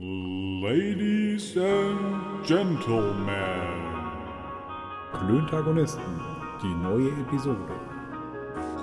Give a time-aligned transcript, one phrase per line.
[0.00, 3.32] Ladies and Gentlemen.
[5.12, 6.20] Klöntagonisten,
[6.62, 7.66] die neue Episode.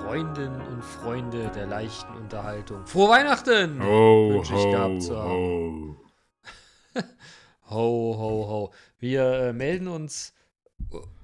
[0.04, 2.84] Freundinnen und Freunde der leichten Unterhaltung.
[2.86, 3.82] Frohe Weihnachten!
[3.82, 5.30] Ho, Wünsche ich ho, gehabt zu haben.
[5.30, 5.96] ho.
[7.70, 8.72] Ho, ho, ho.
[8.98, 10.34] Wir äh, melden uns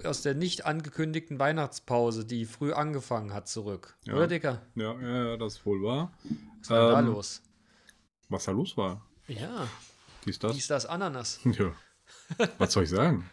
[0.05, 3.99] aus der nicht angekündigten Weihnachtspause, die früh angefangen hat, zurück.
[4.05, 4.15] Ja.
[4.15, 4.63] Oder, Dicker?
[4.75, 6.13] Ja, ja, das wohl war.
[6.61, 7.43] Was war denn da Ähm, los?
[8.31, 9.07] Was da los war?
[9.29, 9.69] Ja,
[10.25, 10.53] Dies, das?
[10.55, 11.41] dies, das, Ananas.
[11.45, 11.73] Ja.
[12.59, 13.29] Was soll ich sagen?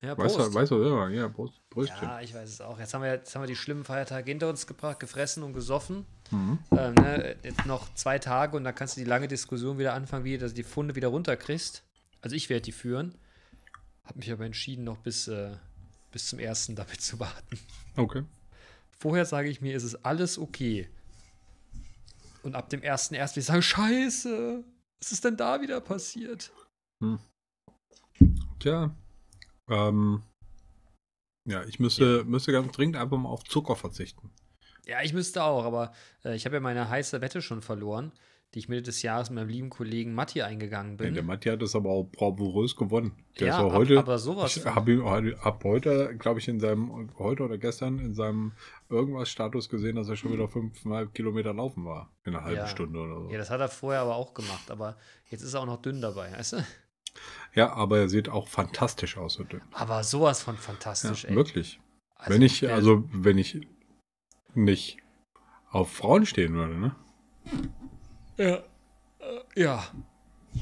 [0.00, 0.50] Ja, Weißt Prost.
[0.50, 1.08] du, weißt du selber?
[1.10, 2.02] Ja, Prost, Bröstchen.
[2.08, 2.78] Ja, ich weiß es auch.
[2.78, 6.04] Jetzt haben wir, jetzt haben wir die schlimmen Feiertage hinter uns gebracht, gefressen und gesoffen.
[6.30, 6.58] Mhm.
[6.72, 10.24] Ähm, ne, jetzt noch zwei Tage und dann kannst du die lange Diskussion wieder anfangen,
[10.24, 11.82] wie du die Funde wieder runterkriegst.
[12.20, 13.14] Also ich werde die führen.
[14.04, 15.56] Habe mich aber entschieden, noch bis, äh,
[16.12, 17.58] bis zum ersten damit zu warten.
[17.96, 18.24] Okay.
[18.98, 20.88] Vorher sage ich mir, ist es alles okay.
[22.42, 24.62] Und ab dem ersten erst will ich sagen, scheiße,
[25.00, 26.52] was ist denn da wieder passiert?
[28.58, 28.94] Tja.
[29.68, 30.22] Ähm.
[31.46, 34.30] Ja, ich müsste, müsste ganz dringend einfach mal auf Zucker verzichten.
[34.86, 35.92] Ja, ich müsste auch, aber
[36.24, 38.12] äh, ich habe ja meine heiße Wette schon verloren,
[38.54, 41.14] die ich Mitte des Jahres mit meinem lieben Kollegen Matti eingegangen Ja, bin.
[41.14, 43.12] der Matti hat das aber auch bravourös gewonnen.
[43.40, 43.98] Der Ja, ist ja ab- heute.
[43.98, 48.52] aber sowas Ich habe ihn heute- glaube ich, in seinem, heute oder gestern in seinem
[48.88, 52.12] irgendwas Status gesehen, dass er schon wieder fünfeinhalb Kilometer laufen war.
[52.24, 52.66] In einer halben Ja.
[52.68, 53.30] Stunde oder so.
[53.30, 54.96] Ja, das hat er vorher aber auch gemacht, aber
[55.30, 56.56] jetzt ist er auch noch dünn dabei, weißt du?
[57.54, 59.34] Ja, aber er sieht auch fantastisch aus.
[59.34, 59.62] so dünn.
[59.72, 61.34] Aber sowas von Ja, fantastisch, ey.
[61.34, 61.80] wirklich.
[62.16, 63.66] Also, wenn ich, also wenn ich
[64.54, 64.98] nicht
[65.70, 66.94] auf Frauen stehen würde, ne?
[68.36, 68.62] Ja, äh,
[69.56, 69.84] ja,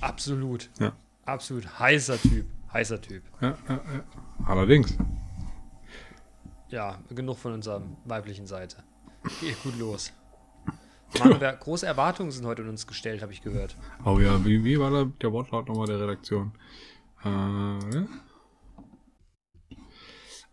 [0.01, 0.71] absolut.
[0.79, 0.93] Ja.
[1.25, 2.47] Absolut heißer Typ.
[2.73, 3.23] Heißer Typ.
[3.41, 4.05] Ja, ja, ja.
[4.45, 4.97] Allerdings.
[6.69, 8.83] Ja, genug von unserer weiblichen Seite.
[9.41, 10.13] Geht gut los.
[11.19, 13.77] Mann, wer, große Erwartungen sind heute in uns gestellt, habe ich gehört.
[14.05, 16.53] Oh ja, wie, wie war da der Wortlaut nochmal der Redaktion?
[17.25, 18.07] Äh, ja.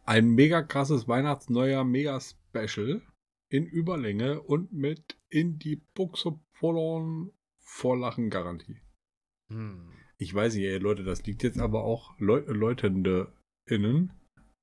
[0.05, 3.01] Ein mega krasses Weihnachtsneuer Mega-Special
[3.49, 8.81] in Überlänge und mit in die Buchse vollern vor Lachen Garantie.
[9.49, 9.91] Hm.
[10.17, 13.33] Ich weiß nicht, ey, Leute, das liegt jetzt aber auch Leu Leutende
[13.65, 14.13] innen.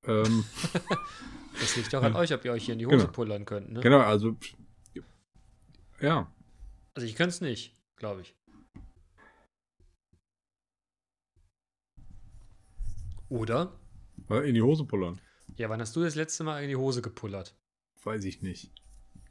[0.05, 0.45] Ähm,
[1.59, 2.99] Das liegt doch an euch, ob ihr euch hier in die Genau.
[2.99, 3.73] Hose pullern könnt.
[3.73, 3.81] Ne?
[3.81, 4.37] genau, also
[6.01, 6.31] ja,
[6.93, 8.37] Also ich könnte es nicht, glaube ich.
[13.31, 13.81] Oder?
[14.29, 15.19] in die Hose pullern.
[15.57, 17.57] Ja, wann hast du das letzte Mal in die Hose gepullert?
[18.03, 18.73] Weiß ich nicht.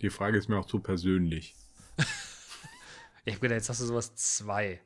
[0.01, 1.55] Die Frage ist mir auch zu persönlich.
[3.25, 4.81] Ich habe gedacht, jetzt hast du sowas zwei.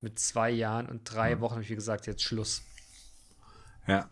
[0.00, 2.62] Mit zwei Jahren und drei Wochen habe ich mir gesagt, jetzt Schluss.
[3.86, 4.10] Ja,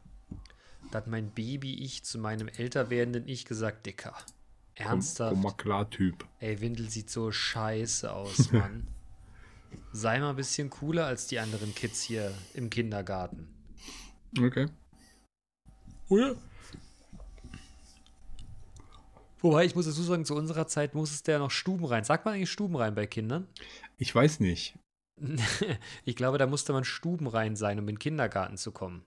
[0.90, 4.14] Da hat mein Baby-Ich zu meinem älter werdenden Ich gesagt, Dicker.
[4.76, 5.32] komm, Ernsthaft?
[5.34, 6.26] komm mal klar, Typ.
[6.40, 8.88] Ey, Windel sieht so scheiße aus, Mann.
[9.92, 13.48] Sei mal ein bisschen cooler als die anderen Kids hier im Kindergarten.
[14.38, 14.66] Okay.
[16.08, 16.36] Oder?
[19.42, 22.04] Wobei, ich muss dazu sagen, zu unserer Zeit musste ja noch Stuben rein.
[22.04, 23.48] Sagt man eigentlich Stuben rein bei Kindern?
[23.98, 24.76] Ich weiß nicht.
[26.04, 29.04] ich glaube, da musste man Stuben rein sein, um in den Kindergarten zu kommen.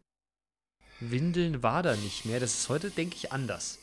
[1.00, 2.40] Windeln war da nicht mehr.
[2.40, 3.80] Das ist heute, denke ich, anders.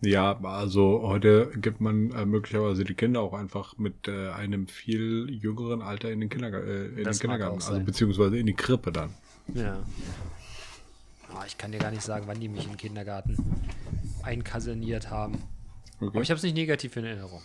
[0.00, 5.30] Ja, also heute gibt man äh, möglicherweise die Kinder auch einfach mit äh, einem viel
[5.30, 9.14] jüngeren Alter in den, Kinderga äh, in den Kindergarten, also beziehungsweise in die Krippe dann.
[9.54, 9.82] Ja.
[11.32, 13.36] Ah, ich kann dir gar nicht sagen, wann die mich in den Kindergarten
[14.22, 15.38] einkaserniert haben.
[15.96, 16.06] Okay.
[16.08, 17.40] Aber ich habe es nicht negativ in Erinnerung.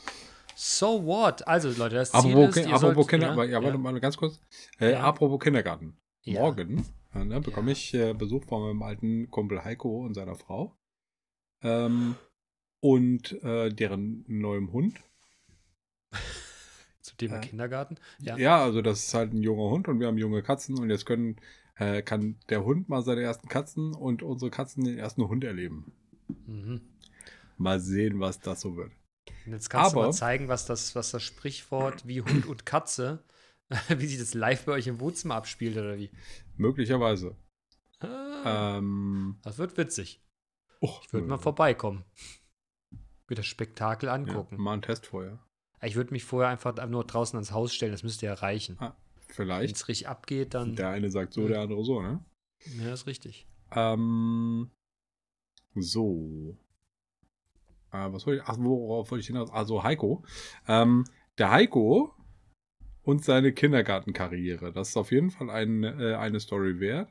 [0.56, 1.48] So what?
[1.48, 4.18] Also, Leute, das Ziel apropos, ist, Ki- ihr apropos sollt, Kindergarten, ja, warte mal ganz
[4.18, 4.40] kurz.
[4.80, 5.02] Äh, Ja.
[5.02, 5.96] Apropos Kindergarten.
[6.24, 6.42] Ja.
[6.42, 7.72] Morgen äh, ne, bekomme Ja.
[7.74, 10.76] ich äh, Besuch von meinem alten Kumpel Heiko und seiner Frau.
[11.62, 12.16] Ähm,
[12.82, 15.00] und äh, deren neuem Hund.
[17.02, 17.96] Zum Thema Äh, Kindergarten.
[18.20, 18.38] Ja.
[18.38, 18.64] Ja.
[18.64, 21.38] also das ist halt ein junger Hund und wir haben junge Katzen und jetzt können,
[21.76, 25.92] äh, kann der Hund mal seine ersten Katzen und unsere Katzen den ersten Hund erleben.
[26.46, 26.82] Mhm.
[27.60, 28.92] Mal sehen, was das so wird.
[29.46, 32.66] Und jetzt kannst du Aber- mal zeigen, was das, was das Sprichwort wie Hund und
[32.66, 33.24] Katze,
[33.90, 36.10] wie sich das live bei euch im Wohnzimmer abspielt oder wie.
[36.58, 37.36] Möglicherweise.
[38.00, 40.22] Ah, Ähm, das wird witzig.
[40.82, 42.06] och, Ich würde mal vorbeikommen.
[43.28, 44.58] Mir das Spektakel ja, angucken.
[44.58, 45.38] mal ein Test vorher.
[45.82, 48.78] Ich würde mich vorher einfach nur draußen ans Haus stellen, das müsste ja reichen.
[48.80, 48.96] Ah,
[49.28, 49.76] Wenn vielleicht.
[49.76, 50.76] es richtig abgeht, dann.
[50.76, 52.24] Der eine sagt so, der andere so, ne?
[52.80, 53.48] Ja, ist richtig.
[53.72, 54.72] Ähm,
[55.76, 56.58] so.
[57.92, 58.48] Äh, was wollte ich?
[58.48, 59.52] Ach, worauf wollte ich hinaus?
[59.52, 60.24] Also Heiko.
[60.68, 61.06] Ähm,
[61.38, 62.14] der Heiko
[63.02, 64.72] und seine Kindergartenkarriere.
[64.74, 67.10] Das ist auf jeden Fall ein, äh, eine Story wert.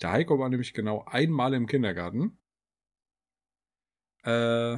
[0.00, 2.38] Der Heiko war nämlich genau einmal im Kindergarten.
[4.22, 4.76] Äh,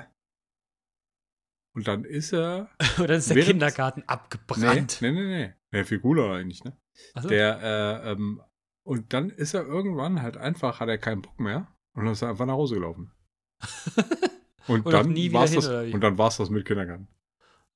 [1.75, 2.71] und dann ist er.
[3.01, 4.99] Oder ist der Kindergarten Nee, abgebrannt?
[5.01, 5.55] nee, nee, nee.
[5.79, 6.77] Ja, viel cooler eigentlich, ne?
[7.21, 7.29] So.
[7.29, 7.61] Der,
[8.05, 8.43] äh, ähm,
[8.83, 12.23] und dann ist er irgendwann halt einfach, hat er keinen Bock mehr und dann ist
[12.23, 13.13] er einfach nach Hause gelaufen.
[14.69, 17.09] Und, Und dann nie wieder war's hin, das, und dann war es das mit Kindergarten.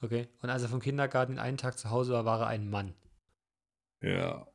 [0.00, 0.28] Okay.
[0.42, 2.94] Und als er vom Kindergarten einen Tag zu Hause war, war er ein Mann.
[4.00, 4.46] Ja.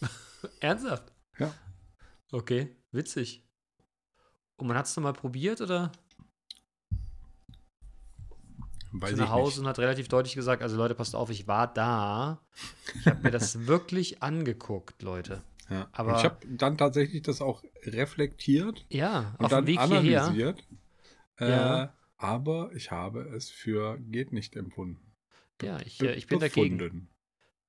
[0.60, 1.12] Ernsthaft?
[1.38, 1.52] Ja.
[2.32, 3.46] Okay, witzig.
[4.56, 5.92] Und man hat es nochmal probiert oder?
[8.92, 9.58] Weiß nach Hause nicht.
[9.60, 12.40] und hat relativ deutlich gesagt, also Leute, passt auf, ich war da.
[13.00, 15.42] Ich habe mir das wirklich angeguckt, Leute.
[15.70, 15.88] Ja.
[15.92, 19.80] aber- und ich habe dann tatsächlich das auch reflektiert Ja, und auf dann dem Weg
[19.80, 20.54] hierher.
[21.38, 21.96] Äh, Ja.
[22.16, 25.12] Aber ich habe es für geht nicht empfunden.
[25.60, 26.78] Ja, ich, Be- äh, ich bin dagegen.
[26.78, 27.08] befunden.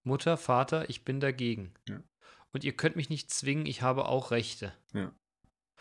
[0.04, 1.74] Mutter, Vater, ich bin dagegen.
[1.89, 2.04] Ja.
[2.51, 4.74] Und ihr könnt mich nicht zwingen, ich habe auch Rechte.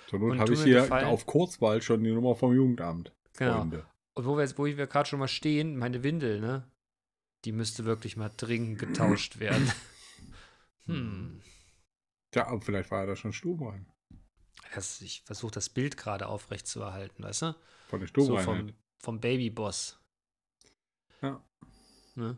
[0.06, 1.06] Zur Not Und habe ich hier Gefallen.
[1.06, 3.12] auf Kurzwahl schon die Nummer vom Jugendamt.
[3.36, 3.58] Genau.
[3.58, 3.86] Freunde.
[4.14, 6.70] Und wo wir, wo wir gerade schon mal stehen, meine Windel, ne?
[7.44, 9.70] Die müsste wirklich mal dringend getauscht werden.
[10.86, 11.40] hm.
[12.34, 13.86] Ja, aber vielleicht war er da schon Stubenrein.
[14.74, 17.54] Das, ich versuche das Bild gerade aufrecht zu erhalten, weißt du?
[17.88, 18.44] Von der So Stubenrein.
[18.44, 19.98] vom, vom Babyboss.
[21.20, 21.42] Ja.
[22.14, 22.36] Ne?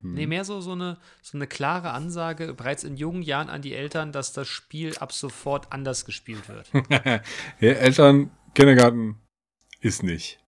[0.00, 0.14] Hm.
[0.14, 3.74] Nee, mehr so, so, eine, so eine klare Ansage bereits in jungen Jahren an die
[3.74, 6.70] Eltern, dass das Spiel ab sofort anders gespielt wird.
[6.90, 7.20] ja,
[7.72, 9.20] Eltern, Kindergarten
[9.80, 10.38] ist nicht.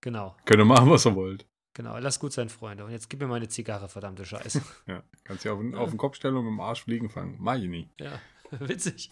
[0.00, 1.46] genau, Könnt ihr machen, was ihr wollt.
[1.74, 1.96] genau.
[1.98, 2.84] Lass gut sein, Freunde.
[2.84, 4.60] Und jetzt gib mir meine Zigarre, verdammte Scheiße.
[4.86, 7.36] Ja, kannst dich auf, auf den Kopf stellen und mit dem Arsch fliegen fangen.
[7.38, 7.88] Mach ich nie.
[8.00, 8.20] ja,
[8.58, 9.10] witzig.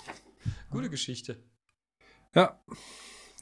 [0.71, 1.43] Gute Geschichte.
[2.35, 2.63] Ja.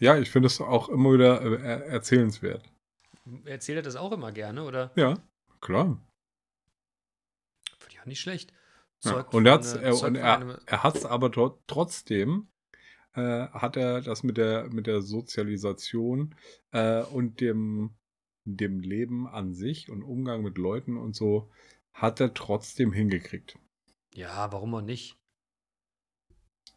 [0.00, 2.68] Ja, ich finde es auch immer wieder äh, er- erzählenswert.
[3.44, 4.92] Erzählt er das auch immer gerne, oder?
[4.96, 5.22] Ja,
[5.60, 6.00] klar.
[7.78, 8.52] Finde ich auch nicht schlecht.
[9.04, 9.20] Ja.
[9.20, 12.48] Und, er hat's, äh, er, und er, er hat es aber tro- trotzdem,
[13.14, 16.34] äh, hat er das mit der, mit der Sozialisation
[16.72, 17.94] äh, und dem,
[18.44, 21.50] dem Leben an sich und Umgang mit Leuten und so,
[21.92, 23.58] hat er trotzdem hingekriegt.
[24.14, 25.18] Ja, warum auch nicht?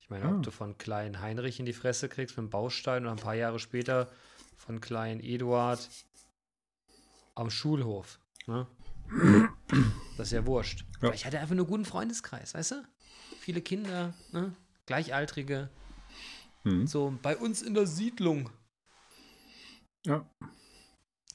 [0.07, 0.36] Ich meine, Ah.
[0.38, 3.36] ob du von kleinen Heinrich in die Fresse kriegst mit dem Baustein oder ein paar
[3.36, 4.09] Jahre später
[4.56, 5.89] von kleinen Eduard
[7.36, 8.18] am Schulhof.
[8.45, 8.65] Ne?
[10.18, 10.86] Das ist ja wurscht.
[11.01, 11.12] Ja.
[11.12, 12.83] Ich hatte einfach nur einen guten Freundeskreis, weißt du?
[13.42, 14.56] Viele Kinder, ne?
[14.86, 15.69] Gleichaltrige.
[16.63, 16.88] Hm.
[16.88, 18.50] So bei uns in der Siedlung.
[20.06, 20.25] Ja.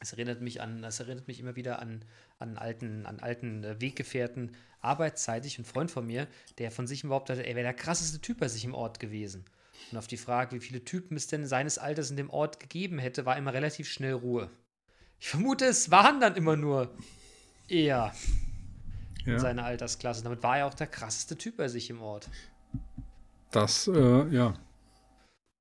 [0.03, 2.05] Es erinnert mich an, das erinnert mich immer wieder an,
[2.41, 6.27] an alten, an alten äh, Weggefährten, arbeitszeitig, ein Freund von mir,
[6.59, 9.45] der von sich behauptet hat, er wäre der krasseste Typ bei sich im Ort gewesen.
[9.93, 12.99] Und auf die Frage, wie viele Typen es denn seines Alters in dem Ort gegeben
[12.99, 14.51] hätte, war immer relativ schnell Ruhe.
[15.21, 16.93] Ich vermute, es waren dann immer nur
[17.69, 18.13] eher
[19.25, 19.39] in ja.
[19.39, 20.25] seiner Altersklasse.
[20.25, 22.29] Damit war er auch der krasseste Typ bei sich im Ort.
[23.53, 24.55] Das, äh, ja.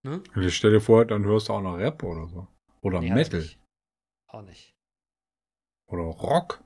[0.02, 0.24] Ne?
[0.36, 2.48] Jetzt stell dir vor, dann hörst du auch noch Rap oder so.
[2.82, 3.40] Oder Nee, hat er Metal.
[3.42, 3.61] nicht.
[4.32, 4.74] Auch nicht.
[5.88, 6.64] Oder Rock.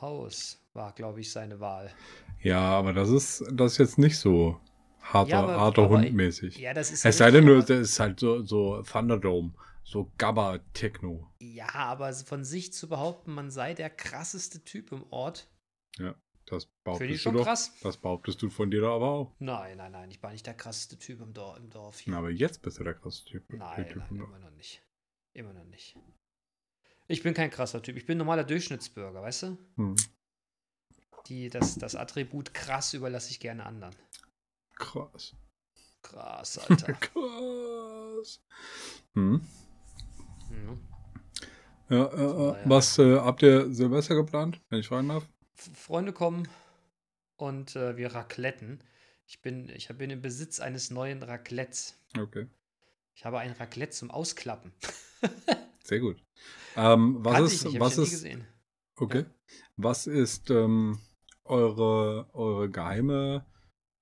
[0.00, 1.92] Haus war, glaube ich, seine Wahl.
[2.42, 4.60] Ja, aber das ist, das ist jetzt nicht so
[5.00, 6.58] harter, Ja, aber- harter aber- Hund-mäßig.
[6.58, 7.04] Ja, das ist.
[7.04, 9.54] Es sei denn, nur, das ist halt so, so Thunderdome,
[9.84, 11.32] so Gabba-Techno.
[11.40, 15.48] Ja, aber von sich zu behaupten, man sei der krasseste Typ im Ort,
[16.48, 16.64] Das
[16.98, 17.44] finde ich behauptest du doch.
[17.44, 17.72] krass.
[17.82, 19.34] Das behauptest du von dir doch aber auch.
[19.38, 22.12] Nein, nein, nein, ich war nicht der krasseste Typ im Dorf, im Dorf hier.
[22.12, 23.44] Na, aber jetzt bist du der krasse Typ.
[23.52, 24.82] nein, Typ nein, immer noch nicht.
[25.36, 25.94] Immer noch nicht.
[27.08, 27.96] Ich bin kein krasser Typ.
[27.98, 29.58] Ich bin ein normaler Durchschnittsbürger, weißt du?
[29.76, 29.96] Hm.
[31.26, 33.94] Die, das, das Attribut krass überlasse ich gerne anderen.
[34.76, 35.36] Krass.
[36.00, 36.94] Krass, Alter.
[36.94, 38.42] Krass.
[39.12, 39.46] Hm.
[40.48, 40.88] mhm.
[41.90, 42.62] Ja, äh, äh, Naja.
[42.64, 45.28] was äh, habt ihr Silvester geplant, wenn ich fragen darf?
[45.54, 46.48] Freunde kommen
[47.36, 48.82] und äh, wir racletten.
[49.26, 52.00] Ich bin, ich bin im Besitz eines neuen Raclettes.
[52.18, 52.48] Okay,
[53.16, 54.72] Ich habe ein Raclette zum Ausklappen.
[55.82, 56.22] sehr gut.
[56.76, 58.46] Ähm, was Kannte ich ist, nicht, was ja ist, gesehen.
[58.96, 59.24] okay,
[59.76, 60.98] was ist ähm,
[61.44, 63.46] eure, eure geheime,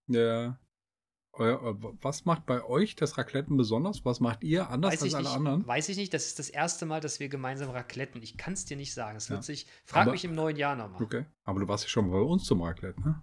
[0.09, 0.59] ja,
[1.33, 4.05] euer, eu- was macht bei euch das Racletten besonders?
[4.05, 5.67] Was macht ihr anders Weiß als alle nicht, anderen?
[5.67, 8.21] weiß ich nicht, das ist das erste Mal, dass wir gemeinsam racletten.
[8.23, 9.17] Ich kann es dir nicht sagen.
[9.17, 9.43] Es wird Ja.
[9.43, 9.67] sich.
[9.85, 11.01] Frag Aber- mich im neuen Jahr nochmal.
[11.03, 13.23] Okay, aber du warst ja schon bei uns zum Raclette, ne?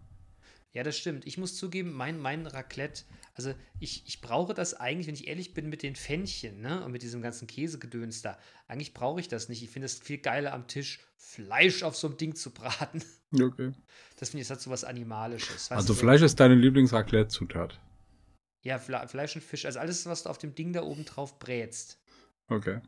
[0.74, 1.26] Ja, das stimmt.
[1.28, 5.54] Ich muss zugeben, mein, mein Raclette, also ich, ich brauche das eigentlich, wenn ich ehrlich
[5.54, 6.84] bin, mit den Pfännchen, ne?
[6.86, 8.38] Und mit diesem ganzen Käsegedöns da.
[8.68, 9.62] Eigentlich brauche ich das nicht.
[9.64, 13.04] Ich finde es viel geiler am Tisch, Fleisch auf so einem Ding zu braten.
[13.34, 13.72] Okay.
[14.18, 15.72] Das finde ich, das hat so was Animalisches.
[15.72, 17.80] Also du, Fleisch ist deine Lieblings-Raclette-Zutat.
[18.62, 19.66] Ja, Fle Fleisch und Fisch.
[19.66, 21.98] Also alles, was du auf dem Ding da oben drauf brätst.
[22.50, 22.82] Okay.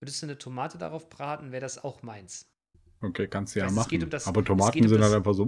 [0.00, 2.46] Würdest du eine Tomate darauf braten, wäre das auch meins.
[3.02, 4.00] Okay, kannst du ja machen.
[4.04, 5.44] um das- aber Tomaten um sind das- halt einfach so.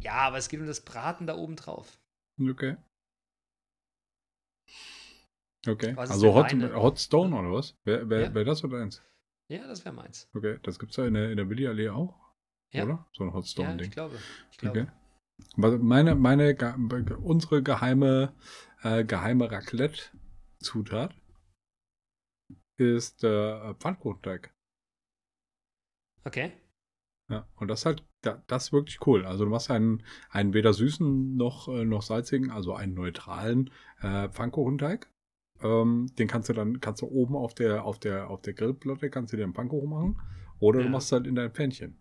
[0.00, 1.98] Ja, aber es geht um das Braten da oben drauf.
[2.40, 2.76] Okay.
[5.66, 5.94] Okay.
[5.96, 6.52] Also Hot?
[6.52, 7.76] Hot Stone oder was?
[7.84, 8.34] Wäre wär, Ja.
[8.34, 9.02] wär das oder eins?
[9.48, 10.28] Ja, das wäre meins.
[10.34, 12.18] Okay, das gibt's ja in der, in der Willi-Allee auch.
[12.72, 12.84] Ja.
[12.84, 13.06] oder?
[13.12, 13.88] So ein Hot Ja, Stone-Ding.
[13.88, 14.18] ich glaube.
[14.52, 14.80] Ich glaube.
[14.82, 14.90] Okay.
[15.56, 16.54] Meine, meine,
[17.18, 18.34] unsere geheime,
[18.82, 21.14] äh, geheime Raclette-Zutat
[22.76, 24.54] ist äh, Pfannkuchenteig.
[26.24, 26.52] Okay.
[27.28, 29.24] Ja, und das ist halt, da- das ist wirklich cool.
[29.24, 34.28] Also du machst einen, einen weder süßen noch, äh, noch salzigen, also einen neutralen äh,
[34.28, 35.08] Pfannkuchenteig.
[35.62, 39.10] Ähm, den kannst du dann, kannst du oben auf der, auf der, auf der Grillplatte,
[39.10, 40.20] kannst du dir einen Pfannkuchen machen.
[40.58, 40.90] Oder du Ja.
[40.90, 41.98] machst halt in dein Pfännchen.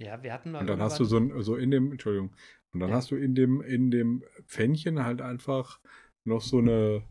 [0.00, 0.60] Ja, wir hatten mal.
[0.60, 2.34] Und dann hast du so, ein, so in dem, Entschuldigung,
[2.72, 2.96] und dann Ja.
[2.96, 5.80] hast du in dem, in dem Pfännchen halt einfach
[6.24, 7.02] noch so eine,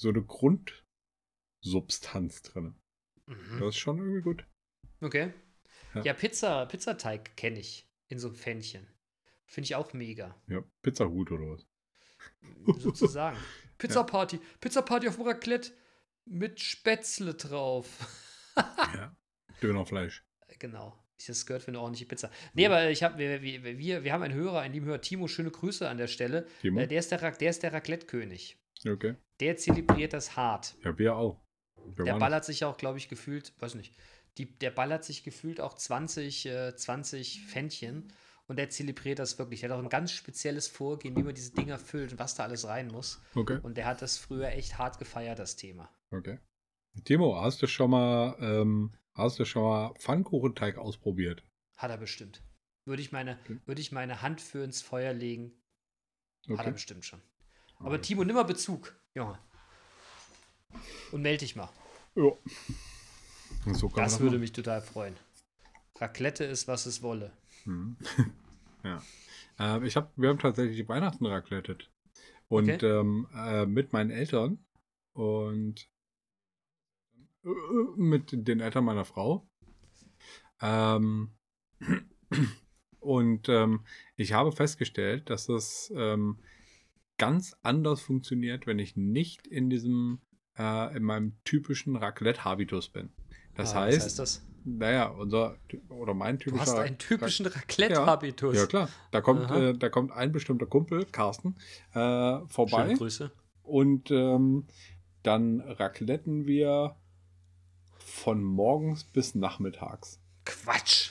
[0.00, 2.74] so eine Grundsubstanz drin.
[3.26, 3.58] Mhm.
[3.58, 4.46] Das ist schon irgendwie gut.
[5.00, 5.32] Okay.
[5.94, 6.02] Ja.
[6.02, 8.86] Ja, Pizza, Pizzateig kenne ich in so einem Pfännchen.
[9.46, 10.34] Finde ich auch mega.
[10.48, 11.66] Ja, Pizzahut oder was?
[12.82, 13.36] Sozusagen.
[13.78, 14.40] Pizzaparty.
[14.60, 15.72] Pizzaparty auf dem Raclette
[16.24, 17.88] mit Spätzle drauf.
[18.56, 19.14] ja.
[19.62, 20.24] Dönerfleisch.
[20.58, 20.98] genau.
[21.24, 22.30] Das gehört für eine ordentliche Pizza.
[22.52, 25.28] Nee, aber ich hab, wir, wir, wir, wir haben einen Hörer, einen lieben Hörer, Timo,
[25.28, 26.46] schöne Grüße an der Stelle.
[26.62, 26.80] Timo?
[26.80, 28.58] Äh, der ist der, der, ist der Raclette-König.
[28.84, 29.14] Okay.
[29.38, 30.74] Der zelebriert das hart.
[30.82, 31.40] Ja, wir auch.
[31.94, 33.94] Wir Der ballert sich auch, glaube ich, gefühlt, weiß nicht,
[34.38, 38.12] die, der ballert sich gefühlt auch 20, äh, 20 Pfännchen
[38.46, 39.60] und der zelebriert das wirklich.
[39.60, 42.44] Der hat auch ein ganz spezielles Vorgehen, wie man diese Dinger füllt und was da
[42.44, 43.20] alles rein muss.
[43.34, 45.88] Okay, Und der hat das früher echt hart gefeiert, das Thema.
[46.10, 46.38] okay.
[47.04, 51.42] Timo, hast du schon mal, ähm, hast du schon mal Pfannkuchenteig ausprobiert?
[51.76, 52.42] Hat er bestimmt.
[52.84, 53.60] Würde ich meine, Okay.
[53.66, 55.52] würde ich meine Hand für ins Feuer legen,
[56.48, 56.72] hat er Okay.
[56.72, 57.22] bestimmt schon.
[57.78, 59.38] Aber Timo, nimm mal Bezug, Junge.
[61.12, 61.68] Und melde dich mal.
[62.14, 62.30] Ja.
[63.66, 64.40] So kann Das würde machen.
[64.40, 65.14] mich total freuen.
[66.00, 67.32] Raclette ist, was es wolle.
[67.64, 67.96] Mhm.
[68.84, 69.02] ja.
[69.58, 71.90] Ähm, ich hab, wir haben tatsächlich Weihnachten raclettet.
[72.48, 72.86] Und Okay.
[72.86, 74.58] ähm, äh, mit meinen Eltern
[75.12, 75.88] und
[77.44, 77.48] äh,
[77.96, 79.48] mit den Eltern meiner Frau.
[80.60, 81.30] Ähm,
[83.00, 83.84] und ähm,
[84.16, 86.38] ich habe festgestellt, dass das ähm,
[87.18, 90.20] ganz anders funktioniert, wenn ich nicht in diesem,
[90.58, 93.12] äh, in meinem typischen Raclette-Habitus bin.
[93.54, 94.42] Das Ah, heißt, was heißt das?
[94.64, 95.56] naja, unser
[95.88, 96.60] oder mein Du typischer.
[96.62, 98.56] hast einen typischen Raclette-Habitus.
[98.56, 98.88] Ja, klar.
[99.10, 101.56] Da kommt, äh, da kommt ein bestimmter Kumpel, Carsten,
[101.94, 102.84] äh, vorbei.
[102.86, 103.30] Schöne Grüße.
[103.62, 104.66] Und ähm,
[105.22, 106.96] dann racletten wir
[107.98, 110.20] von morgens bis nachmittags.
[110.44, 111.10] Quatsch.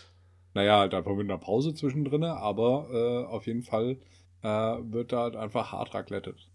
[0.54, 3.98] Naja, da haben wir eine Pause zwischendrin, aber äh, auf jeden Fall
[4.44, 6.50] äh, wird da halt einfach hart raclettet.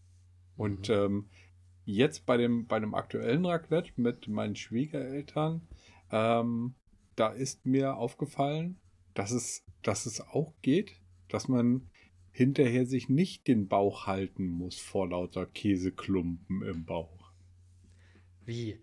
[0.57, 0.95] Und Mhm.
[0.95, 1.29] ähm,
[1.87, 5.63] jetzt bei dem, bei dem aktuellen Raclette mit meinen Schwiegereltern,
[6.11, 6.75] ähm,
[7.17, 8.79] da ist mir aufgefallen,
[9.15, 11.89] dass es, dass es auch geht, dass man
[12.31, 17.33] hinterher sich nicht den Bauch halten muss vor lauter Käseklumpen im Bauch.
[18.45, 18.79] Wie?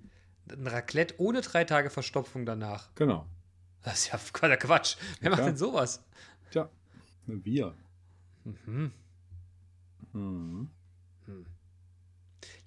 [0.50, 2.94] Ein Raclette ohne drei Tage Verstopfung danach.
[2.96, 3.28] Genau.
[3.84, 4.98] Das ist ja voller Quatsch.
[5.20, 5.50] Wer macht klar.
[5.50, 6.04] denn sowas?
[6.52, 6.70] Tja,
[7.28, 7.76] wir.
[8.44, 8.92] Mhm.
[10.14, 10.70] Mhm.
[11.26, 11.46] Hm.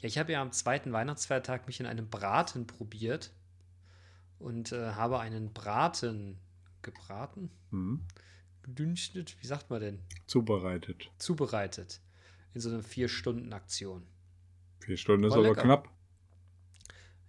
[0.01, 3.33] Ja, ich habe ja am zweiten Weihnachtsfeiertag mich in einem Braten probiert
[4.39, 6.39] und äh, habe einen Braten
[6.83, 8.01] gebraten, Mhm.
[8.63, 10.03] gedünstet, wie sagt man denn?
[10.27, 11.11] Zubereitet.
[11.19, 12.01] Zubereitet.
[12.55, 14.07] In so einer Vier-Stunden-Aktion.
[14.81, 15.63] Vier Stunden ist War aber lecker.
[15.63, 15.89] knapp.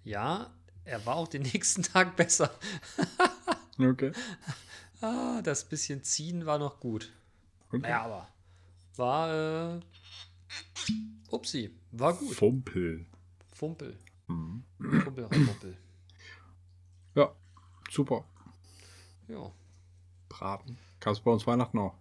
[0.04, 0.54] Ja,
[0.86, 2.52] er war auch den nächsten Tag besser.
[3.78, 4.12] Okay.
[5.02, 7.12] Ah, das bisschen ziehen war noch gut.
[7.70, 7.80] okay.
[7.80, 8.28] Naja, aber
[8.96, 9.80] war, äh,
[11.30, 12.34] upsi, war gut.
[12.36, 13.06] Fumpel.
[13.54, 13.98] Fumpel.
[14.28, 14.64] Mhm.
[15.04, 15.78] Fumpel, Fumpel.
[17.18, 17.32] Ja,
[17.90, 18.26] super.
[19.28, 19.52] Ja.
[20.30, 20.78] Braten.
[21.00, 21.96] Gab es bei uns Weihnachten auch.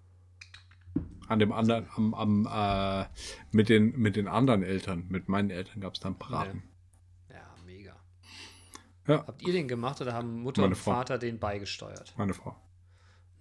[1.29, 3.07] An dem anderen, am, am, äh,
[3.51, 6.63] mit, den, mit den anderen Eltern, mit meinen Eltern gab es dann Braten.
[7.31, 7.97] Ja, mega.
[9.09, 9.27] Ja.
[9.27, 10.93] Habt ihr den gemacht oder haben Mutter Meine und Frau.
[10.93, 12.13] Vater den beigesteuert?
[12.19, 12.55] Meine Frau.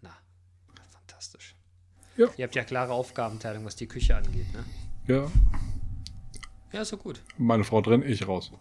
[0.01, 0.15] Na,
[0.91, 1.55] fantastisch.
[2.15, 2.27] Ja.
[2.37, 4.63] Ihr habt ja klare Aufgabenteilung, was die Küche angeht, ne?
[5.07, 5.29] Ja,
[6.71, 7.21] Ja, ist so gut.
[7.37, 8.51] meine Frau drin, ich raus.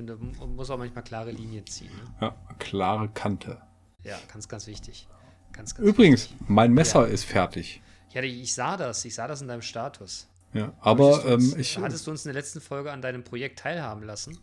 [0.00, 2.14] Finde, man muss auch manchmal klare Linien ziehen, ne?
[2.22, 3.60] Ja, klare Kante.
[4.02, 5.06] Ja, ganz, ganz wichtig.
[5.52, 6.48] Ganz, ganz Übrigens, wichtig.
[6.48, 7.12] mein Messer Ja.
[7.12, 7.82] ist fertig.
[8.14, 9.04] Ja, ich sah das.
[9.04, 10.26] Ich sah das in deinem Status.
[10.54, 13.58] Ja, aber uns, ähm, ich hattest du uns in der letzten Folge an deinem Projekt
[13.58, 14.38] teilhaben lassen?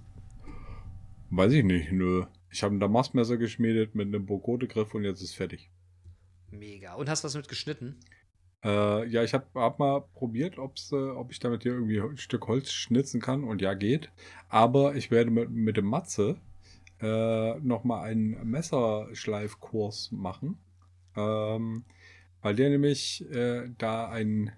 [1.31, 2.25] weiß ich nicht, nö.
[2.51, 5.71] Ich habe ein Damastmesser geschmiedet mit einem Bogote-Griff und jetzt ist fertig.
[6.51, 6.93] Mega.
[6.93, 7.99] Und hast was mit geschnitten?
[8.67, 12.17] Äh, ja, ich habe hab mal probiert, ob's, äh, ob ich damit hier irgendwie ein
[12.17, 14.11] Stück Holz schnitzen kann und ja, geht.
[14.49, 16.35] Aber ich werde mit, mit dem Matze
[16.99, 20.57] äh, nochmal einen Messerschleifkurs machen.
[21.15, 21.85] Ähm,
[22.41, 24.51] weil der nämlich äh, da ein,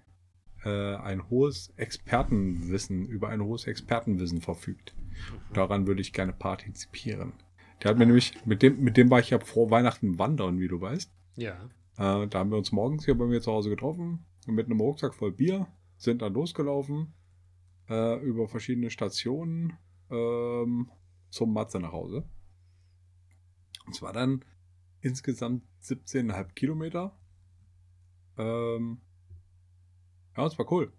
[0.64, 4.92] äh, ein hohes Expertenwissen, über ein hohes Expertenwissen verfügt.
[5.52, 7.32] Daran würde ich gerne partizipieren.
[7.82, 10.68] Der hat mir nämlich, mit dem, mit dem war ich ja vor Weihnachten wandern, wie
[10.68, 11.10] du weißt.
[11.36, 11.70] Ja.
[12.00, 15.14] Äh, da haben wir uns morgens hier bei mir zu Hause getroffen, mit einem Rucksack
[15.14, 15.66] voll Bier,
[15.98, 17.12] sind dann losgelaufen,
[17.90, 19.76] äh, über verschiedene Stationen
[20.08, 20.90] ähm,
[21.28, 22.26] zum Matze nach Hause.
[23.84, 24.42] Und es war dann
[25.02, 27.14] insgesamt 17,5 Kilometer.
[28.38, 29.02] Ähm,
[30.38, 30.90] ja, es war cool.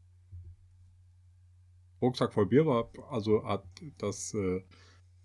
[2.00, 3.66] Rucksack voll Bier war, also hat
[3.98, 4.64] das, äh,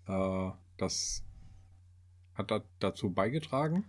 [0.07, 1.23] äh, das
[2.33, 3.85] hat da, dazu beigetragen.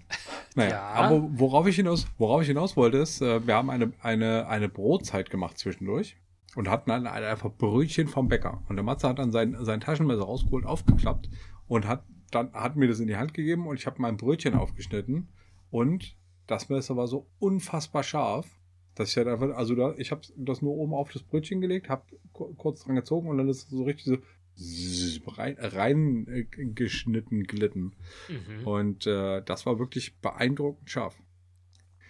[0.54, 0.80] Naja, Ja.
[0.82, 4.68] aber worauf ich hinaus, worauf ich hinaus wollte, ist, äh, wir haben eine, eine, eine
[4.68, 6.16] Brotzeit gemacht zwischendurch
[6.56, 8.62] und hatten dann ein- einfach Brötchen vom Bäcker.
[8.68, 11.28] Und der Matze hat dann sein, sein Taschenmesser rausgeholt, aufgeklappt
[11.68, 14.54] und hat dann hat mir das in die Hand gegeben und ich habe mein Brötchen
[14.54, 15.28] aufgeschnitten
[15.70, 16.16] und
[16.46, 18.46] das Messer war so unfassbar scharf,
[18.94, 21.90] dass ich halt einfach, also da, ich habe das nur oben auf das Brötchen gelegt,
[21.90, 24.16] habe kurz dran gezogen und dann ist es so richtig so
[24.56, 27.94] zzz, rein, äh, glitten.
[28.28, 28.66] Mhm.
[28.66, 31.20] Und äh, das war wirklich beeindruckend scharf.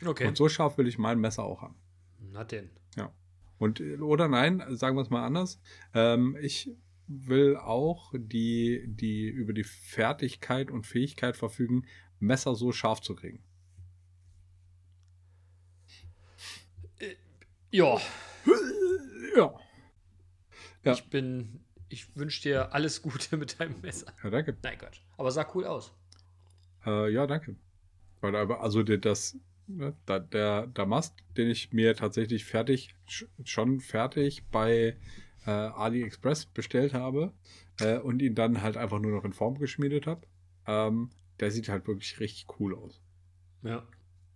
[0.04, 0.26] Okay.
[0.26, 1.76] Und so scharf will ich mein Messer auch haben.
[2.18, 2.70] Na denn.
[3.58, 5.60] Und äh, oder nein, sagen wir es mal anders.
[5.94, 6.74] Ähm, ich
[7.06, 11.86] will auch die, die über die Fertigkeit und Fähigkeit verfügen,
[12.18, 13.42] Messer so scharf zu kriegen.
[17.70, 17.98] Ja,
[19.36, 19.54] Ja.
[20.84, 20.92] Ja.
[20.92, 21.64] ich bin.
[21.92, 24.12] Ich wünsche dir alles Gute mit deinem Messer.
[24.24, 24.56] Ja, danke.
[24.62, 25.02] Nein, Gott.
[25.18, 25.92] Aber sah cool aus.
[26.86, 27.56] Äh, ja, danke.
[28.22, 32.94] Weil aber, also der, das, ne, da, der, der Mast, den ich mir tatsächlich fertig,
[33.06, 34.96] sch- schon fertig bei
[35.44, 37.34] äh, AliExpress bestellt habe
[37.80, 40.26] äh, und ihn dann halt einfach nur noch in Form geschmiedet habe,
[40.66, 43.02] ähm, der sieht halt wirklich richtig cool aus.
[43.62, 43.86] Ja.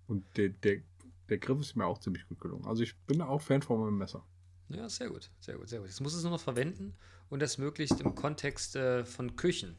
[0.08, 0.82] Und der, der,
[1.30, 2.66] der Griff ist mir auch ziemlich gut gelungen.
[2.66, 4.26] Also ich bin auch Fan von meinem Messer.
[4.68, 5.30] Ja, sehr gut.
[5.40, 5.88] Sehr gut, sehr gut.
[5.88, 6.94] Jetzt muss es nur noch verwenden
[7.28, 9.76] und das möglichst im Kontext äh, von Küchen.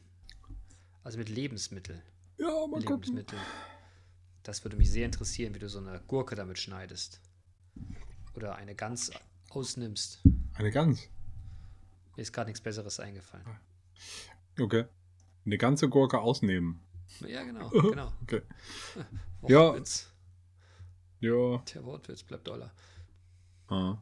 [1.03, 2.01] Also mit Lebensmitteln.
[2.37, 3.15] Ja, mal gucken.
[3.15, 3.41] Lebensmitteln.
[4.43, 7.21] Das würde mich sehr interessieren, wie du so eine Gurke damit schneidest.
[8.33, 9.11] Oder eine Gans
[9.49, 10.21] ausnimmst.
[10.53, 11.09] Eine Gans.
[12.15, 13.45] Mir ist gerade nichts Besseres eingefallen.
[14.59, 14.85] Okay.
[15.45, 16.81] Eine ganze Gurke ausnehmen.
[17.21, 18.11] Ja, genau, genau.
[18.23, 18.41] Okay.
[19.47, 19.59] Ja.
[19.59, 20.11] Wortwitz.
[21.19, 21.57] Ja.
[21.73, 22.73] Der Wortwitz bleibt doller.
[23.67, 23.97] Ah.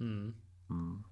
[0.00, 0.34] Hm.
[0.68, 1.04] Hm.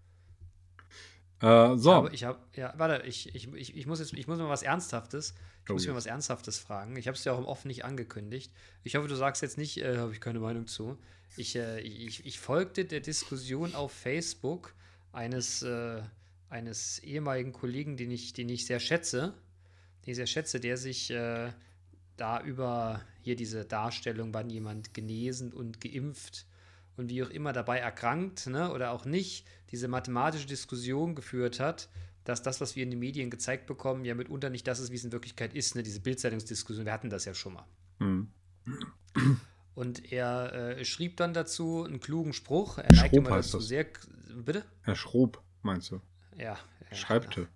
[1.40, 1.92] Äh, so.
[1.92, 4.62] Aber ich habe, ja, warte, ich, ich, ich, ich muss jetzt, ich muss mal was
[4.62, 5.96] Ernsthaftes, ich Oh, muss mir ja.
[5.96, 6.96] was Ernsthaftes fragen.
[6.96, 8.52] Ich habe es ja auch im Offen nicht angekündigt.
[8.82, 10.98] Ich hoffe, du sagst jetzt nicht, äh, habe ich keine Meinung zu.
[11.36, 14.74] Ich, äh, ich, ich folgte der Diskussion auf Facebook
[15.12, 16.02] eines, äh,
[16.48, 19.34] eines ehemaligen Kollegen, den ich, den ich sehr schätze,
[20.04, 21.52] den ich sehr schätze, der sich äh,
[22.16, 26.46] da über hier diese Darstellung, wann jemand genesen und geimpft
[26.98, 31.88] und wie auch immer dabei erkrankt ne, oder auch nicht, diese mathematische Diskussion geführt hat,
[32.24, 34.96] dass das, was wir in den Medien gezeigt bekommen, ja mitunter nicht das ist, wie
[34.96, 36.84] es in Wirklichkeit ist, ne, diese Bildzeitungsdiskussion.
[36.84, 37.64] Wir hatten das ja schon mal.
[38.00, 38.28] Hm.
[39.74, 42.78] Und er äh, schrieb dann dazu einen klugen Spruch.
[42.78, 43.68] Er mal heißt dazu das.
[43.68, 43.86] sehr.
[44.44, 44.64] Bitte?
[44.82, 46.00] Herr Schrob, meinst du?
[46.36, 46.58] Ja.
[46.90, 47.48] er- Schreibte.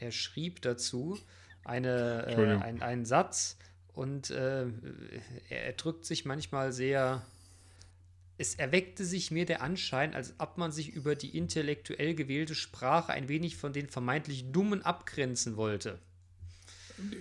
[0.00, 1.18] er schrieb dazu
[1.64, 3.58] eine, äh, ein, einen Satz
[3.92, 4.66] und äh,
[5.48, 7.24] er, er drückt sich manchmal sehr.
[8.38, 13.12] Es erweckte sich mir der Anschein, als ob man sich über die intellektuell gewählte Sprache
[13.12, 15.98] ein wenig von den vermeintlich Dummen abgrenzen wollte.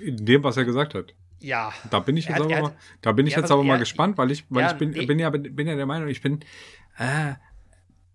[0.01, 1.13] In dem, was er gesagt hat.
[1.39, 3.63] Ja, Da bin ich jetzt hat- er aber, hat- mal, da bin ich jetzt aber
[3.63, 5.05] mal gespannt, weil ich, weil Ja, ich bin, nee.
[5.05, 6.39] bin, ja, bin ja der Meinung, ich bin
[6.97, 7.33] äh,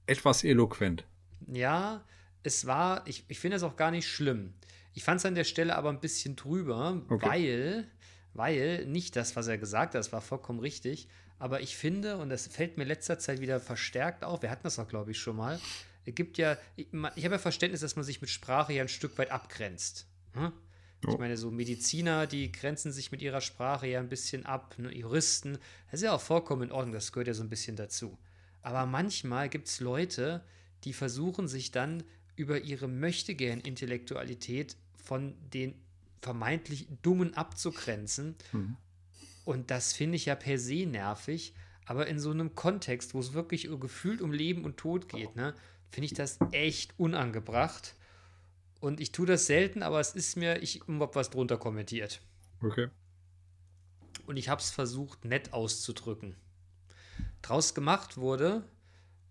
[0.07, 1.05] etwas eloquent.
[1.47, 2.03] Ja,
[2.43, 4.55] es war, ich, ich finde es auch gar nicht schlimm.
[4.95, 7.27] Ich fand es an der Stelle aber ein bisschen drüber, Okay.
[7.27, 7.89] weil,
[8.35, 11.09] weil nicht das, was er gesagt hat, das war vollkommen richtig,
[11.41, 14.79] aber ich finde, und das fällt mir letzter Zeit wieder verstärkt auf, wir hatten das
[14.79, 15.59] auch, glaube ich, schon mal,
[16.05, 18.89] es gibt ja, ich, ich habe ja Verständnis, dass man sich mit Sprache ja ein
[18.89, 20.07] Stück weit abgrenzt.
[20.35, 20.53] Hm?
[21.09, 24.95] Ich meine, so Mediziner, die grenzen sich mit ihrer Sprache ja ein bisschen ab, ne?
[24.95, 25.55] Juristen,
[25.91, 28.19] das ist ja auch vollkommen in Ordnung, das gehört ja so ein bisschen dazu.
[28.61, 30.45] Aber manchmal gibt es Leute,
[30.85, 32.03] die versuchen sich dann
[32.37, 35.75] über ihre Möchtegern-Intellektualität von den
[36.21, 38.37] vermeintlich Dummen abzugrenzen.
[38.53, 38.77] Mhm.
[39.45, 41.55] Und das finde ich ja per se nervig.
[41.87, 45.55] Aber in so einem Kontext, wo es wirklich gefühlt um Leben und Tod geht, ne,
[45.91, 47.97] finde ich das echt unangebracht.
[48.81, 52.21] Und ich tue das selten, aber es ist mir, ich habe was drunter kommentiert.
[52.63, 52.89] Okay.
[54.27, 56.37] Und ich habe es versucht, nett auszudrücken.
[57.43, 58.65] Draus gemacht wurde,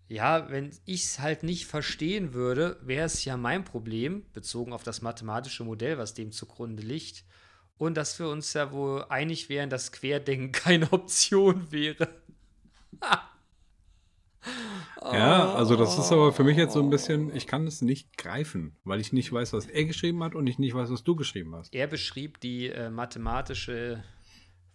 [0.08, 4.82] ja, wenn ich es halt nicht verstehen würde, wäre es ja mein Problem, bezogen auf
[4.82, 7.24] das mathematische Modell, was dem zugrunde liegt.
[7.80, 12.08] Und dass wir uns ja wohl einig wären, dass Querdenken keine Option wäre.
[15.02, 18.16] Ja, also das ist aber für mich jetzt so ein bisschen, ich kann es nicht
[18.16, 21.14] greifen, weil ich nicht weiß, was er geschrieben hat und ich nicht weiß, was du
[21.14, 21.74] geschrieben hast.
[21.74, 24.02] Er beschrieb die äh, mathematische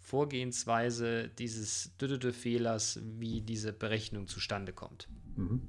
[0.01, 5.07] Vorgehensweise dieses Düdede-Fehlers, wie diese Berechnung zustande kommt.
[5.35, 5.61] Mhm.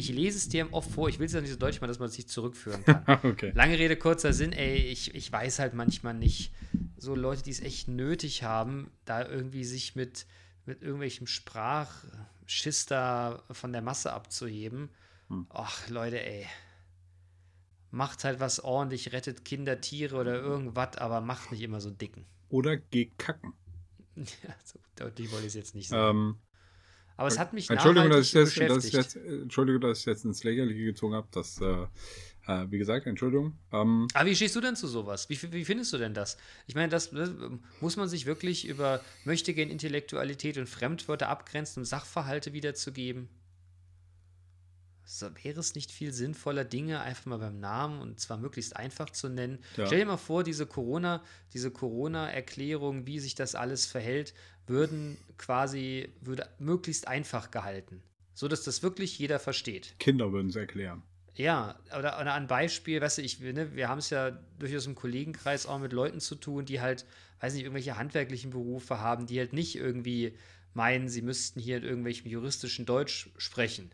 [0.00, 1.98] Ich lese es dir oft vor, ich will es ja nicht so deutlich machen, dass
[1.98, 3.04] man es nicht zurückführen kann.
[3.22, 3.52] okay.
[3.54, 6.54] Lange Rede, kurzer Sinn, ey, ich, ich weiß halt manchmal nicht,
[6.96, 10.24] so Leute, die es echt nötig haben, da irgendwie sich mit,
[10.64, 14.88] mit irgendwelchem Sprachschiss da von der Masse abzuheben.
[15.28, 15.46] Hm.
[15.50, 16.46] Ach, Leute, ey.
[17.90, 22.24] Macht halt was ordentlich, rettet Kinder, Tiere oder irgendwas, aber macht nicht immer so dicken.
[22.48, 23.52] Oder geh kacken.
[24.16, 26.18] Ja, so deutlich wollte ich es jetzt nicht sagen.
[26.18, 26.36] Ähm,
[27.20, 28.94] aber es hat mich Entschuldigung, dass ich, jetzt, dass beschäftigt.
[28.94, 31.28] ich jetzt, Entschuldigung, dass ich jetzt ins Lächerliche gezogen habe.
[31.32, 31.86] Das, äh,
[32.46, 33.58] äh, wie gesagt, Entschuldigung.
[33.72, 35.28] Ähm, Aber wie stehst du denn zu sowas?
[35.28, 36.38] Wie, wie findest du denn das?
[36.66, 37.30] Ich meine, das, das
[37.82, 43.28] muss man sich wirklich über möchtegern Intellektualität und Fremdwörter abgrenzen, um Sachverhalte wiederzugeben?
[45.12, 49.10] So, wäre es nicht viel sinnvoller, Dinge einfach mal beim Namen und zwar möglichst einfach
[49.10, 49.58] zu nennen?
[49.76, 49.86] Ja.
[49.86, 51.20] Stell dir mal vor, diese Corona,
[51.52, 54.34] diese Corona-Erklärung, wie sich das alles verhält,
[54.68, 58.04] würden quasi, würde möglichst einfach gehalten.
[58.34, 59.96] So dass das wirklich jeder versteht.
[59.98, 61.02] Kinder würden es erklären.
[61.34, 64.94] Ja, oder, oder ein Beispiel, weißt du, ich, ne, wir haben es ja durchaus im
[64.94, 67.04] Kollegenkreis auch mit Leuten zu tun, die halt,
[67.40, 70.36] weiß nicht, irgendwelche handwerklichen Berufe haben, die halt nicht irgendwie
[70.72, 73.90] meinen, sie müssten hier in irgendwelchem juristischen Deutsch sprechen.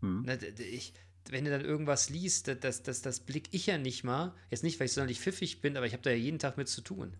[0.00, 0.22] Hm.
[0.22, 0.92] Ne, ich,
[1.28, 4.34] wenn du dann irgendwas liest, das, das, das, das blick ich ja nicht mal.
[4.50, 6.68] Jetzt nicht, weil ich sonderlich pfiffig bin, aber ich habe da ja jeden Tag mit
[6.68, 7.16] zu tun.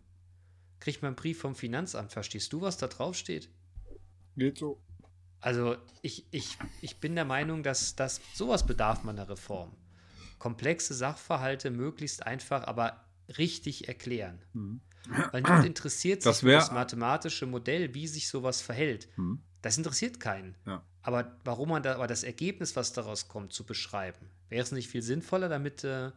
[0.80, 3.50] Kriegt man einen Brief vom Finanzamt, verstehst du, was da drauf steht?
[4.36, 4.80] Geht so.
[5.40, 9.72] Also ich, ich, ich bin der Meinung, dass, dass sowas bedarf man einer Reform.
[10.38, 13.04] Komplexe Sachverhalte möglichst einfach, aber
[13.38, 14.42] richtig erklären.
[14.52, 14.80] Hm.
[15.32, 19.08] Weil niemand interessiert sich Das für das mathematische Modell, wie sich sowas verhält.
[19.16, 19.42] Hm.
[19.62, 20.56] Das interessiert keinen.
[20.66, 20.84] Ja.
[21.02, 24.88] Aber warum man da, aber das Ergebnis, was daraus kommt, zu beschreiben, wäre es nicht
[24.88, 26.10] viel sinnvoller, damit, äh,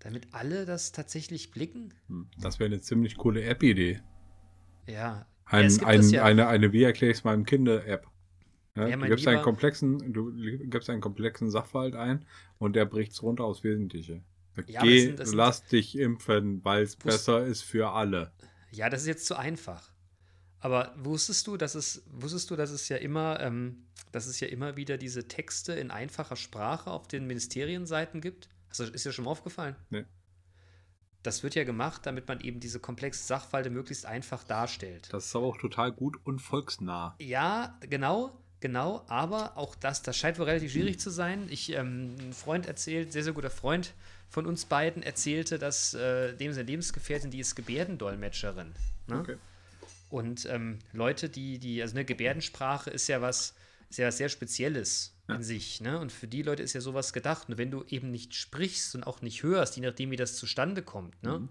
[0.00, 1.94] damit alle das tatsächlich blicken?
[2.08, 2.28] Hm.
[2.38, 4.00] Das wäre eine ziemlich coole App-Idee.
[4.86, 5.26] Ja.
[5.46, 6.24] Ein, gibt ein, das ja.
[6.24, 8.06] Eine, eine Wie erkläre ich es meinem Kinder-App.
[8.76, 10.32] Ja, Ja, du, gibst einen komplexen, du
[10.68, 12.26] gibst einen komplexen Sachverhalt ein
[12.58, 14.14] und der bricht es runter aufs Wesentliche.
[14.14, 17.90] Ja, aber das Geh, sind- das sind- lass dich impfen, weil es besser ist für
[17.90, 18.32] alle.
[18.70, 19.90] Ja, das ist jetzt zu einfach.
[20.60, 24.48] Aber wusstest du, dass es, wusstest du, dass es ja immer, ähm, dass es ja
[24.48, 28.48] immer wieder diese Texte in einfacher Sprache auf den Ministerienseiten gibt?
[28.68, 29.76] Also ist dir schon mal aufgefallen?
[29.90, 30.04] Nee.
[31.22, 35.08] Das wird ja gemacht, damit man eben diese komplexen Sachverhalte möglichst einfach darstellt.
[35.12, 37.16] Das ist aber auch total gut und volksnah.
[37.18, 41.48] Ja, genau, genau, aber auch das, das scheint wohl relativ schwierig zu sein.
[41.50, 43.92] Ich, ähm, ein Freund erzählt, sehr, sehr guter Freund
[44.28, 48.72] von uns beiden, erzählte, dass äh, dem seine Lebensgefährtin, die ist Gebärdendolmetscherin.
[49.08, 49.20] Ne?
[49.20, 49.36] Okay.
[50.16, 53.54] Und ähm, Leute, die, die, also eine Gebärdensprache ist ja was,
[53.90, 55.98] ist ja was sehr Spezielles in sich, ne?
[55.98, 57.50] Und für die Leute ist ja sowas gedacht.
[57.50, 60.80] Und wenn du eben nicht sprichst und auch nicht hörst, je nachdem, wie das zustande
[60.80, 61.46] kommt, ne?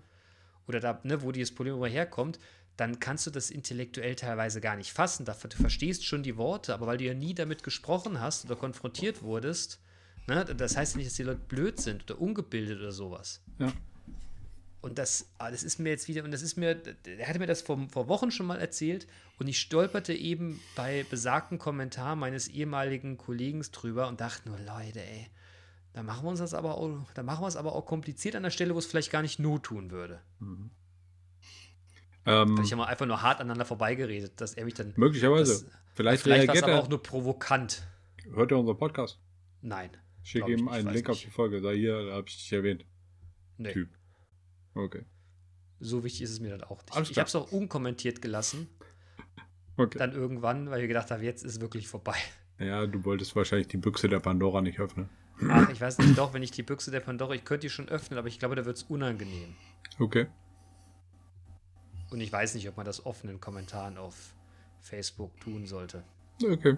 [0.68, 2.40] Oder da, ne, wo dieses Problem herkommt,
[2.76, 5.26] dann kannst du das intellektuell teilweise gar nicht fassen.
[5.26, 8.56] Dafür, du verstehst schon die Worte, aber weil du ja nie damit gesprochen hast oder
[8.56, 9.80] konfrontiert wurdest,
[10.26, 13.44] ne, das heißt ja nicht, dass die Leute blöd sind oder ungebildet oder sowas.
[13.60, 13.72] Ja.
[14.86, 16.80] Und das, ah, das ist mir jetzt wieder, und das ist mir,
[17.18, 19.08] er hatte mir das vor, vor Wochen schon mal erzählt
[19.40, 25.02] und ich stolperte eben bei besagten Kommentar meines ehemaligen Kollegen drüber und dachte nur, Leute,
[25.02, 25.26] ey,
[25.94, 28.44] da machen wir uns das aber auch, da machen wir es aber auch kompliziert an
[28.44, 30.22] der Stelle, wo es vielleicht gar nicht not tun würde.
[32.28, 34.94] Ähm, Ich habe mal einfach nur hart aneinander vorbeigeredet, dass er mich dann.
[34.98, 35.64] möglicherweise.
[35.64, 36.80] das- vielleicht Vielleicht war es aber er.
[36.84, 37.88] auch nur provokant.
[38.34, 39.20] Hört er unseren Podcast?
[39.62, 39.92] Nein.
[40.24, 41.26] Ich ihm einen Link auf nicht.
[41.26, 41.62] die Folge.
[41.62, 42.86] Da hier, da habe ich dich erwähnt.
[43.58, 43.90] Nee, Typ.
[44.76, 45.04] Okay.
[45.80, 46.96] so wichtig ist es mir dann auch nicht.
[46.96, 48.68] Alles Ich habe es auch unkommentiert gelassen,
[49.78, 49.98] Okay.
[49.98, 52.16] dann irgendwann, weil ich gedacht habe, jetzt ist es wirklich vorbei.
[52.60, 55.10] Ja, du wolltest wahrscheinlich die Büchse der Pandora nicht öffnen.
[55.50, 57.90] Ach, ich weiß nicht, doch, wenn ich die Büchse der Pandora, ich könnte die schon
[57.90, 59.54] öffnen, aber ich glaube, da wird es unangenehm.
[60.00, 60.28] Okay.
[62.12, 64.34] Und ich weiß nicht, ob man das offen in Kommentaren auf
[64.80, 66.04] Facebook tun sollte.
[66.42, 66.78] Okay.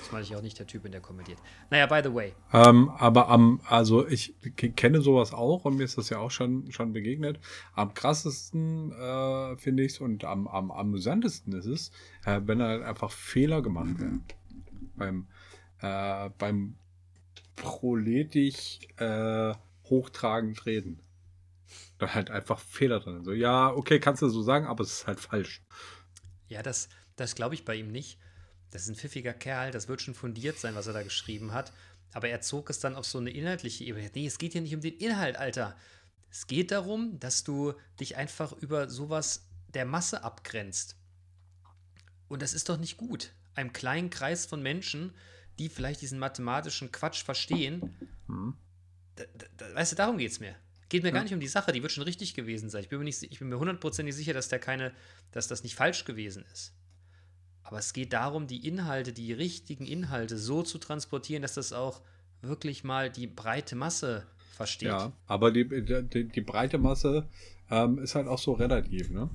[0.00, 1.38] Das meine ich auch nicht der Typ, in der kommentiert.
[1.70, 2.34] Naja, by the way.
[2.52, 4.34] Ähm, aber am, also ich
[4.76, 7.38] kenne sowas auch und mir ist das ja auch schon, schon begegnet.
[7.74, 11.90] Am krassesten äh, finde ich es und am, am amüsantesten ist es,
[12.24, 14.24] äh, wenn halt einfach Fehler gemacht werden.
[14.96, 15.26] Beim,
[15.80, 16.76] äh, beim
[17.56, 21.00] proletisch äh, hochtragend reden.
[21.98, 23.24] Da halt einfach Fehler drin.
[23.24, 25.62] So, ja, okay, kannst du so sagen, aber es ist halt falsch.
[26.48, 28.18] Ja, das, das glaube ich bei ihm nicht.
[28.72, 31.72] Das ist ein pfiffiger Kerl, das wird schon fundiert sein, was er da geschrieben hat.
[32.12, 34.10] Aber er zog es dann auf so eine inhaltliche Ebene.
[34.14, 35.76] Nee, es geht hier nicht um den Inhalt, Alter.
[36.30, 40.96] Es geht darum, dass du dich einfach über sowas der Masse abgrenzt.
[42.28, 43.32] Und das ist doch nicht gut.
[43.54, 45.14] einem kleinen Kreis von Menschen,
[45.58, 47.94] die vielleicht diesen mathematischen Quatsch verstehen.
[49.16, 50.56] Da, da, da, weißt du, darum geht es mir.
[50.88, 51.14] Geht mir Ja.
[51.16, 52.82] gar nicht um die Sache, die wird schon richtig gewesen sein.
[52.82, 54.94] Ich bin mir, nicht, ich bin mir hundertprozentig sicher, dass, der keine,
[55.32, 56.72] dass das nicht falsch gewesen ist.
[57.62, 62.00] Aber es geht darum, die Inhalte, die richtigen Inhalte so zu transportieren, dass das auch
[62.40, 64.88] wirklich mal die breite Masse versteht.
[64.88, 67.28] Ja, aber die, die, die breite Masse
[67.70, 69.30] ähm, ist halt auch so relativ, ne?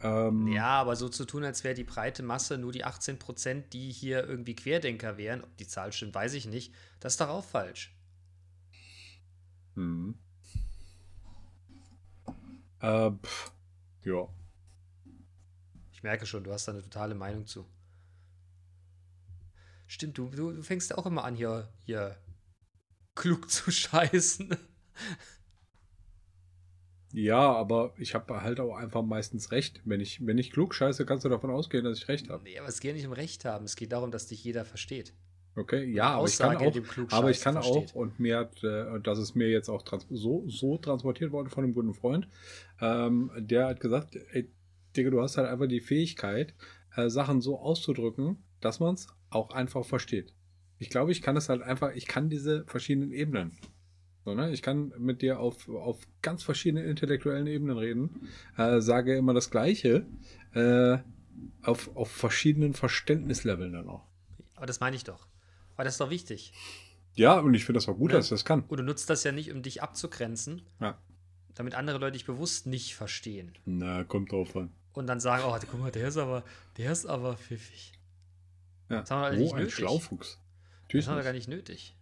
[0.00, 3.72] Ähm, Ja, aber so zu tun, als wäre die breite Masse nur die 18 Prozent,
[3.72, 7.28] die hier irgendwie Querdenker wären, ob die Zahl stimmt, weiß ich nicht, das ist doch
[7.28, 7.94] auch falsch.
[9.74, 10.14] Mhm.
[12.80, 13.52] Äh, pff,
[14.04, 14.28] ja.
[16.06, 17.66] Merke schon, du hast da eine totale Meinung zu.
[19.88, 22.16] Stimmt, du, du fängst auch immer an, hier, hier
[23.16, 24.56] klug zu scheißen.
[27.12, 29.80] Ja, aber ich habe halt auch einfach meistens recht.
[29.84, 32.44] Wenn ich, wenn ich klug scheiße, kannst du davon ausgehen, dass ich recht habe.
[32.44, 35.12] Nee, aber es geht nicht um Recht haben, es geht darum, dass dich jeder versteht.
[35.56, 36.76] Okay, ja, aber ich kann auch,
[37.10, 37.90] aber ich kann versteht.
[37.90, 41.48] auch und mir hat, äh, das ist mir jetzt auch trans so, so transportiert worden
[41.48, 42.28] von einem guten Freund,
[42.80, 44.52] ähm, der hat gesagt, ey,
[44.96, 46.54] Digga, du hast halt einfach die Fähigkeit,
[46.96, 50.32] äh, Sachen so auszudrücken, dass man es auch einfach versteht.
[50.78, 53.52] Ich glaube, ich kann es halt einfach, ich kann diese verschiedenen Ebenen.
[54.24, 54.50] So, ne?
[54.52, 59.50] Ich kann mit dir auf, auf ganz verschiedenen intellektuellen Ebenen reden, äh, sage immer das
[59.50, 60.04] Gleiche,
[60.52, 60.98] äh,
[61.62, 64.04] auf, auf verschiedenen Verständnisleveln dann auch.
[64.54, 65.28] Aber das meine ich doch.
[65.76, 66.52] Weil das ist doch wichtig.
[67.14, 68.16] Ja, und ich finde das auch gut, Ne?
[68.16, 68.64] dass ich das kann.
[68.68, 70.98] Und du nutzt das ja nicht, um dich abzugrenzen, Ja.
[71.54, 73.52] damit andere Leute dich bewusst nicht verstehen.
[73.64, 74.70] Na, kommt drauf an.
[74.96, 76.42] Und dann sagen, oh, guck mal, der ist aber,
[76.78, 77.92] der ist aber pfiffig.
[78.88, 79.00] Ja.
[79.00, 79.74] Das haben wir oh, nicht ein nötig.
[79.74, 80.38] Schlaufuchs.
[80.38, 81.48] Das Natürlich haben wir gar nicht.
[81.48, 81.94] nötig.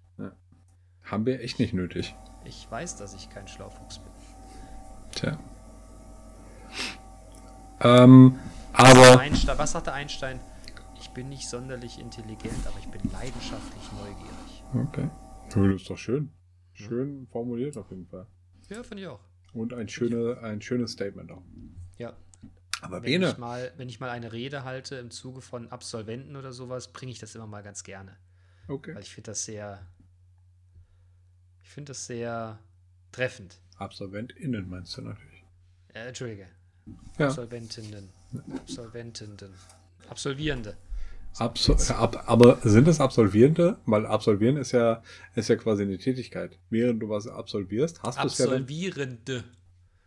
[1.02, 2.14] Haben wir echt nicht nötig.
[2.44, 4.12] Ich weiß, dass ich kein Schlaufuchs bin.
[5.10, 5.38] Tja.
[7.80, 8.38] Ähm,
[8.72, 10.38] aber Einstein, was sagte Einstein?
[11.00, 14.64] Ich bin nicht sonderlich intelligent, aber ich bin leidenschaftlich neugierig.
[14.88, 15.10] okay.
[15.50, 16.30] Ja, Das ist doch schön.
[16.72, 18.26] Schön formuliert auf jeden Fall.
[18.70, 19.20] Ja, finde ich auch.
[19.52, 21.42] Und ein, schöne, ein schönes Statement auch.
[21.98, 22.14] Ja.
[22.84, 26.36] Aber Wenn ich, Bene, mal, wenn ich mal eine Rede halte im Zuge von Absolventen
[26.36, 28.14] oder sowas, bringe ich das immer mal ganz gerne.
[28.68, 28.94] okay.
[28.94, 29.86] Weil ich finde das sehr.
[31.62, 32.58] Ich finde das sehr
[33.10, 33.58] treffend.
[33.78, 35.44] AbsolventInnen meinst du natürlich.
[35.94, 36.46] Äh, Entschuldige.
[37.18, 37.28] Ja.
[37.28, 38.10] Absolventinnen.
[38.54, 39.54] Absolventinnen.
[40.10, 40.76] Absolvierende.
[41.38, 43.78] Absol ab, aber sind es Absolvierende?
[43.86, 45.02] Weil Absolvieren ist ja,
[45.34, 46.58] ist ja quasi eine Tätigkeit.
[46.68, 48.44] Während du was absolvierst, hast du es ja.
[48.44, 49.42] Absolvierende.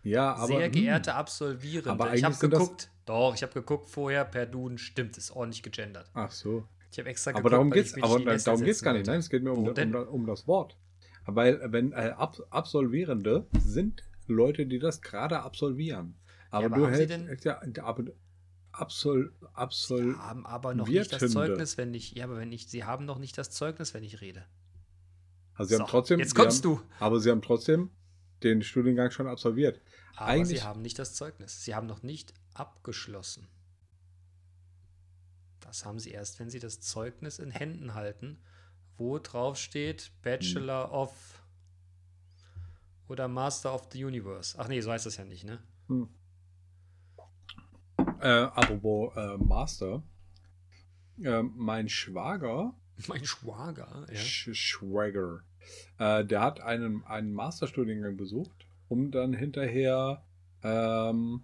[0.07, 0.47] Ja, aber.
[0.47, 1.91] Sehr hm, geehrte Absolvierende.
[1.91, 2.89] Aber ich habe geguckt.
[3.05, 4.77] Doch, ich habe geguckt vorher per Duden.
[4.77, 6.09] Stimmt, ist ordentlich gegendert.
[6.13, 6.67] Ach so.
[6.91, 8.99] Ich habe extra Aber darum mich aber darum geht's setzen gar nicht.
[8.99, 9.11] wollte.
[9.11, 10.77] Nein, es geht mir um, um, um das Wort.
[11.25, 16.15] Weil, wenn äh, Ab Absolvierende sind Leute, die das gerade absolvieren.
[16.49, 18.05] Aber, aber du hältst, ja, aber
[18.71, 21.31] Absol, Absol, Sie haben aber noch nicht das.
[21.31, 22.13] Zeugnis, wenn ich.
[22.13, 22.67] Ja, aber wenn ich.
[22.67, 24.45] Sie haben noch nicht das Zeugnis, wenn ich rede.
[25.55, 26.81] also sie So, haben trotzdem, Jetzt kommst haben, du.
[26.99, 27.89] aber sie haben trotzdem
[28.43, 29.81] den Studiengang schon absolviert.
[30.17, 31.63] Aber Eigentlich- sie haben nicht das Zeugnis.
[31.63, 33.47] Sie haben noch nicht abgeschlossen.
[35.61, 38.39] Das haben sie erst, wenn sie das Zeugnis in Händen halten,
[38.97, 41.43] wo drauf steht Bachelor of
[43.07, 44.57] oder Master of the Universe.
[44.59, 45.61] Ach nee, so heißt das ja nicht, ne?
[45.87, 46.09] Hm.
[48.19, 50.01] Äh, apropos äh, Master.
[51.21, 52.73] Äh, mein Schwager
[53.07, 54.15] Mein Schwager, ja.
[54.19, 55.41] Sch Schwager.
[55.99, 60.23] Äh, der hat einen, einen Masterstudiengang besucht, um dann hinterher
[60.63, 61.43] ähm,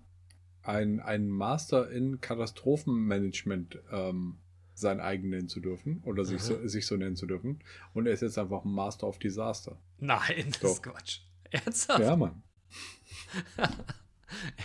[0.61, 4.37] ein, einen Master in Katastrophenmanagement ähm,
[4.75, 7.59] sein eigen nennen zu dürfen oder sich so, sich so nennen zu dürfen.
[7.93, 9.77] Und er ist jetzt einfach ein Master of Disaster.
[9.99, 10.69] Nein, das Doch.
[10.71, 11.19] ist Quatsch.
[11.51, 11.99] Ernsthaft?
[11.99, 12.41] Ja, Mann.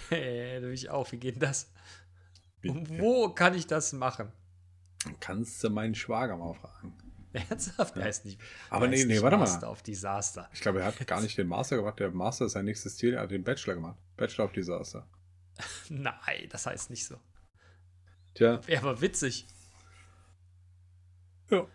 [0.08, 1.12] Hey, du ich auch.
[1.12, 1.70] Wie geht das?
[2.62, 4.32] Wie- wo kann ich das machen?
[5.20, 6.94] Kannst du meinen Schwager mal fragen.
[7.50, 7.96] Ernsthaft?
[7.96, 8.40] Der ist nicht.
[8.70, 9.44] Aber nee, nee, warte mal.
[9.44, 10.48] Master of Disaster.
[10.52, 11.98] Ich glaube, er hat gar nicht den Master gemacht.
[12.00, 13.14] Der Master ist sein nächstes Ziel.
[13.14, 13.98] Er hat den Bachelor gemacht.
[14.16, 15.06] Bachelor of Disaster.
[15.88, 17.16] Nein, das heißt nicht so.
[18.34, 19.46] Tja, Wäre aber witzig.
[21.50, 21.66] ja.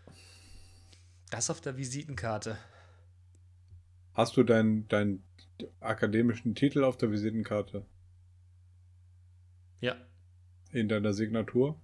[1.29, 2.57] Das auf der Visitenkarte.
[4.13, 5.23] Hast du deinen deinen
[5.79, 7.85] akademischen Titel auf der Visitenkarte?
[9.81, 9.95] Ja.
[10.71, 11.81] In deiner Signatur?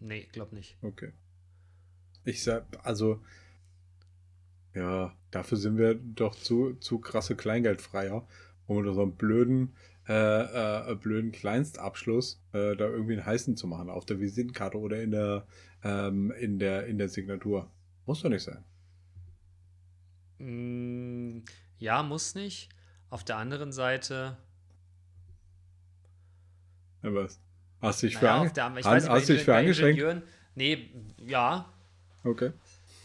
[0.00, 0.76] Nee, glaub nicht.
[0.82, 1.12] Okay.
[2.28, 3.22] Ich sag, also,
[4.74, 8.26] ja, dafür sind wir doch zu, zu krasse Kleingeldfreier,
[8.66, 9.74] um unter so einen blöden,
[10.06, 15.02] äh, äh, blöden Kleinstabschluss äh, da irgendwie einen heißen zu machen, auf der Visitenkarte oder
[15.02, 15.46] in der,
[15.82, 17.70] ähm, in der, in der Signatur.
[18.04, 18.62] Muss doch nicht sein.
[20.38, 21.44] Mm,
[21.78, 22.68] ja, muss nicht.
[23.08, 24.36] Auf der anderen Seite,
[27.02, 27.40] Ja, was?
[27.80, 29.58] Hast du dich für, Naja, auf der, bei hast dich für?
[29.60, 30.22] Ingenieuren,
[30.54, 31.72] nee, ja,
[32.28, 32.52] Okay.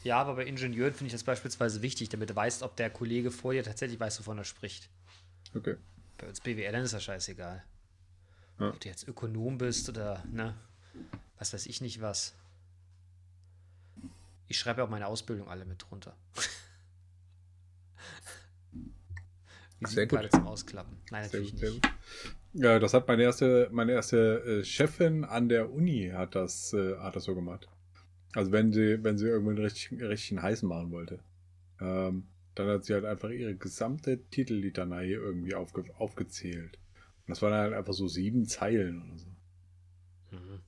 [0.03, 3.31] ja, aber bei Ingenieuren finde ich das beispielsweise wichtig, damit du weißt, ob der Kollege
[3.31, 4.89] vor dir tatsächlich weiß, wovon er spricht.
[5.55, 5.75] Okay.
[6.17, 7.63] Bei uns BWLern ist das scheißegal.
[8.59, 8.69] Ja.
[8.69, 10.55] Ob du jetzt Ökonom bist oder, ne,
[11.37, 12.35] was weiß ich nicht was.
[14.47, 16.15] Ich schreibe ja auch meine Ausbildung alle mit drunter.
[19.85, 20.09] Sie gut.
[20.09, 20.97] gerade zum Ausklappen.
[21.11, 21.89] Nein, Sehr natürlich gut, nicht.
[22.53, 26.97] Ja, das hat meine erste, meine erste äh, Chefin an der Uni hat das, äh,
[26.99, 27.67] hat das so gemacht.
[28.35, 31.19] Also wenn sie, wenn sie irgendwann richtig, richtig heißen machen wollte.
[31.79, 36.77] Ähm, dann hat sie halt einfach ihre gesamte Titellitanei irgendwie aufge, aufgezählt.
[37.25, 39.27] Und das waren halt einfach so sieben Zeilen oder so.
[40.31, 40.61] Mhm.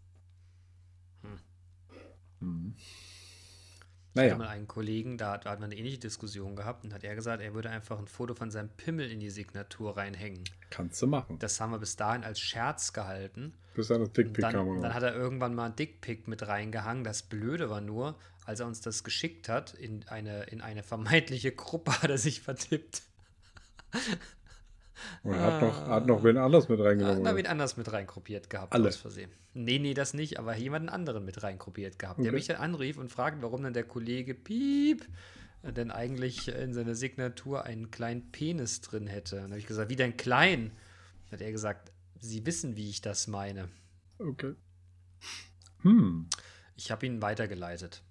[2.40, 2.76] Mhm.
[4.16, 6.86] Ich hatte Naja, mal einen Kollegen, da hat, da hat man eine ähnliche Diskussion gehabt
[6.86, 9.98] und hat er gesagt, er würde einfach ein Foto von seinem Pimmel in die Signatur
[9.98, 10.46] reinhängen.
[10.70, 11.38] kannst du machen.
[11.40, 13.54] Das haben wir bis dahin als Scherz gehalten.
[13.74, 14.82] Bis dann das Dickpick dann, kam.
[14.82, 17.04] dann hat er irgendwann mal ein Dickpick mit reingehangen.
[17.04, 21.52] Das Blöde war nur, als er uns das geschickt hat, in eine, in eine vermeintliche
[21.52, 23.02] Gruppe hat er sich vertippt.
[25.24, 27.18] Und hat noch, hat noch wen anders mit reingenommen.
[27.18, 27.36] hat oder?
[27.36, 28.88] wen anders mit reingruppiert gehabt, Alle.
[28.90, 29.30] aus Versehen.
[29.54, 32.36] Nee, nee, das nicht, aber jemanden anderen mit reingruppiert gehabt, der Okay.
[32.36, 35.06] mich dann anrief und fragt, warum dann der Kollege Piep
[35.64, 39.36] äh, denn eigentlich in seiner Signatur einen kleinen Penis drin hätte.
[39.38, 40.72] Und dann habe ich gesagt, wie denn klein?
[41.30, 43.68] Dann hat er gesagt, Sie wissen, wie ich das meine.
[44.20, 44.54] Okay.
[45.82, 46.28] Hm.
[46.76, 48.02] Ich habe ihn weitergeleitet.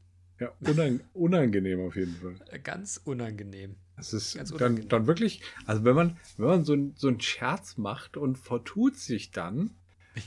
[0.40, 2.35] Ja, unang unangenehm auf jeden Fall.
[2.51, 3.77] Äh, Ganz unangenehm.
[3.96, 7.76] Es ist dann, dann wirklich, also wenn man, wenn man so, ein, so einen Scherz
[7.76, 9.70] macht und vertut sich dann,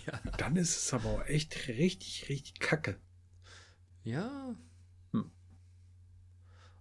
[0.05, 0.19] Ja.
[0.37, 2.97] dann ist es aber auch echt richtig, richtig kacke.
[4.03, 4.55] Ja.
[5.11, 5.31] Hm.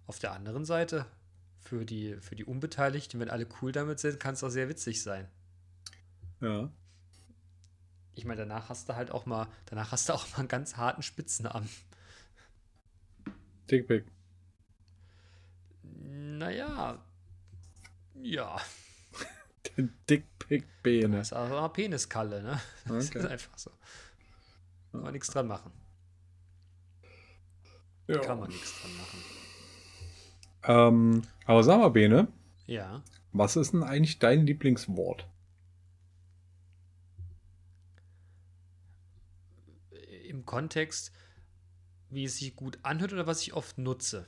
[0.05, 1.05] Auf der anderen Seite,
[1.59, 5.03] für die, für die Unbeteiligten, wenn alle cool damit sind, kann es auch sehr witzig
[5.03, 5.27] sein.
[6.39, 6.71] Ja.
[8.15, 10.77] Ich meine, danach hast du halt auch mal, danach hast du auch mal einen ganz
[10.77, 11.67] harten Spitznamen.
[13.69, 14.05] Dickpick.
[16.09, 17.03] Naja.
[18.15, 18.57] Ja.
[20.09, 21.17] Dickpick-Bene.
[21.17, 22.61] Das ist eine Peniskalle, ne?
[22.85, 23.19] Das Okay.
[23.19, 23.71] ist einfach so.
[24.93, 25.71] Kann man nichts dran machen.
[28.07, 28.19] Ja.
[28.19, 29.19] Kann man nichts dran machen.
[30.63, 32.29] Ähm, aber sag mal, Bene,
[32.67, 33.03] Ja.
[33.33, 35.27] was ist denn eigentlich dein Lieblingswort?
[40.23, 41.11] Im Kontext,
[42.09, 44.25] wie es sich gut anhört oder was ich oft nutze.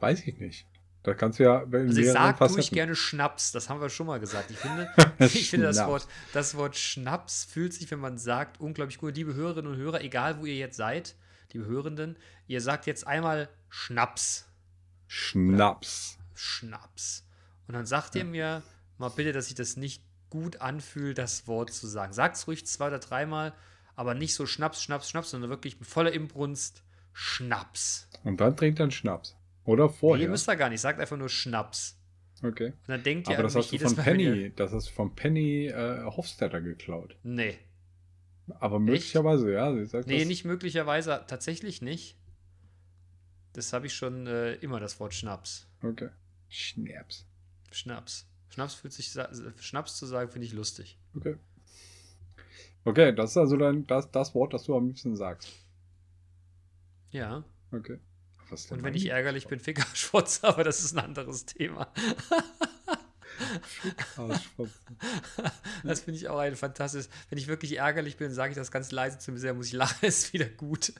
[0.00, 0.66] Weiß ich nicht.
[1.04, 4.18] Da kannst du ja Also ich sag Facetten- gerne Schnaps, das haben wir schon mal
[4.18, 4.50] gesagt.
[4.50, 5.86] Ich finde, ich finde das.
[5.86, 9.14] Wort, das Wort Schnaps fühlt sich, wenn man sagt, unglaublich gut.
[9.14, 11.14] Liebe Hörerinnen und Hörer, egal wo ihr jetzt seid,
[11.52, 14.46] liebe Hörenden, ihr sagt jetzt einmal Schnaps.
[15.06, 16.18] Schnaps.
[16.34, 17.26] Schnaps.
[17.68, 18.62] Und dann sagt ihr mir
[18.98, 22.14] mal bitte, dass sich das nicht gut anfühlt, das Wort zu sagen.
[22.14, 23.52] Sagt es ruhig zwei oder dreimal,
[23.94, 28.08] aber nicht so Schnaps, Schnaps, Schnaps, sondern wirklich mit voller Inbrunst Schnaps.
[28.24, 29.36] Und dann trinkt er einen Schnaps.
[29.64, 30.24] Oder Nee, vorher.
[30.24, 31.98] ihr müsst da gar nicht, sagt einfach nur Schnaps.
[32.42, 32.68] okay.
[32.72, 35.14] Und dann denkt ihr Aber das hast du von Mal, Penny, das hast du von
[35.14, 37.16] Penny äh, Hofstetter geklaut.
[37.22, 37.58] Nee.
[38.60, 39.72] Aber möglicherweise, ja.
[39.74, 42.18] Sie sagt Nee, nicht möglicherweise, tatsächlich nicht.
[43.54, 45.66] Das habe ich schon äh, immer, das Wort Schnaps.
[45.82, 46.10] Okay.
[46.48, 47.26] Schnaps.
[47.72, 48.26] Schnaps.
[48.50, 49.14] Schnaps fühlt sich,
[49.60, 50.98] Schnaps zu sagen, finde ich lustig.
[51.16, 51.36] Okay.
[52.84, 55.50] Okay, das ist also dann das, das Wort, das du am liebsten sagst.
[57.10, 57.44] Ja.
[57.72, 57.98] Okay.
[58.56, 61.92] Denn Und wenn ich ärgerlich bin, Fickerschwotz, aber das ist ein anderes Thema.
[65.82, 67.10] Das finde ich auch ein fantastisches.
[67.28, 69.72] Wenn ich wirklich ärgerlich bin, sage ich das ganz leise zu mir selber, muss ich
[69.72, 70.92] lachen, ist wieder gut.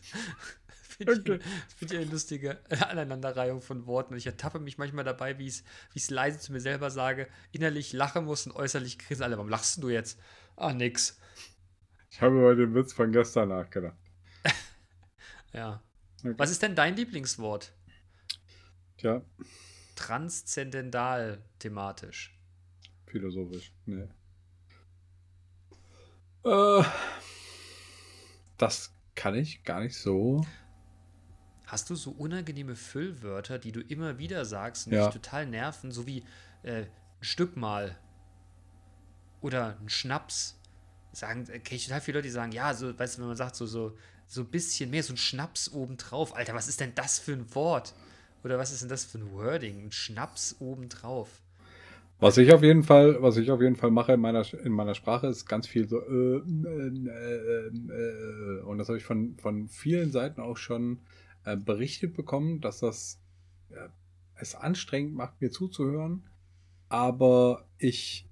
[0.97, 1.43] Finde ich,
[1.77, 4.15] find ich eine lustige Aneinanderreihung von Worten.
[4.15, 5.65] Und ich ertappe mich manchmal dabei, wie ich
[5.95, 9.37] es leise zu mir selber sage, innerlich lachen muss und äußerlich grinsen alle.
[9.37, 10.21] Warum lachst du jetzt?
[10.57, 11.19] Ah, nix.
[12.11, 13.97] Ich habe über den Witz von gestern nachgedacht.
[15.53, 15.81] Ja.
[16.25, 16.35] Okay.
[16.39, 17.73] Was ist denn dein Lieblingswort?
[18.97, 19.23] Tja,
[19.95, 22.37] Transzendental thematisch.
[23.07, 23.73] philosophisch.
[23.87, 24.09] Nee.
[26.45, 26.83] Äh,
[28.59, 30.45] das kann ich gar nicht so.
[31.67, 35.07] Hast du so unangenehme Füllwörter, die du immer wieder sagst und Ja.
[35.07, 36.25] dich total nerven, so wie
[36.63, 36.89] äh, ein
[37.21, 37.97] Stück mal
[39.41, 40.59] oder ein Schnaps?
[41.13, 43.37] Sagen, äh, kenne ich total viele Leute, die sagen, ja, so, weißt du, wenn man
[43.37, 43.97] sagt, so, so,
[44.27, 46.35] so ein bisschen mehr, so ein Schnaps obendrauf.
[46.35, 47.95] Alter, was ist denn das für ein Wort?
[48.43, 49.87] Oder was ist denn das für ein Wording?
[49.87, 51.41] Ein Schnaps obendrauf.
[52.21, 54.95] Was ich auf jeden Fall, was ich auf jeden Fall mache in meiner, in meiner
[54.95, 60.11] Sprache, ist ganz viel so äh, äh, äh, und das habe ich von, von vielen
[60.13, 61.01] Seiten auch schon
[61.45, 63.19] äh, berichtet bekommen, dass das
[64.37, 66.25] es anstrengend macht, mir zuzuhören,
[66.89, 68.29] aber ich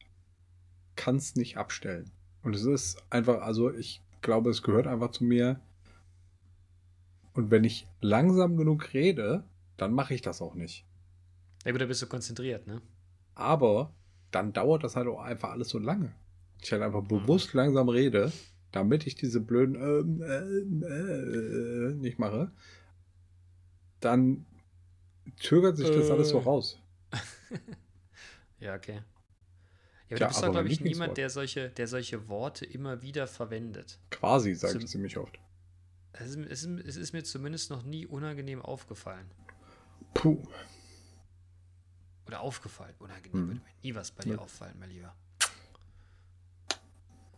[0.97, 2.11] kann es nicht abstellen.
[2.43, 5.61] Und es ist einfach, also ich glaube, es gehört einfach zu mir.
[7.35, 9.45] Und wenn ich langsam genug rede,
[9.77, 10.85] dann mache ich das auch nicht.
[11.65, 12.83] Ja gut, da bist du konzentriert, ne?
[13.35, 13.95] Aber
[14.31, 16.13] dann dauert das halt auch einfach alles so lange.
[16.61, 18.33] Ich halt einfach bewusst langsam rede,
[18.71, 22.51] damit ich diese blöden ähm, ähm, äh, nicht mache.
[24.01, 24.45] Dann
[25.39, 26.13] zögert sich das Äh.
[26.13, 26.79] alles so raus.
[28.61, 29.03] Ja, okay.
[30.09, 33.03] Ja, aber Tja, du bist doch, glaube ich, niemand, der solche, der solche Worte immer
[33.03, 33.99] wieder verwendet.
[34.11, 35.37] Quasi, sage Zum- ich ziemlich oft.
[36.15, 39.27] Es ist, es, ist, es ist mir zumindest noch nie unangenehm aufgefallen.
[40.15, 40.43] Puh.
[42.27, 42.95] Oder aufgefallen.
[42.99, 43.49] Unangenehm Mhm.
[43.49, 44.39] würde mir nie was bei dir Ja.
[44.39, 45.15] auffallen, mein Lieber.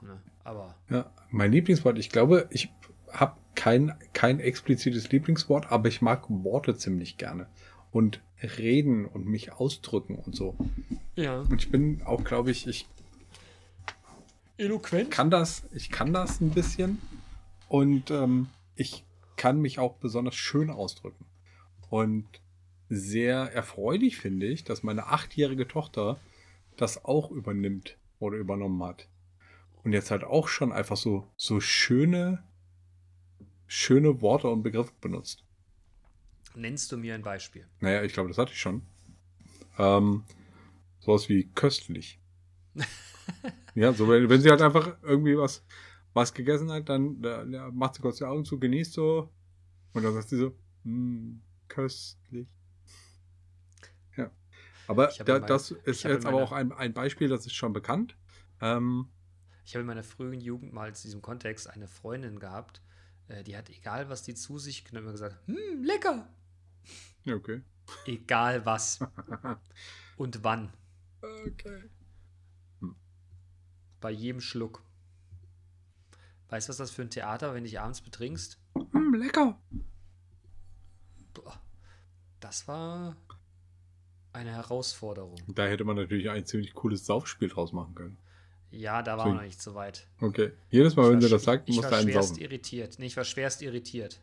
[0.02, 0.20] Ne?
[0.42, 2.70] Aber Ja, mein Lieblingswort, ich glaube, ich
[3.10, 7.46] habe kein, kein explizites Lieblingswort, aber ich mag Worte ziemlich gerne.
[7.92, 8.20] Und
[8.58, 10.56] reden und mich ausdrücken und so.
[11.16, 11.40] ja.
[11.40, 12.86] Und ich bin auch, glaube ich, ich
[14.58, 15.10] Eloquent?
[15.10, 17.00] kann das, ich kann das ein bisschen.
[17.68, 19.04] Und ähm, ich
[19.36, 21.24] kann mich auch besonders schön ausdrücken.
[21.90, 22.26] Und
[22.88, 26.18] sehr erfreulich finde ich, dass meine achtjährige Tochter
[26.76, 29.08] das auch übernimmt oder übernommen hat.
[29.82, 32.42] Und jetzt halt auch schon einfach so, so schöne,
[33.66, 35.44] schöne Worte und Begriffe benutzt.
[36.54, 37.66] Nennst du mir ein Beispiel?
[37.80, 38.82] Naja, ich glaube, das hatte ich schon.
[39.78, 40.24] Ähm,
[41.00, 42.20] sowas wie köstlich.
[43.74, 45.64] ja, so wenn, wenn sie halt einfach irgendwie was,
[46.14, 49.32] was gegessen hat, dann da, da macht sie kurz die Augen zu, genießt so
[49.92, 52.48] und dann sagt sie so, "Mm, köstlich.
[54.16, 54.30] Ja.
[54.86, 57.72] Aber da, in meinem- das ist jetzt aber auch ein, ein Beispiel, das ist schon
[57.72, 58.16] bekannt.
[58.60, 59.08] Ähm,
[59.64, 62.80] Ich habe in meiner frühen Jugend mal in diesem Kontext eine Freundin gehabt,
[63.28, 66.28] äh, die hat, egal was die zu sich genommen, immer gesagt, hm, lecker.
[67.24, 67.62] ja, okay.
[68.06, 69.00] Egal was
[70.16, 70.72] und wann.
[71.22, 71.90] okay.
[74.00, 74.82] Bei jedem Schluck.
[76.54, 78.60] Weißt du, was das für ein Theater, wenn du dich abends betrinkst?
[78.92, 79.58] Mm, lecker.
[81.34, 81.60] Boah,
[82.38, 83.16] das war
[84.32, 85.34] eine Herausforderung.
[85.48, 88.18] Da hätte man natürlich ein ziemlich cooles Saufspiel draus machen können.
[88.70, 90.06] Ja, da war man noch nicht so weit.
[90.20, 90.52] Okay.
[90.70, 92.28] Jedes Mal, Ich wenn war sie das sch- sagt, ich muss war da einen schwerst
[92.28, 92.40] saufen.
[92.42, 92.98] irritiert.
[93.00, 94.20] Nee, ich war schwerst irritiert.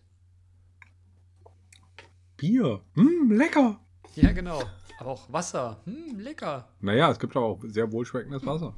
[2.38, 2.82] Bier.
[2.96, 3.78] Mm, lecker.
[4.16, 4.64] Ja, genau.
[5.00, 5.82] Aber auch Wasser.
[5.84, 6.70] Hm, lecker.
[6.80, 8.74] Naja, es gibt aber auch sehr wohlschmeckendes Wasser.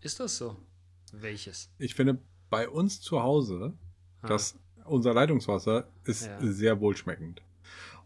[0.00, 0.56] Ist das so?
[1.12, 1.70] Welches?
[1.76, 2.18] Ich finde,
[2.50, 3.72] bei uns zu Hause,
[4.22, 4.26] Ah.
[4.28, 6.38] das, unser Leitungswasser ist Ja.
[6.40, 7.42] sehr wohlschmeckend.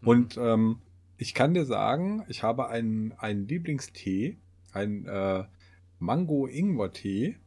[0.01, 0.07] Mhm.
[0.07, 0.77] Und ähm,
[1.17, 4.37] ich kann dir sagen, ich habe einen, einen Lieblingstee,
[4.73, 5.45] einen äh,
[5.99, 7.37] Mango-Ingwer-Tee.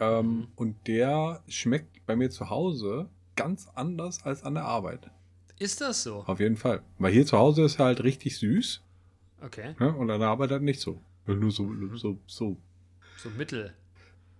[0.00, 0.48] Ähm, Mhm.
[0.56, 5.10] Und der schmeckt bei mir zu Hause ganz anders als an der Arbeit.
[5.58, 6.24] Ist das so?
[6.26, 6.82] Auf jeden Fall.
[6.98, 8.82] Weil hier zu Hause ist er halt richtig süß
[9.42, 9.74] Okay.
[9.78, 9.94] ne?
[9.94, 11.00] und an der Arbeit halt nicht so.
[11.26, 11.96] Nur so, Mhm.
[11.98, 12.56] so, so
[13.18, 13.74] So mittel.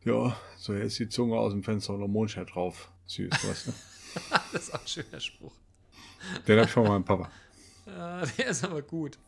[0.04, 2.90] Ja, so jetzt die Zunge aus dem Fenster und der Mondschein drauf.
[3.06, 3.72] Süß, weißt du?
[4.52, 5.52] das ist auch ein schöner Spruch.
[6.46, 7.30] Den hab ich von meinem Papa.
[7.86, 9.18] Ah, der ist aber gut.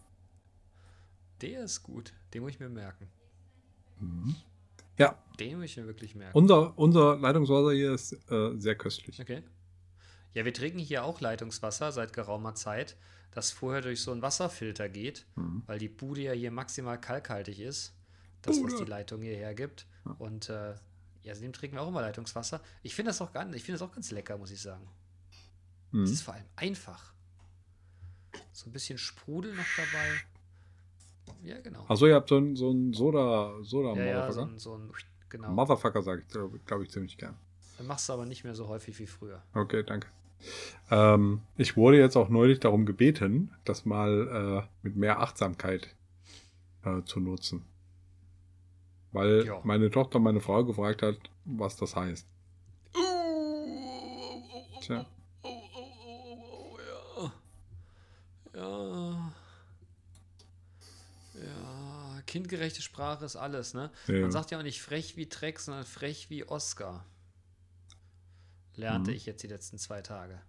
[1.41, 2.13] Der ist gut.
[2.33, 3.09] Den muss ich mir merken.
[4.99, 6.37] Ja, Den muss ich mir wirklich merken.
[6.37, 9.21] unser, unser Leitungswasser hier ist äh, sehr köstlich.
[9.21, 9.43] Okay.
[10.35, 12.97] Ja, wir trinken hier auch Leitungswasser seit geraumer Zeit,
[13.33, 15.63] das vorher durch so einen Wasserfilter geht, Mhm.
[15.67, 17.95] weil die Bude ja hier maximal kalkhaltig ist.
[18.43, 18.85] Das, was Bude.
[18.85, 19.87] die Leitung hierher gibt.
[20.19, 20.75] Und äh,
[21.23, 22.61] ja, seitdem trinken wir auch immer Leitungswasser.
[22.83, 24.89] Ich finde das auch ganz, ich finde das auch ganz lecker, muss ich sagen.
[25.93, 26.05] Es Mhm.
[26.05, 27.13] ist vor allem einfach.
[28.53, 31.37] So ein bisschen Sprudel noch dabei.
[31.45, 31.85] Ja, genau.
[31.89, 34.93] Achso, ihr habt so ein, so ein Soda, Soda ja, ja, so ein, so ein
[35.29, 35.51] genau.
[35.51, 37.37] Motherfucker sage ich, glaube glaub ich, ziemlich gern.
[37.79, 39.43] Dann machst du aber nicht mehr so häufig wie früher.
[39.55, 40.09] Okay, danke.
[40.91, 45.95] Ähm, ich wurde jetzt auch neulich darum gebeten, das mal äh, mit mehr Achtsamkeit
[46.85, 47.65] äh, zu nutzen.
[49.13, 49.61] Weil Ja.
[49.65, 52.27] meine Tochter meine Frau gefragt hat, was das heißt.
[54.81, 55.07] Tja.
[58.55, 59.33] ja.
[61.35, 62.23] Ja.
[62.27, 63.91] Kindgerechte Sprache ist alles, ne?
[64.07, 64.21] Ja.
[64.21, 67.05] Man sagt ja auch nicht frech wie Dreck, sondern frech wie Oscar.
[68.77, 69.17] Lernte Mhm.
[69.17, 70.41] ich jetzt die letzten zwei Tage.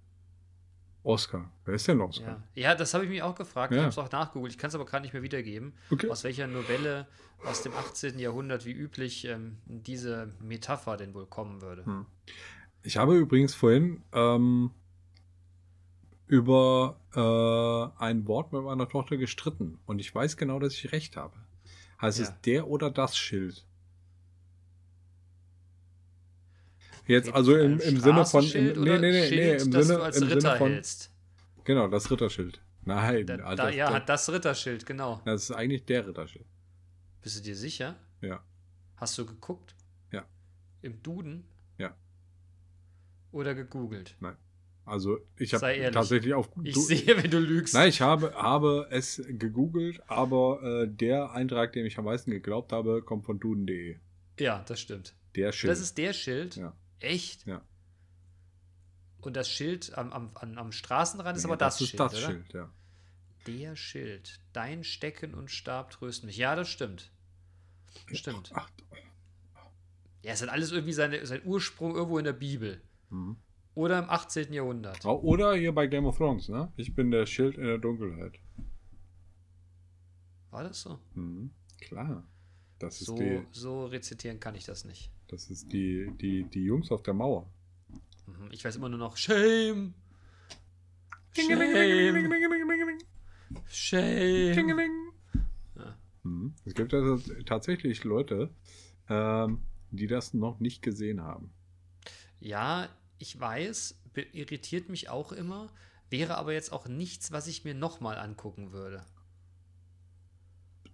[1.04, 1.52] Oscar.
[1.66, 2.44] Wer ist denn Oscar?
[2.56, 3.72] Ja, ja das habe ich mich auch gefragt.
[3.74, 3.84] Ich Ja.
[3.84, 4.54] habe es auch nachgegoogelt.
[4.54, 5.74] Ich kann es aber gerade nicht mehr wiedergeben.
[5.92, 6.10] Okay.
[6.10, 7.08] Aus welcher Novelle
[7.46, 8.20] aus dem 18.
[8.20, 11.86] Jahrhundert wie üblich ähm, diese Metapher denn wohl kommen würde.
[11.86, 12.06] Hm.
[12.84, 14.72] Ich habe übrigens vorhin ähm,
[16.28, 21.18] über äh, ein Wort mit meiner Tochter gestritten und ich weiß genau, dass ich recht
[21.18, 21.34] habe.
[22.02, 22.26] Heißt Ja.
[22.26, 23.66] es der oder das Schild?
[27.06, 30.04] Jetzt also im, im Sinne von im, nee, nee, nee, nee, Schild, im Sinne, du
[30.04, 31.12] als im Ritter Sinne von hältst.
[31.64, 32.62] genau das Ritterschild.
[32.86, 35.22] Nein, Da, Alter, da, ja, das, hat das Ritterschild, genau.
[35.26, 36.46] das ist eigentlich der Ritterschild.
[37.22, 37.96] Bist du dir sicher?
[38.22, 38.44] Ja.
[38.98, 39.76] Hast du geguckt?
[40.12, 40.26] Ja.
[40.82, 41.46] Im Duden?
[41.78, 41.96] Ja.
[43.32, 44.16] oder gegoogelt?
[44.86, 47.74] Also ich habe tatsächlich auf Ich du- sehe, wenn du lügst.
[47.74, 52.74] Nein, ich habe, habe es gegoogelt, aber äh, der Eintrag, dem ich am meisten geglaubt
[52.74, 53.98] habe, kommt von duden.de.
[54.40, 55.16] Ja, das stimmt.
[55.36, 55.72] Der Schild.
[55.72, 56.58] Das ist der Schild?
[56.58, 56.76] Ja.
[57.04, 57.46] Echt?
[57.46, 57.62] Ja.
[59.22, 62.28] Und das Schild am, am, am, Straßenrand ist Nee, aber das, ist Schild, das oder?
[62.28, 62.74] Schild, ja.
[63.48, 64.40] Der Schild.
[64.54, 66.38] Dein Stecken und Stab trösten mich.
[66.38, 67.12] Ja, das stimmt.
[68.12, 68.52] Stimmt.
[68.54, 68.70] Ach,
[70.22, 72.82] Ja, es hat alles irgendwie seine, seinen Ursprung irgendwo in der Bibel.
[73.10, 73.38] mhm.
[73.76, 74.54] Oder im 18.
[74.54, 75.04] Jahrhundert.
[75.04, 76.72] Oder hier bei Game of Thrones, ne?
[76.78, 78.38] Ich bin der Schild in der Dunkelheit.
[80.52, 81.00] War das so?
[81.16, 81.50] Mhm.
[81.82, 82.28] Klar.
[82.78, 85.12] Das ist, So, die, so rezitieren kann ich das nicht.
[85.34, 87.50] Das ist die, die, die Jungs auf der Mauer.
[88.28, 89.94] Mhm, Ich weiß immer nur noch Shame.
[91.36, 92.30] Shame.
[93.68, 95.12] Shame.
[95.76, 95.98] Ja.
[96.66, 98.52] Es gibt also tatsächlich Leute,
[99.10, 101.52] ähm, die das noch nicht gesehen haben.
[102.40, 104.00] Ja, ich weiß,
[104.34, 105.74] irritiert mich auch immer,
[106.12, 109.04] wäre aber jetzt auch nichts, was ich mir nochmal angucken würde.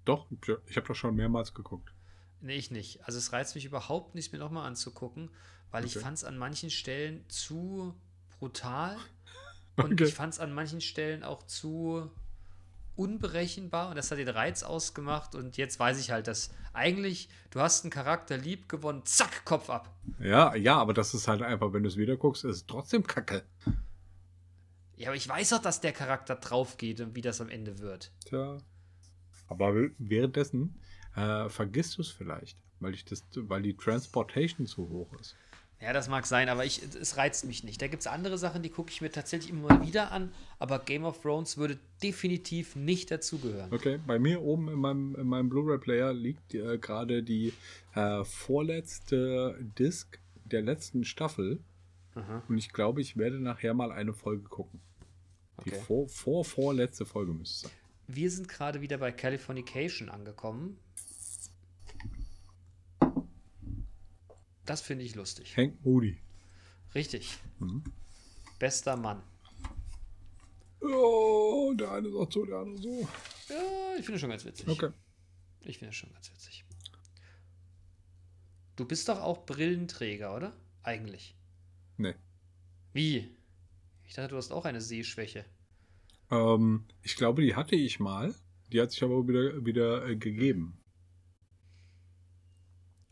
[0.05, 0.27] Doch,
[0.67, 1.93] ich habe das schon mehrmals geguckt.
[2.41, 3.03] Nee, ich nicht.
[3.05, 5.29] Also es reizt mich überhaupt nicht, mir nochmal anzugucken,
[5.71, 5.99] weil ich Okay.
[5.99, 7.93] fand es an manchen Stellen zu
[8.39, 8.97] brutal
[9.77, 10.03] und Okay.
[10.03, 12.09] ich fand es an manchen Stellen auch zu
[12.95, 17.61] unberechenbar und das hat den Reiz ausgemacht und jetzt weiß ich halt, dass eigentlich du
[17.61, 19.95] hast einen Charakter lieb gewonnen, zack, Kopf ab.
[20.19, 23.05] Ja, ja, aber das ist halt einfach, wenn du es wieder guckst, ist es trotzdem
[23.07, 23.43] kacke.
[24.97, 27.79] Ja, aber ich weiß doch, dass der Charakter drauf geht und wie das am Ende
[27.79, 28.11] wird.
[28.25, 28.63] Tja.
[29.47, 30.79] Aber währenddessen
[31.20, 35.36] äh, vergisst du es vielleicht, weil, ich das, weil die Transportation zu hoch ist.
[35.82, 37.82] Ja, das mag sein, aber ich, es reizt mich nicht.
[37.82, 40.80] Da gibt es andere Sachen, die gucke ich mir tatsächlich immer mal wieder an, aber
[40.80, 43.72] Game of Thrones würde definitiv nicht dazugehören.
[43.72, 47.53] Okay, bei mir oben in meinem, in meinem Blu-ray-Player liegt äh, gerade die
[47.95, 51.59] äh, vorletzte Disc der letzten Staffel
[52.15, 54.82] Aha, und ich glaube, ich werde nachher mal eine Folge gucken.
[55.65, 55.82] Die okay.
[55.88, 57.80] vor, vor, vorletzte Folge müsste es sein.
[58.07, 60.78] Wir sind gerade wieder bei Californication angekommen.
[64.70, 65.57] Das finde ich lustig.
[65.57, 66.20] Hank Moody.
[66.93, 67.39] Richtig.
[67.57, 67.84] Mhm.
[68.59, 69.24] Bester Mann.
[70.80, 73.09] Oh, der eine sagt so, der andere so.
[73.49, 74.67] Ja, ich finde schon ganz witzig.
[74.67, 74.91] Okay.
[75.61, 76.63] Ich finde es schon ganz witzig.
[78.76, 80.55] Du bist doch auch Brillenträger, oder?
[80.84, 81.36] Eigentlich.
[81.97, 82.13] Nee.
[82.93, 83.28] Wie?
[84.03, 85.45] Ich dachte, du hast auch eine Sehschwäche.
[86.30, 88.36] Ähm, ich glaube, die hatte ich mal.
[88.72, 90.78] Die hat sich aber wieder, wieder äh, gegeben.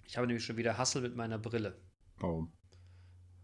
[0.07, 1.77] Ich habe nämlich schon wieder Hassel mit meiner Brille.
[2.17, 2.51] Warum?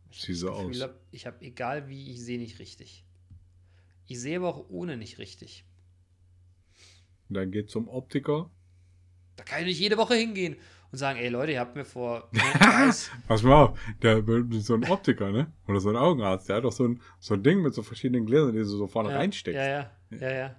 [0.09, 0.81] Ich Sieh so aus.
[0.81, 3.05] hab, ich habe, egal wie, ich sehe nicht richtig.
[4.07, 5.65] Ich sehe aber auch ohne nicht richtig.
[7.27, 8.49] Und dann geht zum Optiker.
[9.35, 10.55] Da kann ich nicht jede Woche hingehen
[10.91, 12.29] und sagen, ey Leute, ihr habt mir vor
[13.27, 15.51] Pass mal auf, der so ein Optiker, ne?
[15.67, 18.25] Oder so ein Augenarzt, der hat doch so ein, so ein Ding mit so verschiedenen
[18.25, 19.57] Gläsern, die du so vorne ja, reinsteckst.
[19.57, 20.55] Ja, ja, ja, ja.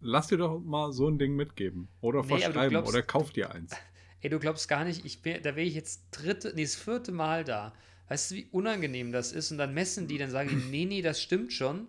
[0.00, 1.88] Lass dir doch mal so ein Ding mitgeben.
[2.00, 2.70] Oder Nee, verschreiben.
[2.70, 3.74] glaubst- oder kauf dir eins.
[4.20, 7.12] Ey, du glaubst gar nicht, ich bin, da wäre ich jetzt dritte, nee, das vierte
[7.12, 7.74] Mal da.
[8.08, 9.50] Weißt du, wie unangenehm das ist?
[9.50, 11.88] Und dann messen die, dann sagen die, nee, nee, das stimmt schon.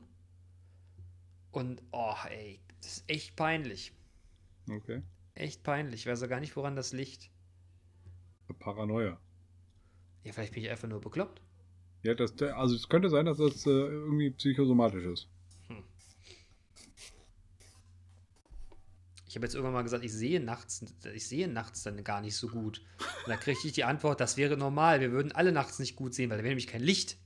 [1.52, 3.94] Und, oh, ey, das ist echt peinlich.
[4.70, 5.02] Okay.
[5.36, 6.02] Echt peinlich.
[6.02, 7.30] Ich weiß auch gar nicht, woran das liegt.
[8.60, 9.20] Paranoia.
[10.24, 11.42] Ja, vielleicht bin ich einfach nur bekloppt.
[12.04, 15.30] Ja, das, also es könnte sein, dass das äh, irgendwie psychosomatisch ist.
[19.28, 22.36] Ich habe jetzt irgendwann mal gesagt, ich sehe nachts, ich sehe nachts dann gar nicht
[22.36, 22.82] so gut.
[23.26, 25.02] Und da kriegte ich die Antwort, das wäre normal.
[25.02, 27.18] Wir würden alle nachts nicht gut sehen, weil da wäre nämlich kein Licht.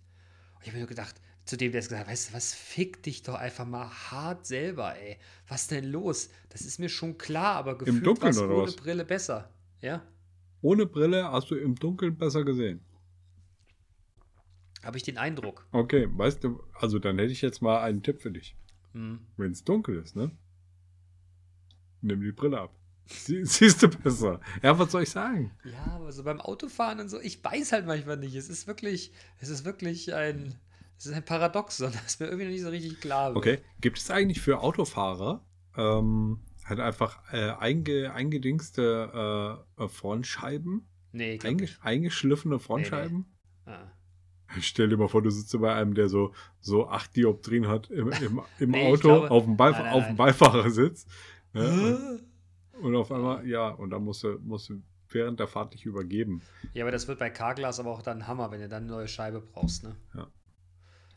[0.56, 2.54] Und ich habe mir nur gedacht, zu dem, der es gesagt hat, weißt du was,
[2.54, 5.18] fick dich doch einfach mal hart selber, ey.
[5.48, 6.30] Was denn los?
[6.50, 8.76] Das ist mir schon klar, aber gefühlt oder ohne was?
[8.76, 9.52] Brille besser.
[9.82, 10.02] Ja?
[10.62, 12.82] Ohne Brille hast du im Dunkeln besser gesehen.
[14.84, 15.68] Habe ich den Eindruck.
[15.72, 18.56] Okay, weißt du, also dann hätte ich jetzt mal einen Tipp für dich.
[18.94, 19.20] Hm.
[19.38, 20.32] Wenn es dunkel ist, ne?
[22.02, 22.74] Nimm die Brille ab.
[23.08, 24.40] Sie, siehst du besser.
[24.64, 25.52] Ja, was soll ich sagen?
[25.66, 28.36] Ja, aber so beim Autofahren und so, ich weiß halt manchmal nicht.
[28.36, 30.56] Es ist wirklich, es ist wirklich ein,
[30.98, 33.38] es ist ein Paradoxon, das mir irgendwie noch nicht so richtig klar wird.
[33.38, 35.46] Okay, gibt es eigentlich für Autofahrer
[35.76, 40.88] ähm, halt einfach äh, einge, eingedingste äh, Frontscheiben?
[41.12, 41.80] Nee, Einge, nicht.
[41.84, 43.26] eingeschliffene Frontscheiben?
[43.66, 43.92] Ah.
[44.60, 48.10] Stell dir mal vor, du sitzt bei einem, der so, so acht Dioptrien hat im,
[48.12, 50.16] im, im Nee, ich Auto glaube- auf, dem Nein, nein, auf dem.
[50.16, 51.06] Beifahrersitz.
[51.54, 51.74] Ne?
[51.80, 52.02] Und,
[52.74, 56.50] und auf einmal, ja, und dann musst du, musst du während der Fahrt dich übergeben.
[56.74, 59.08] Ja, aber das wird bei Carglass aber auch dann Hammer, wenn du dann eine neue
[59.08, 59.96] Scheibe brauchst, ne?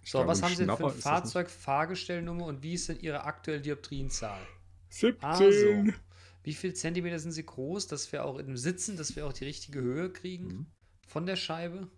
[0.04, 3.00] Ich So, glaube, was haben Sie denn für ein Fahrzeug, Fahrgestellnummer und wie ist denn
[3.00, 4.40] Ihre aktuelle Dioptrienzahl?
[4.40, 4.98] nicht.
[4.98, 5.20] 17.
[5.20, 5.90] Also,
[6.44, 9.44] wie viel Zentimeter sind Sie groß, dass wir auch im Sitzen, dass wir auch die
[9.46, 10.66] richtige Höhe kriegen Mhm.
[11.08, 11.88] von der Scheibe?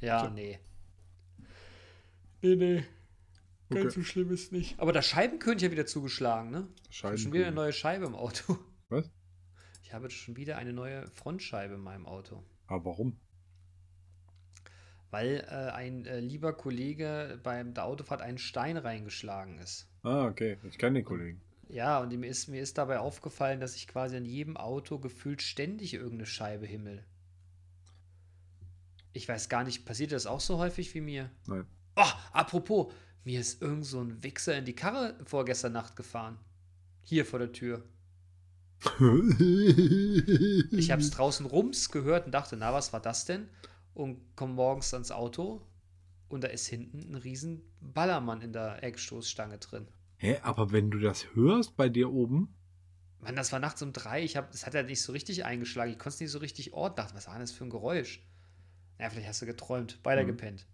[0.00, 0.58] Ja, nee.
[2.42, 2.84] Nee, nee.
[3.70, 3.90] Ganz Okay.
[3.94, 4.78] so schlimm ist nicht.
[4.78, 6.68] Aber das Scheibenkönchen hat wieder zugeschlagen, ne?
[6.90, 8.58] Ich habe schon wieder eine neue Scheibe im Auto.
[8.88, 9.10] Was?
[9.82, 12.42] Ich habe schon wieder eine neue Frontscheibe in meinem Auto.
[12.66, 13.18] Aber warum?
[15.10, 19.88] Weil äh, ein äh, lieber Kollege beim der Autofahrt einen Stein reingeschlagen ist.
[20.02, 20.58] Ah, okay.
[20.68, 21.40] Ich kenne den Kollegen.
[21.68, 25.40] Ja, und mir ist, mir ist dabei aufgefallen, dass ich quasi an jedem Auto gefühlt
[25.40, 27.04] ständig irgendeine Scheibe himmel.
[29.12, 31.30] Ich weiß gar nicht, passiert das auch so häufig wie mir?
[31.46, 31.66] Nein.
[31.96, 32.02] Oh,
[32.32, 32.92] apropos,
[33.24, 36.38] mir ist irgend so ein Wichser in die Karre vorgestern Nacht gefahren.
[37.02, 37.84] Hier vor der Tür.
[40.70, 43.48] Ich habe es draußen rums gehört und dachte, na, was war das denn?
[43.94, 45.66] Und komme morgens ans Auto
[46.28, 49.86] und da ist hinten ein riesen Ballermann in der Eckstoßstange drin.
[50.16, 52.54] Hä, aber wenn du das hörst bei dir oben,
[53.20, 54.22] Mann, das war nachts um drei.
[54.22, 55.90] Ich hab, das hat ja nicht so richtig eingeschlagen.
[55.90, 56.96] Ich konnte es nicht so richtig orten.
[56.96, 58.22] Dachte, was war denn das für ein Geräusch?
[58.98, 59.98] Ja, vielleicht hast du geträumt.
[60.04, 60.26] Weiter Mhm.
[60.26, 60.66] gepennt.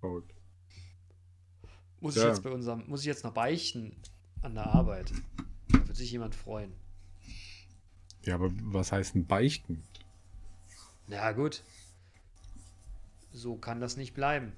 [0.00, 0.34] verrückt.
[2.00, 2.22] Muss Ja.
[2.22, 3.96] ich jetzt bei unserem, muss ich jetzt noch beichten
[4.42, 5.12] an der Arbeit?
[5.68, 6.72] Da wird sich jemand freuen.
[8.24, 9.82] Ja, aber was heißt denn beichten?
[11.08, 11.62] Ja, gut.
[13.32, 14.52] So kann das nicht bleiben.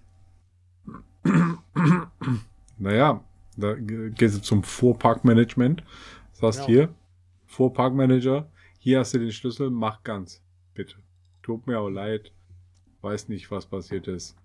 [2.79, 3.23] Naja,
[3.57, 5.83] da ge- gehst du zum Fuhrparkmanagement,
[6.33, 6.67] sagst Genau.
[6.69, 6.95] hier,
[7.47, 10.41] Fuhrparkmanager, hier hast du den Schlüssel, mach ganz,
[10.75, 10.97] bitte.
[11.43, 12.33] Tut mir auch leid,
[13.03, 14.37] weiß nicht, was passiert ist.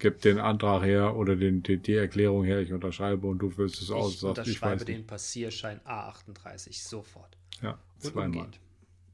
[0.00, 3.82] Gib den Antrag her oder den, die, die Erklärung her, ich unterschreibe und du füllst
[3.82, 4.14] es aus.
[4.14, 5.06] ich Sagst, ich unterschreibe den.
[5.06, 7.36] Passierschein A38 sofort.
[7.60, 8.48] Ja, zweimal.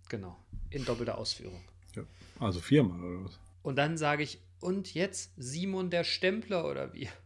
[0.09, 0.39] Genau.
[0.71, 1.61] In doppelter Ausführung.
[1.97, 2.05] Ja.
[2.39, 3.39] Also viermal oder was?
[3.65, 7.09] Und dann sage ich, und jetzt Simon der Stempler oder wie?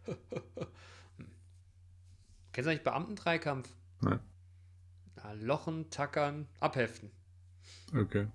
[1.18, 1.26] Hm.
[2.52, 3.68] Kennst du eigentlich Beamtendreikampf?
[4.00, 4.20] Nein.
[5.16, 7.10] Ja, lochen, tackern, abheften.
[7.94, 8.26] Okay.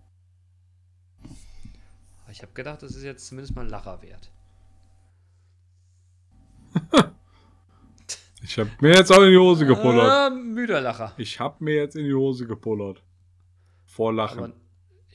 [2.32, 4.30] Ich habe gedacht, das ist jetzt zumindest mal ein Lacher wert.
[8.48, 10.08] Ich habe mir jetzt auch in die Hose gepullert.
[10.08, 11.14] Ah, müder Lacher.
[11.18, 13.02] Ich habe mir jetzt in die Hose gepullert.
[13.86, 14.38] Vor Lachen.
[14.38, 14.54] Aber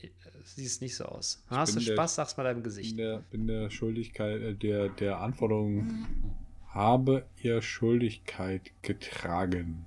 [0.01, 0.09] äh,
[0.43, 1.41] siehst nicht so aus.
[1.47, 2.99] Hast du der- Spaß, sag's mal deinem bin Gesicht.
[2.99, 6.07] der, bin der Schuldigkeit, äh, der, der Anforderung,
[6.73, 9.85] habe ihr Schuldigkeit getragen.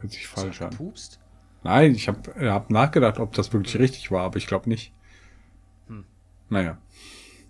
[0.00, 0.70] Hört sich falsch du an.
[0.72, 1.18] gepupst?
[1.62, 4.92] Nein, ich habe hab nachgedacht, ob das wirklich richtig war, aber ich glaube nicht.
[5.86, 6.04] Hm.
[6.50, 6.76] Naja.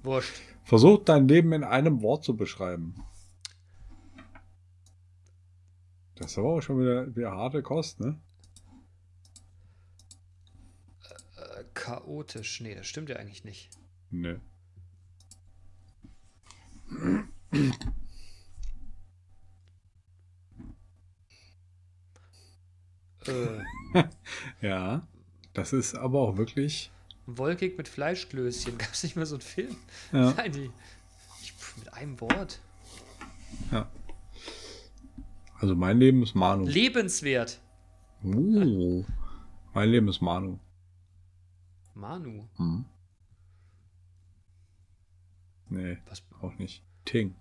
[0.05, 0.41] Wurscht.
[0.71, 2.95] Versuch dein Leben in einem Wort zu beschreiben.
[6.15, 8.21] Das ist aber auch schon wieder, wieder harte Kost, ne?
[11.37, 12.61] Äh, chaotisch.
[12.61, 13.69] Nee, das stimmt ja eigentlich nicht.
[14.11, 14.41] Ne.
[23.27, 24.05] Äh,
[24.63, 25.09] Ja.
[25.53, 26.93] Das ist aber auch wirklich.
[27.39, 28.79] Wolkig mit Fleischklößchen.
[28.79, 29.77] Gab's nicht mehr so einen Film?
[30.13, 30.31] Ja.
[30.37, 30.71] Nein, die.
[31.43, 32.61] Ich, mit einem Wort.
[33.73, 33.89] ja.
[35.59, 36.65] Also mein Leben ist Manu.
[36.65, 37.61] Lebenswert.
[38.25, 39.05] Uh,
[39.75, 40.59] mein Leben ist Manu.
[41.95, 42.49] Manu.
[42.57, 42.87] Hm.
[45.69, 46.23] Nee, Was?
[46.41, 46.83] auch nicht.
[47.05, 47.35] Ting.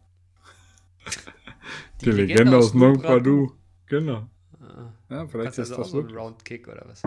[2.02, 3.54] Die Die, Legende, aus Nong Padu.
[3.86, 4.28] Genau.
[4.62, 6.22] Ah, Ja, vielleicht ist also auch das so einen wirklich.
[6.22, 7.02] Roundkick oder was?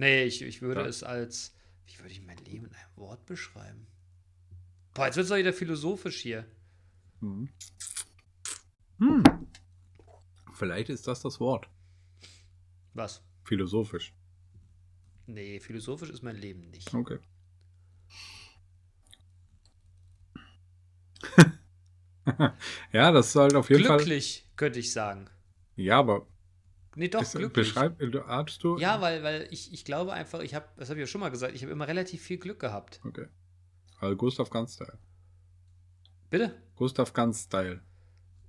[0.00, 0.86] Nee, ich, ich würde Ja.
[0.86, 1.54] es als.
[1.84, 3.86] Wie würde ich mein Leben in einem Wort beschreiben?
[4.94, 6.46] Boah, jetzt wird es doch wieder philosophisch hier.
[7.20, 7.50] Hm.
[8.98, 9.22] Hm.
[10.54, 11.68] Vielleicht ist das das Wort.
[12.94, 13.22] Was?
[13.44, 14.14] Philosophisch.
[15.26, 16.94] Nee, philosophisch ist mein Leben nicht.
[16.94, 17.18] Okay.
[22.92, 23.98] ja, das ist halt auf jeden Fall.
[23.98, 25.28] Glücklich, könnte ich sagen.
[25.76, 26.26] Ja, aber
[26.96, 27.68] Nee, doch, ist, glücklich.
[27.68, 28.76] beschreib, du- hattest du.
[28.78, 31.30] Ja, weil, weil ich, ich glaube einfach, ich habe, das habe ich ja schon mal
[31.30, 33.00] gesagt, ich habe immer relativ viel Glück gehabt.
[33.04, 33.28] Okay.
[34.00, 34.98] Also Gustav Ganz Style.
[36.30, 36.54] Bitte?
[36.74, 37.80] Gustav Ganz Style.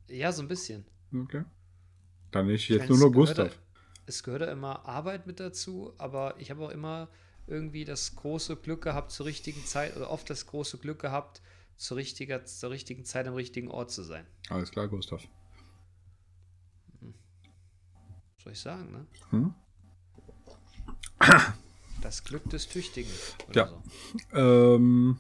[0.08, 0.86] Ja, so ein bisschen.
[1.14, 1.44] Okay.
[2.32, 3.60] Dann Ich jetzt meine, nur noch Gustav.
[4.06, 7.10] Es gehört da immer Arbeit mit dazu, aber ich habe auch immer
[7.48, 11.42] irgendwie das große Glück gehabt, zur richtigen Zeit, oder oft das große Glück gehabt,
[11.76, 14.26] zur, richtiger, zur richtigen Zeit am richtigen Ort zu sein.
[14.50, 15.28] Alles klar, Gustav.
[18.44, 19.06] Soll ich sagen, ne?
[19.30, 19.54] Hm?
[22.02, 23.12] Das Glück des Tüchtigen.
[23.54, 23.68] Ja.
[23.68, 24.38] So.
[24.38, 25.20] Ähm,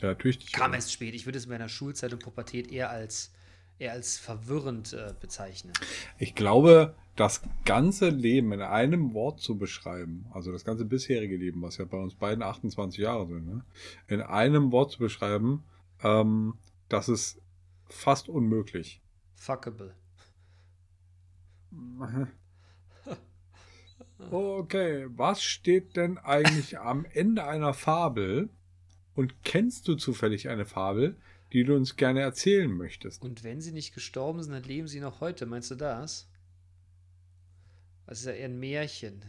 [0.00, 0.50] ja, natürlich.
[0.50, 1.14] Kam erst spät.
[1.14, 3.30] Ich würde es in meiner Schulzeit und Pubertät eher als,
[3.78, 5.74] eher als verwirrend äh, bezeichnen.
[6.18, 11.60] Ich glaube, das ganze Leben in einem Wort zu beschreiben, also das ganze bisherige Leben,
[11.60, 13.64] was ja bei uns beiden 28 Jahre sind, ne?
[14.08, 15.62] in einem Wort zu beschreiben,
[16.02, 16.54] ähm,
[16.88, 17.38] das ist
[17.86, 19.02] fast unmöglich.
[19.34, 19.94] Fuckable.
[24.30, 28.50] Okay, was steht denn eigentlich am Ende einer Fabel?
[29.14, 31.16] Und kennst du zufällig eine Fabel,
[31.52, 33.22] die du uns gerne erzählen möchtest?
[33.22, 35.44] Und wenn sie nicht gestorben sind, dann leben sie noch heute.
[35.44, 36.30] Meinst du das?
[38.06, 39.24] Das ist ja eher ein Märchen.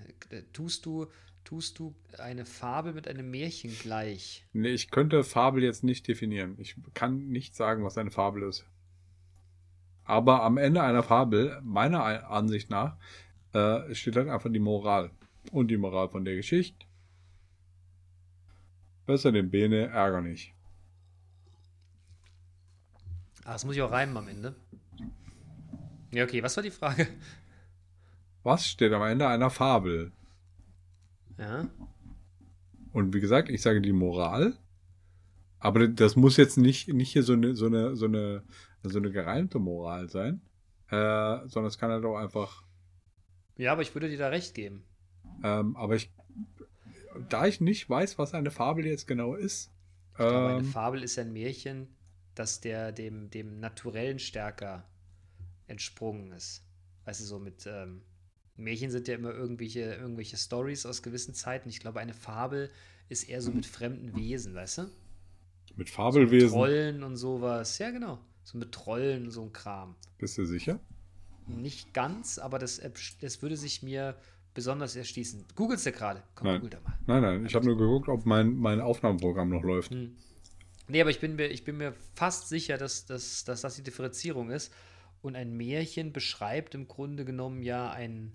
[0.53, 1.07] Tust du,
[1.43, 4.45] tust du eine Fabel mit einem Märchen gleich?
[4.53, 6.55] Nee, ich könnte Fabel jetzt nicht definieren.
[6.59, 8.65] Ich kann nicht sagen, was eine Fabel ist.
[10.05, 12.97] Aber am Ende einer Fabel, meiner Ansicht nach,
[13.53, 15.11] äh, steht dann einfach die Moral.
[15.51, 16.85] Und die Moral von der Geschichte.
[19.05, 20.53] Besser den Bene, ärger nicht.
[23.43, 24.55] Ah, das muss ich auch reimen am Ende.
[26.11, 27.07] Ja, okay, was war die Frage?
[28.43, 30.11] Was steht am Ende einer Fabel?
[31.37, 31.67] Ja.
[32.91, 34.57] Und wie gesagt, ich sage die Moral.
[35.59, 38.43] Aber das muss jetzt nicht, nicht hier so eine, so eine, so eine,
[38.83, 40.41] so eine gereimte Moral sein.
[40.89, 42.63] Äh, sondern es kann halt auch einfach.
[43.57, 44.83] Ja, aber ich würde dir da recht geben.
[45.43, 46.11] Ähm, aber ich,
[47.29, 49.71] da ich nicht weiß, was eine Fabel jetzt genau ist.
[50.11, 51.95] Ich glaube, ähm, eine Fabel ist ein Märchen,
[52.35, 54.87] das der dem, dem Naturellen stärker
[55.67, 56.65] entsprungen ist.
[57.05, 58.03] Weißt du, so mit ähm,
[58.55, 61.69] Märchen sind ja immer irgendwelche, irgendwelche Stories aus gewissen Zeiten.
[61.69, 62.69] Ich glaube, eine Fabel
[63.09, 64.89] ist eher so mit fremden Wesen, weißt du?
[65.75, 66.49] mit Fabelwesen.
[66.49, 67.77] Trollen und sowas.
[67.79, 68.19] Ja, genau.
[68.43, 69.95] So mit Trollen so ein Kram.
[70.17, 70.79] Bist du sicher?
[71.47, 72.81] Nicht ganz, aber das,
[73.21, 74.15] das würde sich mir
[74.53, 75.45] besonders erschließen.
[75.55, 76.23] Googelst du gerade?
[76.35, 76.61] Komm, Nein.
[76.61, 76.97] google da mal.
[77.07, 77.45] Nein, nein.
[77.45, 79.91] Ich habe nur geguckt, ob mein, mein Aufnahmeprogramm noch läuft.
[79.91, 80.15] Hm.
[80.87, 83.83] Nee, aber ich bin mir, ich bin mir fast sicher, dass, dass, dass das die
[83.83, 84.71] Differenzierung ist.
[85.21, 88.33] Und ein Märchen beschreibt im Grunde genommen ja ein,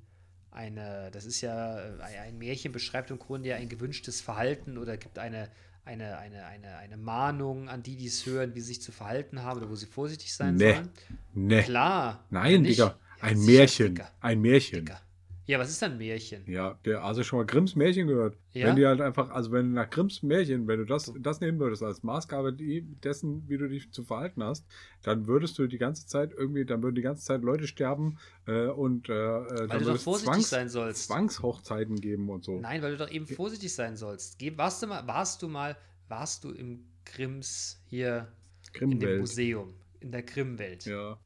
[0.51, 4.97] eine, das ist ja, äh, ein Märchen beschreibt im Grunde ja ein gewünschtes Verhalten oder
[4.97, 5.51] gibt eine,
[5.89, 9.43] eine, eine, eine, eine Mahnung an die, die es hören, wie sie sich zu verhalten
[9.43, 10.75] haben oder wo sie vorsichtig sein Nee.
[10.75, 10.89] sollen.
[11.33, 11.63] Nee.
[11.63, 12.25] Klar.
[12.31, 12.71] Nein, Ja?
[12.71, 12.85] Digga.
[12.85, 13.95] Ja, Ein sicher, Märchen.
[13.95, 14.11] Digga.
[14.21, 14.79] Ein Märchen.
[14.85, 15.01] Digga.
[15.49, 16.45] Ja, was ist denn ein Märchen?
[16.47, 18.37] Ja, der also schon mal Grimms Märchen gehört.
[18.53, 18.67] Ja?
[18.67, 21.83] Wenn die halt einfach, also wenn nach Grimms Märchen, wenn du das, das nehmen würdest
[21.83, 24.67] als Maßgabe dessen, wie du dich zu verhalten hast,
[25.03, 28.67] dann würdest du die ganze Zeit irgendwie, dann würden die ganze Zeit Leute sterben äh,
[28.67, 31.07] und äh, äh, Weil dann du doch vorsichtig Zwangs, sein sollst.
[31.07, 32.61] Zwangshochzeiten geben und so.
[32.61, 34.39] Nein, weil du doch eben vorsichtig sein sollst.
[34.39, 35.79] Geh, warst, du mal, warst du mal,
[36.09, 38.31] warst du im Grimms hier
[38.79, 39.21] in dem.
[39.21, 40.85] Museum, in der Grimmwelt?
[40.85, 41.19] Ja,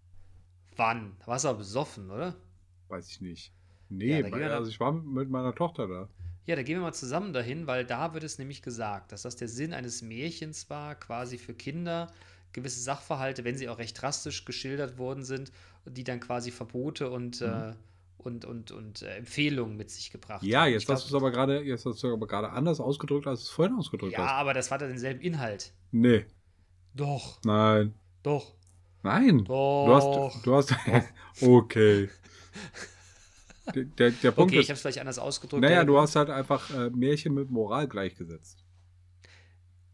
[0.76, 1.16] Wann?
[1.18, 2.36] Da warst du aber besoffen, oder?
[2.88, 3.52] weiß ich nicht.
[4.04, 6.08] Ja, Nee, weil, wir also ich war mit, meiner Tochter da.
[6.46, 9.36] Ja, da gehen wir mal zusammen dahin, weil da wird es nämlich gesagt, dass das
[9.36, 12.12] der Sinn eines Märchens war, quasi für Kinder,
[12.52, 15.52] gewisse Sachverhalte, wenn sie auch recht drastisch geschildert worden sind,
[15.86, 17.74] die dann quasi Verbote und, äh,
[18.18, 20.48] und, und, und äh, Empfehlungen mit sich gebracht Mhm.
[20.48, 20.72] Ja, haben.
[20.72, 23.26] jetzt Ich hast du es aber gerade, jetzt hast du es aber gerade anders ausgedrückt,
[23.26, 24.36] als du es vorhin ausgedrückt Ja, hast.
[24.36, 25.72] aber das war dann denselben Inhalt.
[25.92, 26.26] Nee,
[26.94, 28.54] Doch, nein, doch,
[29.02, 29.48] nein.
[29.48, 29.82] doch.
[29.84, 30.74] Du hast, du hast,
[31.40, 32.10] okay.
[33.74, 35.62] Der, der, der Punkt okay, ich ist, habe es vielleicht anders ausgedrückt.
[35.62, 38.64] naja, Ja, du hast halt einfach äh, Märchen mit Moral gleichgesetzt.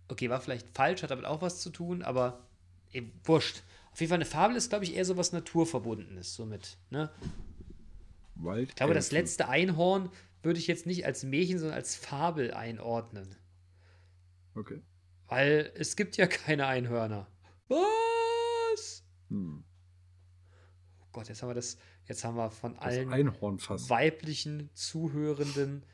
[0.08, 2.46] Okay, war vielleicht falsch, hat damit auch was zu tun, aber
[2.92, 3.62] eben wurscht.
[3.92, 6.78] Auf jeden Fall, eine Fabel ist, glaube ich, eher so was Naturverbundenes, somit.
[6.90, 7.10] Ne?
[8.36, 10.10] Wald Ich glaube, das letzte Einhorn
[10.42, 13.34] würde ich jetzt nicht als Märchen, sondern als Fabel einordnen.
[14.54, 14.80] Okay.
[15.26, 17.26] Weil es gibt ja keine Einhörner.
[17.68, 19.04] Was?
[19.28, 19.64] Hm.
[21.00, 21.76] Oh Gott, jetzt haben wir das,
[22.08, 25.84] jetzt haben wir von allen weiblichen Zuhörenden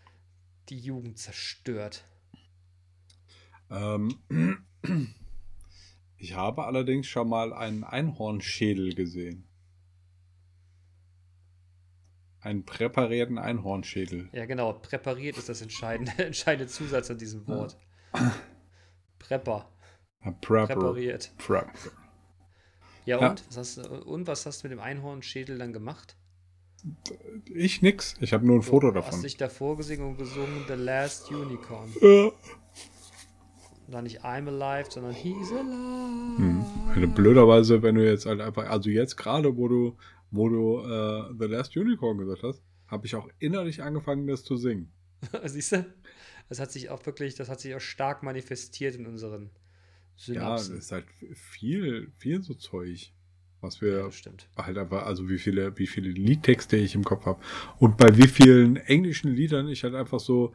[0.68, 2.04] die Jugend zerstört.
[3.70, 4.18] Ähm,
[6.16, 9.48] ich habe allerdings schon mal einen Einhornschädel gesehen.
[12.40, 14.28] Einen präparierten Einhornschädel.
[14.32, 17.78] Ja, genau, präpariert ist das entscheidende, entscheidende Zusatz an diesem Wort.
[19.18, 19.72] Prepper,
[20.20, 20.66] Prepper.
[20.66, 21.32] präpariert.
[21.38, 21.68] Prep.
[23.04, 23.30] Ja, Ja.
[23.30, 23.44] und?
[23.48, 26.16] Was hast, du- und was hast du mit dem Einhornschädel dann gemacht?
[27.46, 28.14] Ich nix.
[28.20, 29.22] Ich habe nur ein Foto Du hast davon.
[29.22, 31.90] dich davor gesungen und gesungen The Last Unicorn.
[32.00, 32.30] Ja.
[33.86, 36.36] Und dann nicht I'm alive, sondern He's alive.
[36.38, 36.64] Hm.
[36.94, 39.96] Also blöderweise, wenn du jetzt halt einfach, also jetzt gerade, wo du,
[40.30, 44.56] wo du äh, The Last Unicorn gesagt hast, habe ich auch innerlich angefangen, das zu
[44.56, 44.92] singen.
[45.44, 45.86] Siehst du?
[46.48, 49.50] Das hat sich auch wirklich, das hat sich auch stark manifestiert in unseren
[50.16, 53.12] Ja, es ist halt viel, viel so Zeug,
[53.60, 54.48] was Ja, wir stimmt.
[54.56, 57.40] halt einfach, also wie viele, wie viele Liedtexte ich im Kopf habe
[57.78, 60.54] und bei wie vielen englischen Liedern ich halt einfach so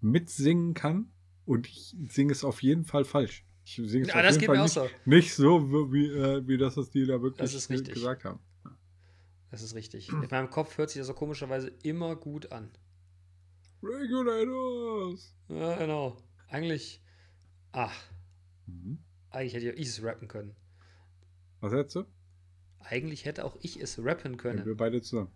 [0.00, 1.10] mitsingen kann
[1.44, 3.44] und ich singe es auf jeden Fall falsch.
[3.64, 4.88] Ich singe es Ja, auf das jeden Fall nicht, so.
[5.04, 7.94] nicht so, wie, äh, wie das, was die da wirklich Das ist richtig.
[7.94, 8.40] gesagt haben.
[9.50, 10.10] Das ist richtig.
[10.10, 12.70] In meinem Kopf hört sich das so komischerweise immer gut an.
[13.82, 15.34] Regulators!
[15.48, 16.16] Ja, genau.
[16.48, 17.00] Eigentlich,
[17.72, 17.94] ach,
[18.66, 18.98] Mhm.
[19.30, 20.54] eigentlich hätte ich es rappen können.
[21.60, 22.04] Was hättest du?
[22.80, 24.66] Eigentlich hätte auch ich es rappen Ja, können.
[24.66, 25.30] wir beide zusammen.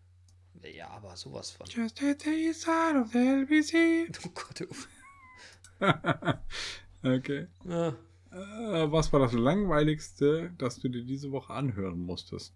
[0.74, 1.66] Ja, aber sowas von.
[1.66, 4.08] Just hit the east side of the LBC.
[4.26, 4.74] Oh Gott, oh.
[7.02, 7.46] okay.
[7.64, 7.88] Ja.
[8.30, 12.54] Äh, was war das Langweiligste, das du dir diese Woche anhören musstest?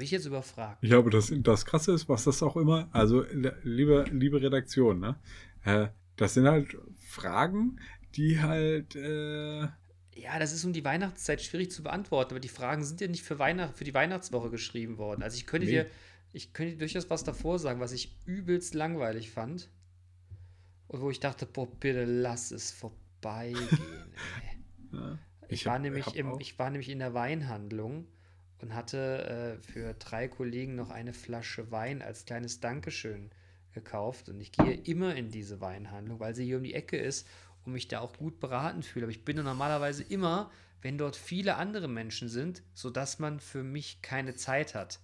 [0.00, 0.82] Bin ich jetzt überfragt.
[0.82, 3.22] Ja, aber das, das Krasse ist, was das auch immer, also
[3.62, 5.16] liebe, liebe Redaktion, ne?
[5.64, 7.78] Äh, das sind halt Fragen,
[8.14, 9.60] die halt, äh,
[10.14, 13.22] Ja, das ist um die Weihnachtszeit schwierig zu beantworten, aber die Fragen sind ja nicht
[13.22, 15.22] für, Weihnacht, für die Weihnachtswoche geschrieben worden.
[15.22, 15.72] Also ich könnte Nee.
[15.72, 15.86] dir,
[16.32, 19.68] ich könnte dir durchaus was davor sagen, was ich übelst langweilig fand.
[20.88, 23.68] Und wo ich dachte, boah, bitte lass es vorbeigehen.
[24.92, 28.06] ja, Ich, Ich war hab- nämlich hab im, ich war nämlich in der Weinhandlung
[28.60, 33.30] und hatte äh, für drei Kollegen noch eine Flasche Wein als kleines Dankeschön
[33.72, 34.28] gekauft.
[34.28, 37.26] Und ich gehe immer in diese Weinhandlung, weil sie hier um die Ecke ist
[37.64, 39.04] und mich da auch gut beraten fühle.
[39.04, 40.50] Aber ich bin normalerweise immer,
[40.82, 45.00] wenn dort viele andere Menschen sind, sodass man für mich keine Zeit hat.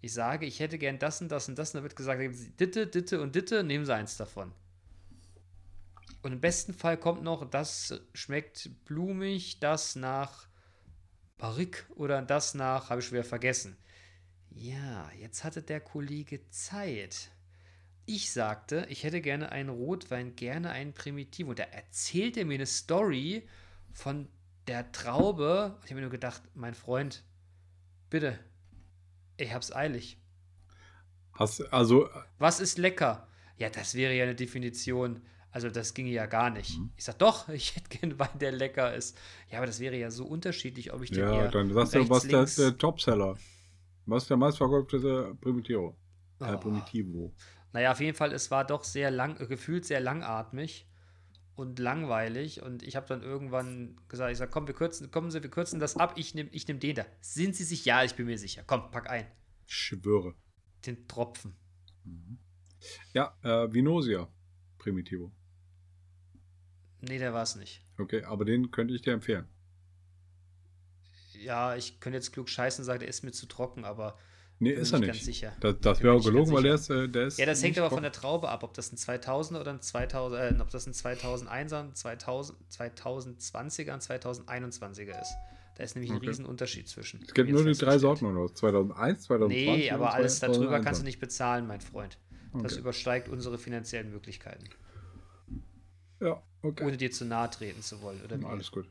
[0.00, 2.20] Ich sage, ich hätte gern das und das und das, und da wird gesagt,
[2.60, 4.52] Ditte, Ditte und Ditte, nehmen Sie eins davon.
[6.22, 10.45] Und im besten Fall kommt noch, das schmeckt blumig, das nach
[11.38, 13.76] Barrique oder das nach, habe ich wieder vergessen.
[14.50, 17.30] Ja, jetzt hatte der Kollege Zeit.
[18.06, 21.50] Ich sagte, ich hätte gerne einen Rotwein, gerne einen Primitivo.
[21.50, 23.46] Und da erzählt er mir eine Story
[23.92, 24.28] von
[24.66, 25.78] der Traube.
[25.84, 27.24] Ich habe mir nur gedacht, mein Freund,
[28.08, 28.38] bitte,
[29.36, 30.18] ich hab's eilig.
[31.32, 32.08] hast, also,
[32.38, 33.28] Was ist lecker?
[33.58, 35.22] Ja, das wäre ja eine Definition.
[35.56, 36.78] Also das ginge ja gar nicht.
[36.78, 36.90] Mhm.
[36.98, 39.16] Ich sag doch, ich hätte gerne Wein, der lecker ist.
[39.50, 42.10] Ja, aber das wäre ja so unterschiedlich, ob ich den ja, dann sagst du, rechts,
[42.10, 43.38] was der, links- der Topseller?
[44.04, 45.96] Was ist der meistverkaufte Primitivo?
[46.40, 46.58] Äh, Oh.
[46.58, 47.32] Primitivo.
[47.72, 50.86] Naja, auf jeden Fall, es war doch sehr lang, äh, gefühlt sehr langatmig
[51.54, 52.60] und langweilig.
[52.62, 55.80] Und ich habe dann irgendwann gesagt, ich sag, komm, wir kürzen, kommen Sie, wir kürzen
[55.80, 57.06] das ab, ich nehme ich nehm den da.
[57.22, 57.86] Sind Sie sich?
[57.86, 58.62] Ja, ich bin mir sicher.
[58.66, 59.26] Komm, pack ein.
[59.66, 60.34] Ich schwöre.
[60.84, 61.56] Den Tropfen.
[63.14, 64.28] Ja, äh, Vinosia
[64.78, 65.32] Primitivo.
[67.08, 67.82] Nee, der war es nicht.
[67.98, 69.46] Okay, aber den könnte ich dir empfehlen.
[71.32, 74.18] Ja, ich könnte jetzt klug scheißen und sagen, der ist mir zu trocken, aber
[74.58, 75.52] Nee, ist er nicht ganz sicher.
[75.60, 77.38] Das, das wäre auch gelogen, weil der ist, äh, der ist.
[77.38, 80.58] Ja, das hängt aber von der Traube ab, ob das ein 2000 oder ein 2000,
[80.58, 85.34] äh, ob das ein 2001er, ein 2000, 2020er, ein 2021er ist.
[85.76, 86.28] Da ist nämlich ein Okay.
[86.28, 87.20] Riesenunterschied zwischen.
[87.22, 87.98] Es gibt nur die drei.
[87.98, 88.54] Sorten oder was?
[88.54, 89.76] 2001, 2020.
[89.76, 90.84] Nee, aber alles darüber 2021.
[90.86, 92.18] kannst du nicht bezahlen, mein Freund.
[92.54, 92.80] Das Okay.
[92.80, 94.64] übersteigt unsere finanziellen Möglichkeiten.
[96.18, 96.84] Ja, okay.
[96.84, 98.44] Ohne dir zu nahe treten zu wollen, oder wie?
[98.44, 98.88] Alles gut.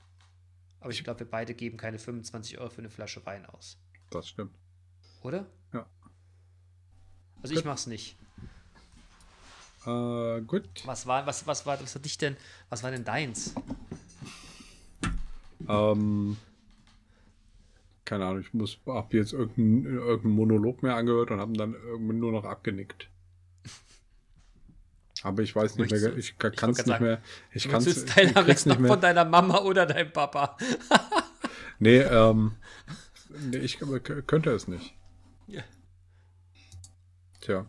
[0.80, 3.78] Aber ich glaube, wir beide geben keine 25 Euro für eine Flasche Wein aus.
[4.12, 4.54] Das stimmt.
[5.24, 5.48] Oder?
[5.74, 5.88] Ja.
[7.42, 7.60] Also Gut.
[7.60, 8.18] ich mach's nicht.
[9.86, 10.68] Äh, gut.
[10.86, 12.36] Was war, was, was war, was hat dich denn,
[12.70, 13.54] was war denn deins?
[15.68, 16.38] Ähm,
[18.04, 22.20] keine Ahnung, ich muss, hab jetzt irgendeinen irgendein Monolog mehr angehört und haben dann irgendwann
[22.20, 23.10] nur noch abgenickt.
[25.24, 27.22] Aber ich weiß nicht Möchtest mehr, ich kann es nicht grad mehr.
[27.54, 28.06] Ich Du kann es
[28.48, 30.58] jetzt noch von deiner Mama oder deinem Papa.
[31.78, 32.54] Nee, ähm,
[33.52, 33.80] nee, ich
[34.28, 34.96] könnte es nicht.
[35.48, 35.62] Ja.
[37.42, 37.66] Tja,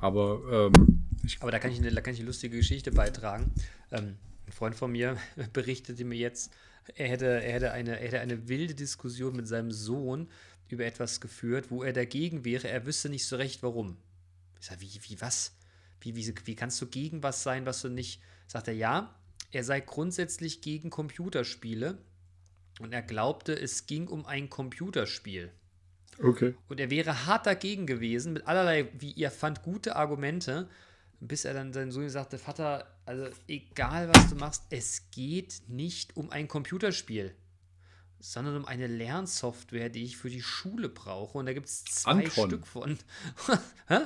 [0.00, 3.52] aber ähm, ich, Aber da kann ich eine, da kann ich eine lustige Geschichte beitragen.
[3.90, 4.16] Ähm,
[4.46, 5.16] ein Freund von mir
[5.52, 6.52] berichtete mir jetzt,
[6.94, 10.28] er hätte, er, hätte eine, er hätte eine wilde Diskussion mit seinem Sohn
[10.68, 12.68] über etwas geführt, wo er dagegen wäre.
[12.68, 13.96] Er wüsste nicht so recht, warum.
[14.60, 15.56] Ich sage, wie, wie, was?
[16.00, 18.20] Wie, wie, wie kannst du gegen was sein, was du nicht.
[18.46, 19.14] Sagt er, ja,
[19.50, 21.98] er sei grundsätzlich gegen Computerspiele
[22.80, 25.50] und er glaubte, es ging um ein Computerspiel.
[26.22, 26.54] okay.
[26.68, 30.68] Und er wäre hart dagegen gewesen, mit allerlei, wie ihr fand, gute Argumente,
[31.20, 36.16] bis er dann seinen Sohn sagte, Vater, also egal was du machst, es geht nicht
[36.16, 37.34] um ein Computerspiel,
[38.20, 41.38] sondern um eine Lernsoftware, die ich für die Schule brauche.
[41.38, 42.50] Und da gibt es zwei Anton.
[42.50, 42.98] Stück von.
[43.88, 44.00] Hä?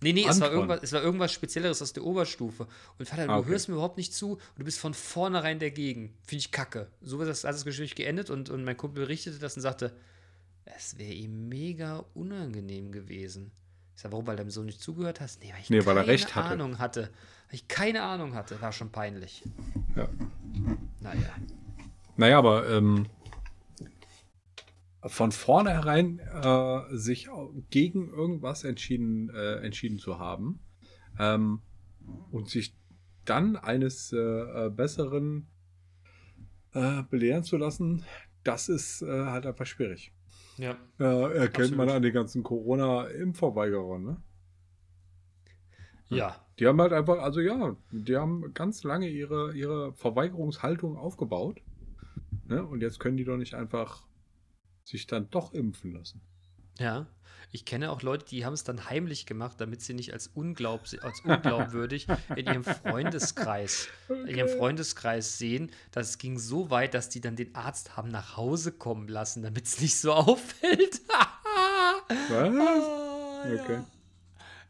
[0.00, 2.66] Nee, nee, es war, irgendwas, es war irgendwas Spezielleres aus der Oberstufe.
[2.98, 3.48] Und Vater, du Ah, okay.
[3.48, 6.14] hörst mir überhaupt nicht zu und du bist von vornherein dagegen.
[6.26, 6.88] Finde ich kacke.
[7.00, 9.92] So ist das, das Gespräch geendet und, und mein Kumpel berichtete das und sagte,
[10.64, 13.52] es wäre ihm mega unangenehm gewesen.
[13.94, 14.26] Ich sag, warum?
[14.26, 15.42] Weil du deinem Sohn nicht zugehört hast?
[15.42, 16.48] Nee, weil ich Nee, weil er keine recht hatte.
[16.50, 17.02] Ahnung hatte.
[17.48, 18.60] Weil ich keine Ahnung hatte.
[18.60, 19.42] War schon peinlich.
[19.94, 20.08] Ja.
[21.00, 21.34] Naja.
[22.18, 23.06] Naja, aber ähm,
[25.08, 27.28] von vornherein äh, sich
[27.70, 30.60] gegen irgendwas entschieden, äh, entschieden zu haben
[31.18, 31.60] ähm,
[32.30, 32.74] und sich
[33.24, 35.48] dann eines äh, äh, Besseren
[36.72, 38.04] äh, belehren zu lassen,
[38.44, 40.12] das ist äh, halt einfach schwierig.
[40.56, 40.76] Ja.
[40.98, 41.90] Erkennt man Absolut.
[41.90, 44.22] an den ganzen Corona-Impfverweigerern, ne?
[46.08, 46.36] Ja.
[46.58, 51.60] Die haben halt einfach, also ja, die haben ganz lange ihre, ihre Verweigerungshaltung aufgebaut.
[52.46, 52.64] Ne?
[52.64, 54.06] Und jetzt können die doch nicht einfach
[54.86, 56.20] sich dann doch impfen lassen.
[56.78, 57.06] Ja.
[57.52, 60.82] Ich kenne auch Leute, die haben es dann heimlich gemacht, damit sie nicht als, unglaub,
[61.00, 65.70] als unglaubwürdig in ihrem Freundeskreis, in ihrem Freundeskreis sehen.
[65.92, 69.64] Das ging so weit, dass die dann den Arzt haben nach Hause kommen lassen, damit
[69.66, 71.00] es nicht so auffällt.
[72.28, 73.44] Was?
[73.44, 73.60] okay.
[73.60, 73.84] Okay.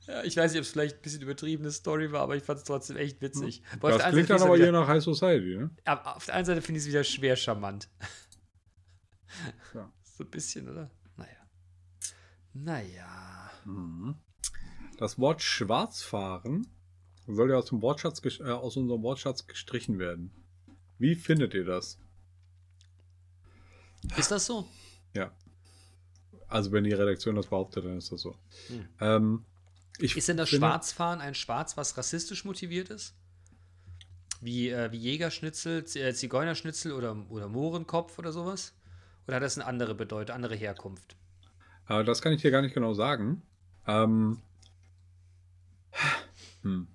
[0.06, 2.58] Ja, ich weiß nicht, ob es vielleicht ein bisschen übertriebene Story war, aber ich fand
[2.58, 3.62] es trotzdem echt witzig.
[3.72, 5.70] Aber auf Das der einen klingt Seite dann aber hier nach High Society, ne?
[5.84, 7.88] aber auf der einen Seite finde ich es wieder schwer charmant.
[9.74, 9.92] Ja.
[10.16, 10.90] So ein bisschen, oder?
[11.16, 11.46] Naja.
[12.54, 13.50] Naja.
[13.64, 14.14] Mhm.
[14.96, 16.66] Das Wort Schwarzfahren
[17.26, 20.30] soll ja aus, dem Wortschatz, äh, aus unserem Wortschatz gestrichen werden.
[20.98, 21.98] Wie findet ihr das?
[24.16, 24.66] Ist das so?
[25.14, 25.32] Ja.
[26.48, 28.36] Also wenn die Redaktion das behauptet, dann ist das so.
[28.68, 28.88] Hm.
[29.00, 29.44] Ähm,
[29.98, 33.14] ich Ist denn das finde- Schwarzfahren ein Schwarz, was rassistisch motiviert ist?
[34.40, 38.72] Wie, äh, wie Jägerschnitzel, äh, Zigeunerschnitzel oder, oder Mohrenkopf oder sowas?
[39.26, 41.16] Oder hat das eine andere Bedeutung, andere Herkunft?
[41.88, 43.42] Äh, das kann ich dir gar nicht genau sagen.
[43.86, 44.40] Ähm,
[46.62, 46.88] hm.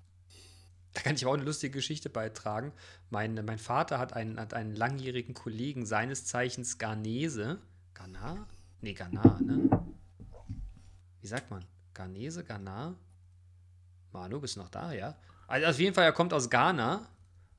[0.94, 2.72] Da kann ich aber auch eine lustige Geschichte beitragen.
[3.10, 7.58] Mein, mein Vater hat einen, hat einen langjährigen Kollegen seines Zeichens Garnese.
[7.94, 8.46] Ghana?
[8.82, 9.70] Nee, Ghana, ne?
[11.20, 11.64] Wie sagt man?
[11.94, 12.94] Garnese, Ghana?
[14.12, 15.16] Manu, bist du noch da, ja?
[15.46, 17.08] Also auf jeden Fall, er kommt aus Ghana.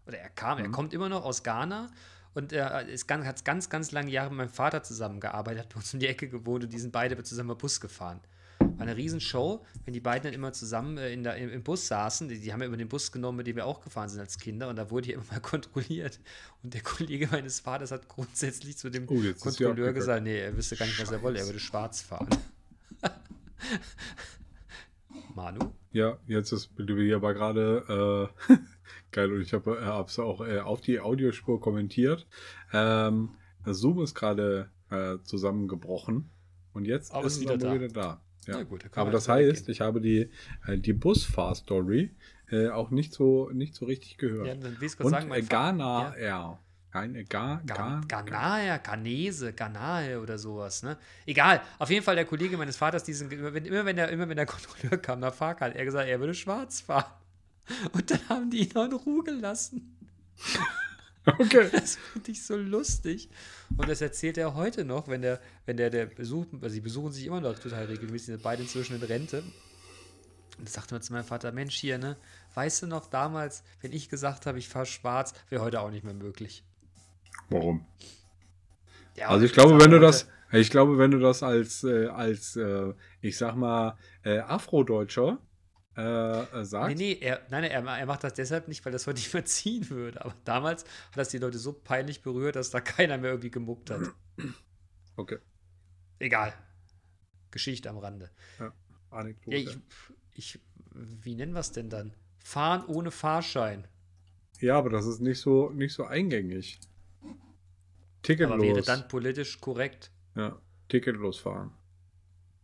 [0.06, 0.72] Oder er kam, er Mhm.
[0.72, 1.90] kommt immer noch aus Ghana.
[2.34, 5.76] Und er ist ganz, hat ganz, ganz lange Jahre mit meinem Vater zusammengearbeitet, hat bei
[5.76, 8.20] uns um die Ecke gewohnt und die sind beide zusammen Bus gefahren.
[8.60, 11.88] War eine Riesenshow, wenn die beiden dann immer zusammen äh, in der, im, im Bus
[11.88, 12.30] saßen.
[12.30, 14.38] Die, die haben ja immer den Bus genommen, mit dem wir auch gefahren sind als
[14.40, 14.70] Kinder.
[14.70, 16.20] Und da wurde hier immer mal kontrolliert.
[16.64, 20.76] Und der Kollege meines Vaters hat grundsätzlich zu dem Oh, Kontrolleur gesagt, nee, er wüsste
[20.76, 21.40] gar nicht, was er wolle.
[21.40, 22.30] Er würde schwarz fahren.
[25.36, 25.74] Manu?
[25.92, 28.54] Ja, jetzt ist hier aber gerade äh,
[29.14, 32.28] geil und ich habe es auch äh, auf die Audiospur kommentiert.
[32.74, 33.30] Ähm,
[33.66, 36.30] das Zoom ist gerade äh, zusammengebrochen
[36.74, 37.74] und jetzt Aber ist es wieder da.
[37.74, 38.22] wieder da.
[38.48, 38.58] Ja.
[38.58, 40.30] Na gut, da aber das heißt, ich habe die,
[40.68, 42.12] äh, die Busfahr-Story
[42.52, 44.48] äh, auch nicht so, nicht so richtig gehört.
[44.48, 46.26] Ja, dann und sagen, äh, Ghana, Ja.
[46.26, 46.60] ja.
[46.94, 50.98] Nein, äh, Ga, Ga, Ghanaer, Ghanese, Ghanae oder sowas, ne?
[51.26, 54.46] Egal, auf jeden Fall der Kollege meines Vaters, diesen, immer, wenn, der, immer wenn der
[54.46, 57.12] Kontrolleur kam nach Fahrkarte, hat er gesagt, er würde schwarz fahren.
[57.94, 59.98] Und dann haben die ihn noch in Ruhe gelassen.
[61.26, 61.70] Okay.
[61.72, 63.30] Das finde ich so lustig.
[63.78, 67.14] Und das erzählt er heute noch, wenn der, wenn der, der besucht, also sie besuchen
[67.14, 69.44] sich immer noch total regelmäßig, sind beide inzwischen in Rente.
[70.58, 72.18] Und das sagte man zu meinem Vater, Mensch hier, ne,
[72.56, 76.04] weißt du noch damals, wenn ich gesagt habe, ich fahre schwarz, wäre heute auch nicht
[76.04, 76.64] mehr möglich.
[77.50, 77.86] Warum?
[79.16, 82.56] Ja, Also ich glaube, wenn du das, ich glaube, wenn du das als, äh, als
[82.56, 85.40] äh, ich sag mal, äh, Afrodeutscher
[85.96, 89.06] äh, äh, Nee, sagst, nee, er, nein, er, er macht das deshalb nicht, weil das
[89.08, 90.24] heute nicht mehr ziehen würde.
[90.24, 93.90] Aber damals hat das die Leute so peinlich berührt, dass da keiner mehr irgendwie gemuckt
[93.90, 94.02] hat.
[95.18, 95.38] okay,
[96.24, 96.54] Egal.
[97.52, 98.30] Geschichte am Rande.
[99.10, 99.58] Anekdote.
[99.58, 99.72] Ja,
[100.34, 100.60] ich, ich,
[100.94, 102.14] wie nennen wir es denn dann?
[102.40, 103.86] Fahren ohne Fahrschein.
[104.60, 106.80] Ja, aber das ist nicht so, nicht so eingängig.
[108.22, 108.54] Ticketlos.
[108.54, 110.12] Aber wäre dann politisch korrekt.
[110.36, 111.72] ja, ticketlos fahren.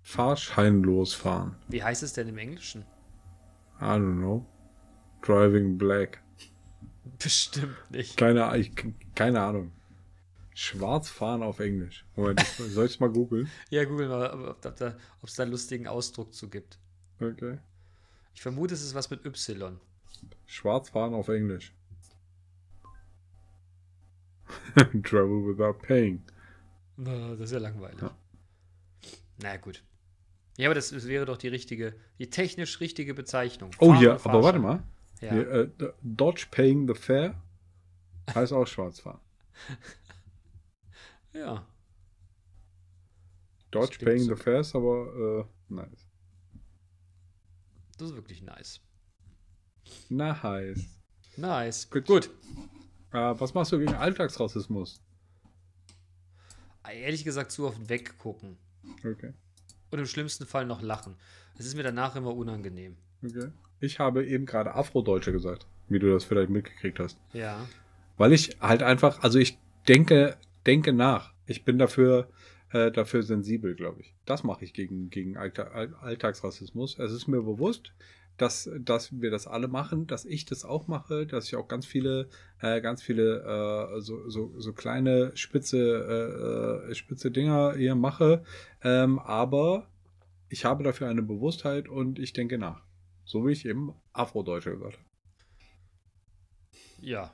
[0.01, 1.57] Fahrscheinlos fahren.
[1.67, 2.85] Wie heißt es denn im Englischen?
[3.81, 4.45] I don't know.
[5.21, 6.21] Driving black.
[7.17, 8.17] Bestimmt nicht.
[8.17, 8.71] Keine, ich,
[9.15, 9.71] keine Ahnung.
[10.53, 12.05] Schwarz fahren auf Englisch.
[12.15, 13.49] Moment, ich- soll ich mal googeln?
[13.69, 16.77] Ja, google mal, ob ob da- es da einen lustigen Ausdruck zu gibt.
[17.21, 17.59] Okay.
[18.33, 19.79] Ich vermute, es ist was mit Y.
[20.45, 21.73] Schwarz fahren auf Englisch.
[25.03, 26.21] Travel without paying.
[26.97, 28.01] Das ist ja langweilig.
[28.01, 28.15] Ja.
[29.41, 29.83] Na gut.
[30.59, 33.71] Ja, aber das, wäre doch die richtige, die technisch richtige Bezeichnung.
[33.79, 34.83] Oh Fahren ja, aber warte mal.
[35.21, 35.31] Ja.
[35.31, 35.69] Hier, äh,
[36.01, 37.33] Dodge paying the fare
[38.35, 39.21] heißt auch schwarz fahren.
[41.33, 41.65] ja.
[43.71, 44.35] Dodge paying so.
[44.35, 46.09] the fare ist aber äh, nice.
[47.97, 48.81] Das ist wirklich nice.
[50.09, 50.85] Nice.
[51.37, 51.89] Nice.
[51.89, 52.05] Gut.
[52.05, 52.29] Gut.
[53.13, 55.01] Äh, was machst du gegen Alltagsrassismus?
[56.83, 58.57] Ehrlich gesagt, zu oft weggucken.
[59.05, 59.33] Okay.
[59.91, 61.15] Und im schlimmsten Fall noch lachen.
[61.57, 62.95] Es ist mir danach immer unangenehm.
[63.23, 63.49] okay.
[63.81, 67.17] Ich habe eben gerade Afrodeutsche gesagt, wie du das vielleicht mitgekriegt hast.
[67.33, 67.65] Ja.
[68.17, 71.33] Weil ich halt einfach, also ich denke, denke nach.
[71.47, 72.27] Ich bin dafür,
[72.71, 74.13] äh, dafür sensibel, glaube ich.
[74.25, 76.99] Das mache ich gegen, gegen Allta All- Alltagsrassismus.
[76.99, 77.93] Es ist mir bewusst,
[78.39, 81.85] dass, dass wir das alle machen, dass ich das auch mache, dass ich auch ganz
[81.85, 82.29] viele,
[82.61, 88.43] äh, ganz viele äh, so, so, so kleine spitze, äh, äh, spitze Dinger hier mache.
[88.81, 89.87] Ähm, aber
[90.47, 92.83] ich habe dafür eine Bewusstheit und ich denke nach.
[93.25, 95.05] So wie ich eben Afrodeutsche gesagt habe.
[97.01, 97.33] Ja.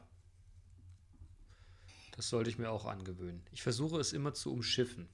[2.15, 3.43] Das sollte ich mir auch angewöhnen.
[3.51, 5.07] Ich versuche es immer zu umschiffen.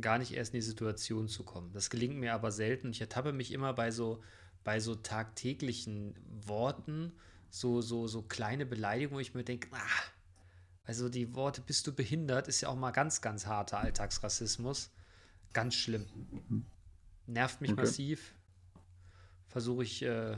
[0.00, 1.72] Gar nicht erst in die Situation zu kommen.
[1.72, 2.90] Das gelingt mir aber selten.
[2.90, 4.22] Ich ertappe mich immer bei so,
[4.64, 6.14] bei so tagtäglichen
[6.46, 7.12] Worten,
[7.50, 10.02] so, so, so kleine Beleidigungen, wo ich mir denke, ah,
[10.84, 14.90] also die Worte bist du behindert, ist ja auch mal ganz, ganz harter Alltagsrassismus.
[15.52, 16.06] Ganz schlimm.
[17.26, 17.80] Nervt mich Okay.
[17.80, 18.34] massiv.
[19.46, 20.36] Versuche ich äh,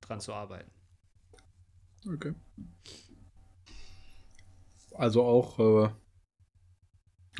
[0.00, 0.70] dran zu arbeiten.
[2.08, 2.34] Okay.
[4.94, 5.90] Also auch, äh,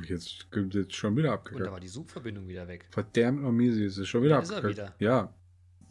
[0.04, 1.72] jetzt gibt jetzt schon wieder Und da abgekackt.
[1.72, 2.86] war die Suchverbindung wieder weg.
[2.90, 5.00] Verdammt noch mies, es ist schon wieder Da ist er abgekackt.
[5.00, 5.10] wieder.
[5.10, 5.32] Ja,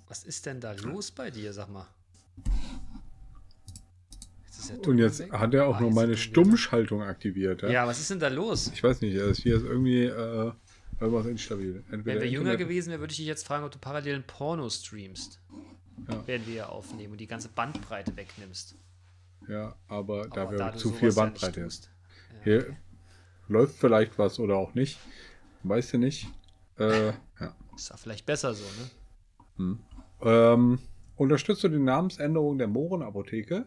[0.08, 1.88] Was ist denn da los bei dir, sag mal?
[4.68, 5.32] Jetzt und jetzt weg.
[5.32, 6.18] hat er auch Ah, noch meine er wieder.
[6.18, 7.62] Stummschaltung aktiviert.
[7.62, 7.70] Ja?
[7.70, 8.72] Ja, was ist denn da los?
[8.74, 10.52] Ich weiß nicht, es ist hier ist irgendwie äh,
[11.00, 11.84] irgendwas instabil.
[11.92, 14.16] Entweder Wenn wir jünger Internet- gewesen wären, würde ich dich jetzt fragen, ob du parallel
[14.16, 15.40] ein Porno streamst.
[16.10, 16.28] Ja.
[16.28, 18.76] Werden wir ja aufnehmen und die ganze Bandbreite wegnimmst.
[19.48, 21.90] Ja, aber da Aber wir du zu viel ja Bandbreite nicht ist.
[22.38, 22.78] Ja, Hier okay.
[23.48, 25.00] Läuft vielleicht was oder auch nicht.
[25.64, 26.28] Weißt du nicht.
[26.78, 27.08] Äh,
[27.40, 27.56] ja.
[27.76, 28.90] Ist doch vielleicht besser so, ne?
[29.58, 29.80] Hm.
[30.22, 30.80] Ähm,
[31.16, 33.66] unterstützt du die Namensänderung der Mohrenapotheke?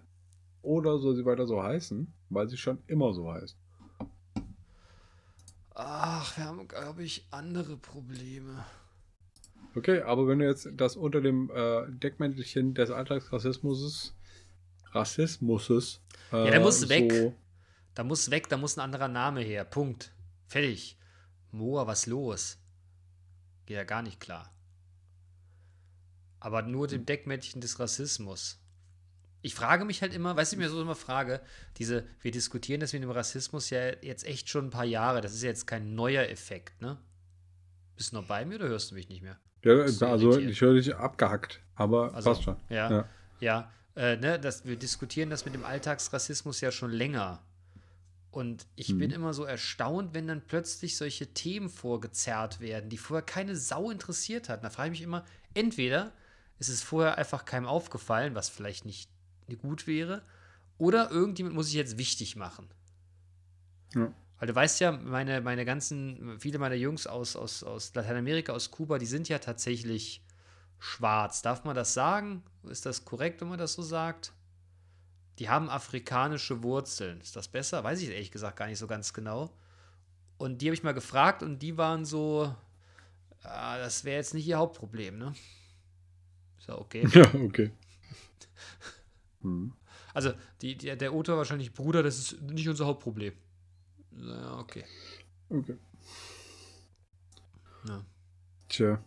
[0.62, 2.12] Oder soll sie weiter so heißen?
[2.30, 3.56] Weil sie schon immer so heißt.
[5.74, 8.64] Ach, wir haben, glaube ich, andere Probleme.
[9.76, 14.14] Okay, aber wenn du jetzt das unter dem äh, Deckmäntelchen des Alltagsrassismus
[14.92, 16.00] Rassismuses
[16.32, 17.34] äh, Ja, der muss so, weg.
[17.98, 19.64] Da muss weg, da muss ein anderer Name her.
[19.64, 20.12] Punkt.
[20.46, 20.96] Fertig.
[21.50, 22.56] Moa, was los?
[23.66, 24.54] Geht ja gar nicht klar.
[26.38, 28.60] Aber nur dem Deckmännchen des Rassismus.
[29.42, 31.40] Ich frage mich halt immer, weißt du, ich mir so immer frage,
[31.78, 35.20] diese, wir diskutieren das mit dem Rassismus ja jetzt echt schon ein paar Jahre.
[35.20, 36.98] Das ist ja jetzt kein neuer Effekt, ne?
[37.96, 39.40] Bist du noch bei mir oder hörst du mich nicht mehr?
[39.64, 39.72] Ja,
[40.06, 42.56] also ich höre dich abgehackt, aber Also, passt schon.
[42.68, 43.08] Ja, Ja.
[43.40, 43.72] ja.
[43.96, 47.42] äh, ne, das, wir diskutieren das mit dem Alltagsrassismus ja schon länger.
[48.30, 49.14] Und ich bin Mhm.
[49.16, 54.48] immer so erstaunt, wenn dann plötzlich solche Themen vorgezerrt werden, die vorher keine Sau interessiert
[54.48, 54.62] hat.
[54.62, 55.24] Da frage ich mich immer,
[55.54, 56.12] entweder
[56.58, 59.08] ist es vorher einfach keinem aufgefallen, was vielleicht nicht
[59.62, 60.22] gut wäre,
[60.76, 62.68] oder irgendjemand muss sich jetzt wichtig machen.
[63.94, 64.12] Ja.
[64.38, 68.70] Weil du weißt ja, meine, meine ganzen, viele meiner Jungs aus, aus, aus Lateinamerika, aus
[68.70, 70.22] Kuba, die sind ja tatsächlich
[70.78, 71.42] schwarz.
[71.42, 72.44] Darf man das sagen?
[72.68, 74.32] Ist das korrekt, wenn man das so sagt?
[75.38, 77.20] Die haben afrikanische Wurzeln.
[77.20, 77.84] Ist das besser?
[77.84, 79.50] Weiß ich ehrlich gesagt gar nicht so ganz genau.
[80.36, 82.54] Und die habe ich mal gefragt und die waren so,
[83.42, 85.34] ah, das wäre jetzt nicht ihr Hauptproblem, ne?
[86.58, 87.06] Ist ja okay.
[87.12, 87.72] Ja, okay.
[89.42, 89.72] Hm.
[90.14, 90.32] Also,
[90.62, 93.34] die, die, der Otto wahrscheinlich, Bruder, das ist nicht unser Hauptproblem.
[94.16, 94.84] Ja, okay.
[95.48, 95.76] Okay.
[97.86, 98.04] Ja.
[98.68, 99.02] Tja.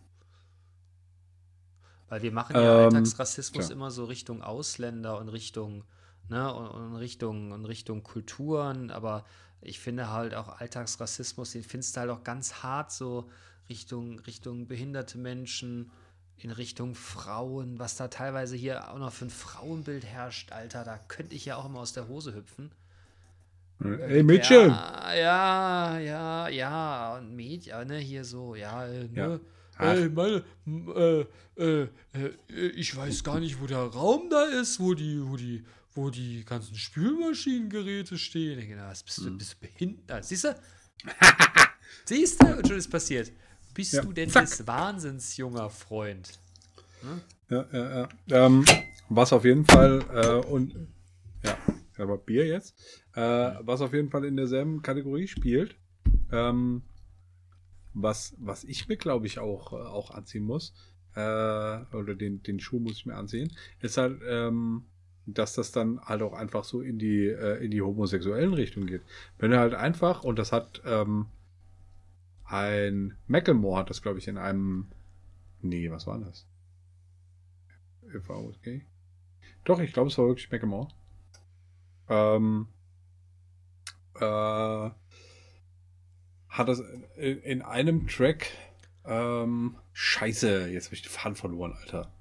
[2.08, 3.74] Weil wir machen ja Ähm, Alltagsrassismus tja.
[3.74, 5.84] immer so Richtung Ausländer und Richtung,
[6.32, 9.24] ne, und, Richtung, und Richtung Kulturen, aber
[9.60, 13.30] ich finde halt auch Alltagsrassismus, den findest du halt auch ganz hart so
[13.68, 15.90] Richtung, Richtung behinderte Menschen,
[16.38, 20.98] in Richtung Frauen, was da teilweise hier auch noch für ein Frauenbild herrscht, Alter, da
[21.06, 22.72] könnte ich ja auch immer aus der Hose hüpfen.
[23.84, 24.70] Ey, Mädchen!
[24.70, 29.28] Ja, ja, ja, ja, und Mädchen, ne, hier so, ja, äh, Ja.
[29.28, 29.40] ne,
[29.76, 29.94] Ach.
[29.94, 31.20] Ey, meine, m- äh,
[31.56, 35.64] äh, äh, ich weiß gar nicht, wo der Raum da ist, wo die, wo die,
[35.94, 38.58] wo die ganzen Spülmaschinengeräte stehen.
[38.58, 39.38] Ich denke, na, was bist du, Hm.
[39.38, 40.24] bist du behindert?
[40.24, 40.54] Siehst du?
[42.04, 42.46] Siehst du?
[42.56, 43.32] Und schon ist passiert.
[43.74, 44.44] Bist Ja, du denn zack.
[44.46, 46.38] des Wahnsinns, junger Freund?
[47.48, 48.46] Ja, ja, ja.
[48.46, 48.64] Ähm,
[49.08, 50.74] was auf jeden Fall, äh, und
[51.42, 51.56] ja,
[51.98, 52.74] aber Bier jetzt,
[53.14, 53.20] äh,
[53.60, 55.74] was auf jeden Fall in derselben Kategorie spielt,
[56.30, 56.82] ähm,
[57.94, 60.72] was, was ich mir, glaube ich, auch, äh, auch anziehen muss,
[61.14, 64.84] äh, oder den, den Schuh muss ich mir anziehen, ist halt, ähm,
[65.26, 69.02] dass das dann halt auch einfach so in die, äh, in die homosexuellen Richtung geht.
[69.38, 71.26] Wenn du halt einfach, und das hat ähm,
[72.44, 74.88] ein Macklemore hat das, glaube ich, in einem,
[75.60, 76.46] nee, was war das?
[78.28, 78.84] okay.
[79.64, 80.88] Doch, ich glaube, es war wirklich Macklemore.
[82.08, 82.66] Ähm,
[84.16, 84.90] äh,
[86.48, 86.80] hat das
[87.16, 88.50] in, in einem Track,
[89.04, 92.12] ähm, scheiße, jetzt habe ich den Faden verloren, Alter.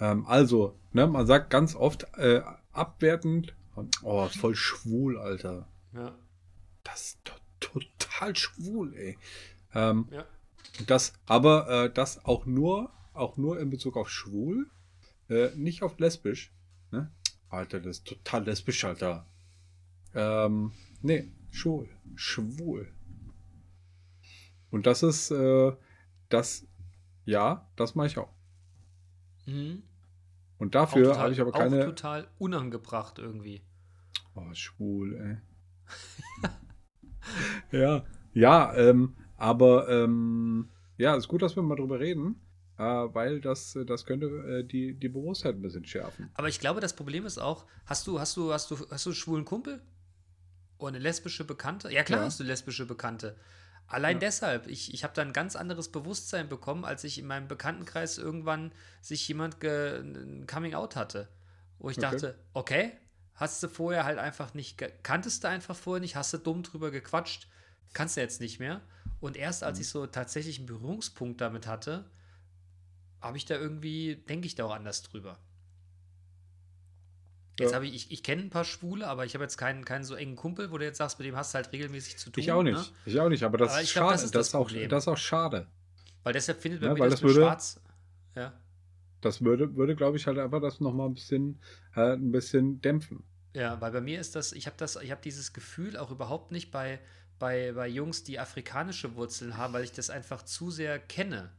[0.00, 3.54] Ähm, also, ne, man sagt ganz oft äh, abwertend,
[4.02, 5.68] oh, voll schwul, Alter.
[5.94, 6.16] Ja.
[6.82, 9.18] Das ist to total schwul, ey.
[9.74, 10.24] Ähm, Ja.
[10.86, 14.70] das, aber äh, das auch nur, auch nur in Bezug auf schwul,
[15.28, 16.52] äh, nicht auf lesbisch.
[16.90, 17.10] Ne?
[17.50, 19.26] Alter, das ist total lesbisch, Alter.
[20.14, 20.72] Ähm,
[21.02, 21.88] nee, schwul.
[22.16, 22.90] Schwul.
[24.70, 25.72] Und das ist, äh,
[26.30, 26.66] das,
[27.26, 28.30] ja, das mache ich auch.
[29.46, 29.82] Mhm.
[30.60, 31.84] Und Auch dafür habe ich aber Auch keine.
[31.84, 33.62] total unangebracht irgendwie.
[34.34, 36.50] Oh, Oh, schwul, ey.
[37.80, 38.04] ja,
[38.34, 40.68] ja, ähm, aber ähm,
[40.98, 42.40] ja, ist gut, dass wir mal drüber reden,
[42.78, 46.30] äh, weil das, das könnte äh, die, die Bewusstheit ein bisschen schärfen.
[46.34, 49.10] Aber ich glaube, das Problem ist auch, hast du, hast du, hast du, hast du
[49.10, 49.80] einen schwulen Kumpel?
[50.78, 51.92] Oder eine lesbische Bekannte?
[51.92, 52.26] Ja, klar Ja.
[52.26, 53.36] hast du lesbische Bekannte.
[53.90, 54.20] Allein Ja.
[54.20, 58.18] deshalb, ich, ich habe da ein ganz anderes Bewusstsein bekommen, als ich in meinem Bekanntenkreis
[58.18, 58.72] irgendwann
[59.02, 61.28] sich jemand ein Coming Out hatte.
[61.78, 62.02] Wo ich Okay.
[62.10, 62.92] dachte, okay,
[63.34, 66.90] hast du vorher halt einfach nicht, kanntest du einfach vorher nicht, hast du dumm drüber
[66.92, 67.48] gequatscht,
[67.92, 68.80] kannst du jetzt nicht mehr.
[69.20, 69.66] Und erst Mhm.
[69.66, 72.08] als ich so tatsächlich einen Berührungspunkt damit hatte,
[73.20, 75.38] habe ich da irgendwie, denke ich da auch anders drüber.
[77.60, 77.76] Jetzt Ja.
[77.76, 80.14] habe ich, ich, ich kenne ein paar Schwule, aber ich habe jetzt keinen, keinen so
[80.14, 82.42] engen Kumpel, wo du jetzt sagst, mit dem hast du halt regelmäßig zu tun.
[82.42, 82.76] Ich auch nicht.
[82.78, 82.84] Ne?
[83.06, 84.12] Ich auch nicht, aber das Aber ist ich glaub, schade.
[84.14, 85.66] das Das ist ist, das auch, das ist auch schade.
[86.22, 87.80] Weil deshalb findet bei Ja, mir weil das, das würde- Schwarz.
[88.34, 88.52] Ja.
[89.20, 91.60] Das würde, würde glaube ich, halt einfach das nochmal ein bisschen,
[91.94, 93.22] äh, ein bisschen dämpfen.
[93.54, 96.52] Ja, weil bei mir ist das, ich habe das, ich habe dieses Gefühl auch überhaupt
[96.52, 97.00] nicht bei,
[97.38, 101.50] bei, bei Jungs, die afrikanische Wurzeln haben, weil ich das einfach zu sehr kenne.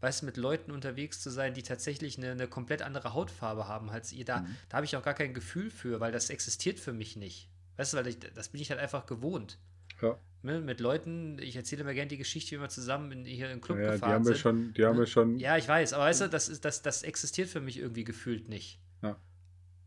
[0.00, 3.90] Weißt du, mit Leuten unterwegs zu sein, die tatsächlich eine, eine komplett andere Hautfarbe haben
[3.90, 6.92] als ihr, da, da habe ich auch gar kein Gefühl für, weil das existiert für
[6.92, 7.48] mich nicht.
[7.76, 9.58] Weißt du, weil ich, das bin ich halt einfach gewohnt.
[10.00, 10.18] Ja.
[10.42, 13.56] Ne, mit Leuten, ich erzähle mir gerne die Geschichte, wie wir zusammen in, hier in
[13.56, 14.40] den Club Ja, die gefahren haben wir sind.
[14.40, 15.38] schon, die haben wir schon.
[15.40, 18.48] Ja, ich weiß, aber weißt du, das, ist, das, das existiert für mich irgendwie gefühlt
[18.48, 18.78] nicht.
[19.02, 19.16] Ja.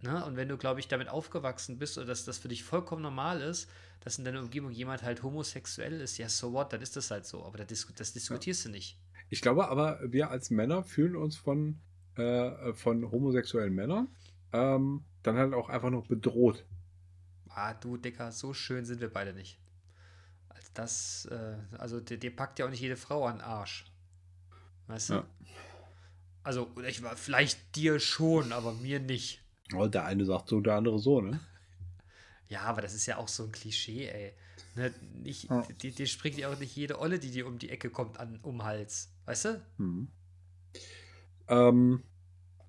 [0.01, 0.25] Ne?
[0.25, 3.41] Und wenn du, glaube ich, damit aufgewachsen bist oder dass das für dich vollkommen normal
[3.41, 3.69] ist,
[4.01, 7.25] dass in deiner Umgebung jemand halt homosexuell ist, ja, so what, dann ist das halt
[7.25, 7.45] so.
[7.45, 8.97] Aber das, das diskutierst du nicht.
[9.31, 11.79] Ich glaube aber, wir als Männer fühlen uns von,
[12.15, 14.09] äh, von homosexuellen Männern
[14.51, 16.65] ähm, dann halt auch einfach noch bedroht.
[17.47, 19.57] Ah, du Dicker, so schön sind wir beide nicht.
[20.49, 23.85] Als das, äh, also dir, packt ja auch nicht jede Frau an den Arsch.
[24.87, 25.13] Weißt du?
[25.13, 25.25] Ja.
[26.43, 29.41] Also, ich war vielleicht dir schon, aber mir nicht.
[29.73, 31.39] Oh, der eine sagt so, der andere so, ne?
[32.49, 34.33] Ja, aber das ist ja auch so ein Klischee, ey.
[34.75, 34.93] Ne,
[35.23, 35.61] nicht, Ja.
[35.61, 38.39] dir, dir springt ja auch nicht jede Olle, die dir um die Ecke kommt, an,
[38.41, 39.10] um Hals.
[39.25, 39.61] Weißt du?
[39.77, 40.07] Mhm.
[41.47, 42.03] Ähm,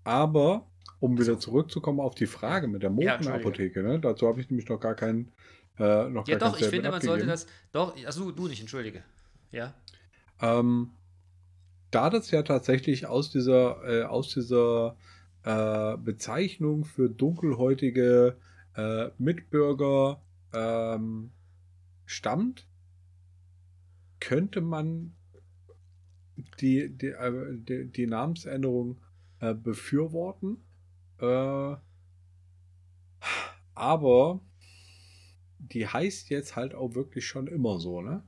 [0.04, 0.66] aber,
[1.00, 4.00] um wieder zurückzukommen auf die Frage mit der Modenapotheke, ne?
[4.00, 5.32] dazu habe ich nämlich noch gar keinen.
[5.78, 7.46] Äh, noch Ja, gar doch, ich finde, man sollte das.
[7.72, 9.02] Doch, also du nicht, entschuldige.
[9.50, 9.74] Ja.
[10.40, 10.90] Ähm,
[11.90, 14.96] da das ja tatsächlich aus dieser, äh, aus dieser
[15.44, 18.36] äh, Bezeichnung für dunkelhäutige
[18.74, 20.22] äh, Mitbürger
[20.52, 21.30] ähm,
[22.06, 22.66] stammt,
[24.20, 25.14] könnte man
[26.60, 29.00] die, die, äh, die, die Namensänderung
[29.40, 30.58] äh, befürworten.
[31.18, 31.76] Äh,
[33.74, 34.40] aber
[35.58, 38.22] die heißt jetzt halt auch wirklich schon immer so, ne?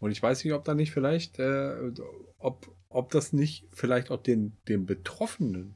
[0.00, 1.92] Und ich weiß nicht, ob da nicht vielleicht, äh,
[2.38, 5.74] ob, ob das nicht vielleicht auch den, den Betroffenen,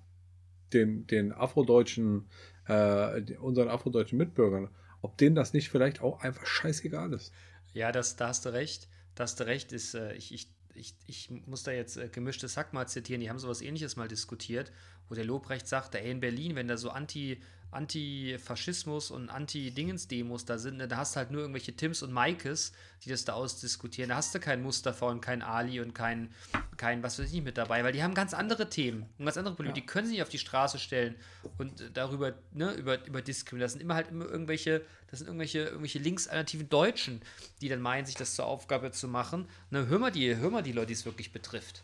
[0.72, 2.28] den, den afrodeutschen,
[2.66, 4.68] äh, unseren afrodeutschen Mitbürgern,
[5.00, 7.32] ob denen das nicht vielleicht auch einfach scheißegal ist.
[7.72, 8.88] Ja, das, da hast du recht.
[9.14, 9.72] Da hast du recht.
[9.72, 13.20] Ist, äh, ich, ich, ich, ich muss da jetzt äh, gemischtes Hack mal zitieren.
[13.20, 14.72] Die haben sowas ähnliches mal diskutiert,
[15.08, 17.40] wo der Lobrecht sagte, ey, in Berlin, wenn da so Anti,
[17.72, 22.72] Anti-Faschismus und Anti-Dingens-Demos da sind, ne, da hast du halt nur irgendwelche Tims und Maikes,
[23.02, 24.10] die das da ausdiskutieren.
[24.10, 26.34] Da hast du kein Mustafa und kein Ali und kein,
[26.76, 29.54] kein was weiß ich mit dabei, weil die haben ganz andere Themen und ganz andere
[29.54, 29.74] Probleme.
[29.74, 29.80] Ja.
[29.80, 31.14] Die können sich nicht auf die Straße stellen
[31.56, 33.64] und äh, darüber, ne, über, über diskriminieren.
[33.64, 37.22] Das sind immer halt immer irgendwelche, das sind irgendwelche, irgendwelche linksalternativen Deutschen,
[37.62, 39.48] die dann meinen, sich das zur Aufgabe zu machen.
[39.70, 41.82] Ne, hör mal die, hör mal die Leute, die es wirklich betrifft.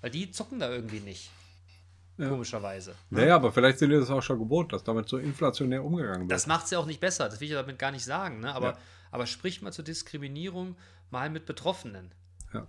[0.00, 1.30] Weil die zocken da irgendwie nicht.
[2.20, 2.28] Ja.
[2.28, 2.94] Komischerweise.
[3.08, 6.30] Naja, aber vielleicht sind die das auch schon gewohnt, dass damit so inflationär umgegangen wird.
[6.32, 8.40] Das macht es ja auch nicht besser, das will ich ja damit gar nicht sagen.
[8.40, 8.54] Ne?
[8.54, 8.78] Aber, Ja.
[9.10, 10.76] aber sprich mal zur Diskriminierung
[11.10, 12.12] mal mit Betroffenen.
[12.52, 12.66] Ja.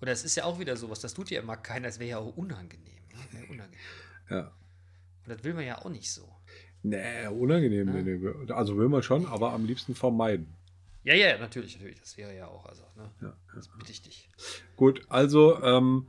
[0.00, 2.18] Und das ist ja auch wieder sowas, das tut ja immer keiner, das wäre ja
[2.18, 2.84] auch unangenehm.
[3.32, 3.40] Ne?
[3.50, 3.78] Unangenehm.
[4.28, 4.50] ja.
[5.26, 6.28] Und das will man ja auch nicht so.
[6.82, 7.88] Nee, unangenehm.
[7.88, 8.02] Ja.
[8.02, 8.52] Nee, nee.
[8.52, 10.56] Also will man schon, aber am liebsten vermeiden.
[11.04, 12.00] Ja, ja, natürlich, natürlich.
[12.00, 13.10] Das wäre ja auch, also, ne?
[13.22, 14.28] Ja, Das bitte ich dich.
[14.76, 16.08] Gut, also ähm,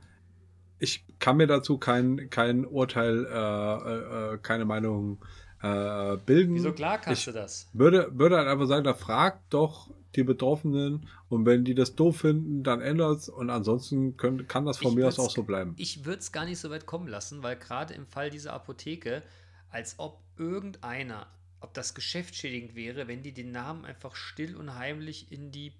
[0.82, 5.24] ich kann mir dazu kein, kein Urteil, äh, äh, keine Meinung
[5.62, 6.56] äh, bilden.
[6.56, 7.68] Wieso klar kannst ich du das?
[7.72, 12.18] Würde, würde halt einfach sagen, da fragt doch die Betroffenen und wenn die das doof
[12.18, 15.44] finden, dann ändert es und ansonsten können, kann das von Ich mir aus auch so
[15.44, 15.74] bleiben.
[15.78, 19.22] Ich würde es gar nicht so weit kommen lassen, weil gerade im Fall dieser Apotheke,
[19.70, 21.28] als ob irgendeiner,
[21.60, 25.74] ob das geschäftsschädigend wäre, wenn die den Namen einfach still und heimlich in die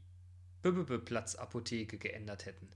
[0.63, 2.69] Böbebe-Platz-Apotheke geändert hätten.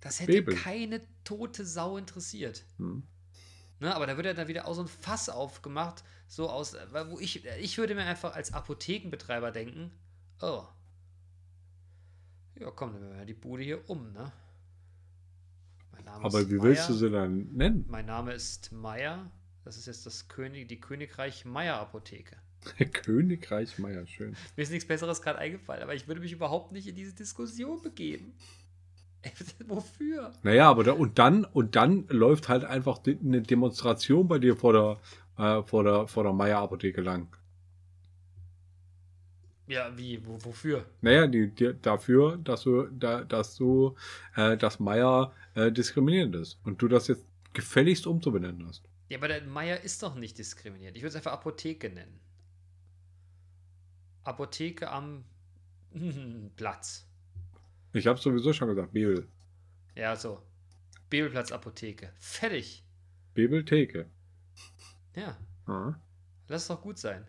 [0.00, 0.54] Das hätte Bebel.
[0.54, 2.64] keine tote Sau interessiert.
[2.78, 3.02] Hm.
[3.80, 7.10] Ne, aber da wird ja dann wieder auch so ein Fass aufgemacht, so aus, weil
[7.10, 9.90] wo ich, ich würde mir einfach als Apothekenbetreiber denken,
[10.42, 10.64] oh,
[12.58, 14.30] ja komm, dann machen wir die Bude hier um, ne?
[15.92, 16.98] Mein Name Aber ist wie willst du Meier.
[16.98, 17.84] sie dann nennen?
[17.88, 19.30] Mein Name ist Meier.
[19.64, 22.36] Das ist jetzt das König, die Königreich Meier Apotheke.
[22.92, 24.36] Königreich Meier, schön.
[24.56, 27.80] Mir ist nichts Besseres gerade eingefallen, aber ich würde mich überhaupt nicht in diese Diskussion
[27.80, 28.34] begeben.
[29.66, 30.32] Wofür?
[30.42, 34.72] Naja, aber da, und dann, und dann läuft halt einfach eine Demonstration bei dir vor
[34.72, 34.98] der,
[35.38, 37.28] äh, vor der, vor der Meier-Apotheke lang.
[39.66, 40.26] Ja, wie?
[40.26, 40.84] Wo, wofür?
[41.00, 43.94] Naja, die, die, dafür, dass du, da, dass du,
[44.34, 48.82] äh, dass Meier äh, diskriminierend ist und du das jetzt gefälligst umzubenennen hast.
[49.08, 50.96] Ja, aber der Meier ist doch nicht diskriminierend.
[50.96, 52.18] Ich würde es einfach Apotheke nennen.
[54.24, 55.24] Apotheke am
[56.56, 57.06] Platz.
[57.92, 59.28] Ich habe sowieso schon gesagt, Bebel.
[59.96, 60.42] Ja, so.
[61.08, 62.12] Bebelplatz Apotheke.
[62.18, 62.84] Fertig.
[63.34, 64.08] Bebeltheke.
[65.16, 65.36] Ja,
[65.66, 66.00] Aha.
[66.48, 67.26] lass es doch gut sein.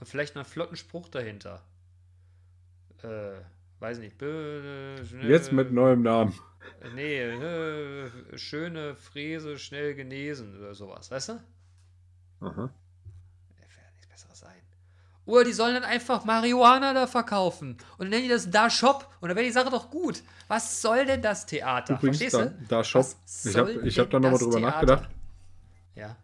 [0.00, 1.64] Und vielleicht noch einen flotten Spruch dahinter.
[3.02, 3.40] Äh,
[3.80, 4.16] weiß nicht.
[4.18, 6.34] Schnell- Jetzt mit neuem Namen.
[6.94, 11.32] Nee, äh, schöne Fräse, schnell genesen oder sowas, weißt du?
[12.40, 12.62] Aha.
[13.56, 14.60] Wird nichts Besseres sein.
[15.28, 17.72] Oder die sollen dann einfach Marihuana da verkaufen.
[17.98, 19.08] Und dann nennen die das Da Shop.
[19.20, 20.22] Und dann wäre die Sache doch gut.
[20.48, 21.94] Was soll denn das Theater?
[21.94, 22.66] Übrigens, Verstehst da, du?
[22.68, 23.02] da Shop.
[23.04, 24.70] Was Ich habe ich hab da nochmal drüber Theater?
[24.96, 25.10] nachgedacht.
[25.94, 26.16] Ja,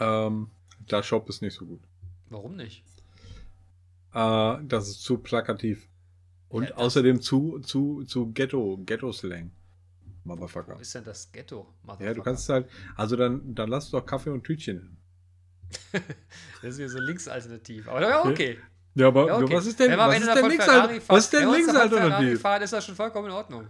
[0.00, 0.50] Ähm,
[0.88, 1.80] da Shop ist nicht so gut.
[2.30, 2.82] warum nicht?
[4.14, 5.86] Äh, das ist zu plakativ.
[6.48, 9.50] Und Ja, außerdem zu, zu, zu Ghetto, Ghetto-Slang.
[10.24, 10.80] Wo Motherfucker.
[10.80, 11.66] ist denn das Ghetto?
[12.00, 14.96] Ja, du kannst halt, also dann, dann lass doch Kaffee und Tütchen.
[16.62, 17.88] Das ist wieder so linksalternativ.
[17.88, 18.58] Aber ja, okay.
[18.94, 19.54] Ja, aber Ja, okay.
[19.54, 21.48] was ist denn, Wenn am was ist denn links, Ferrari fahren- Was ist denn wenn
[21.48, 23.66] wir uns links Ferrari fahren, ist das schon vollkommen in Ordnung.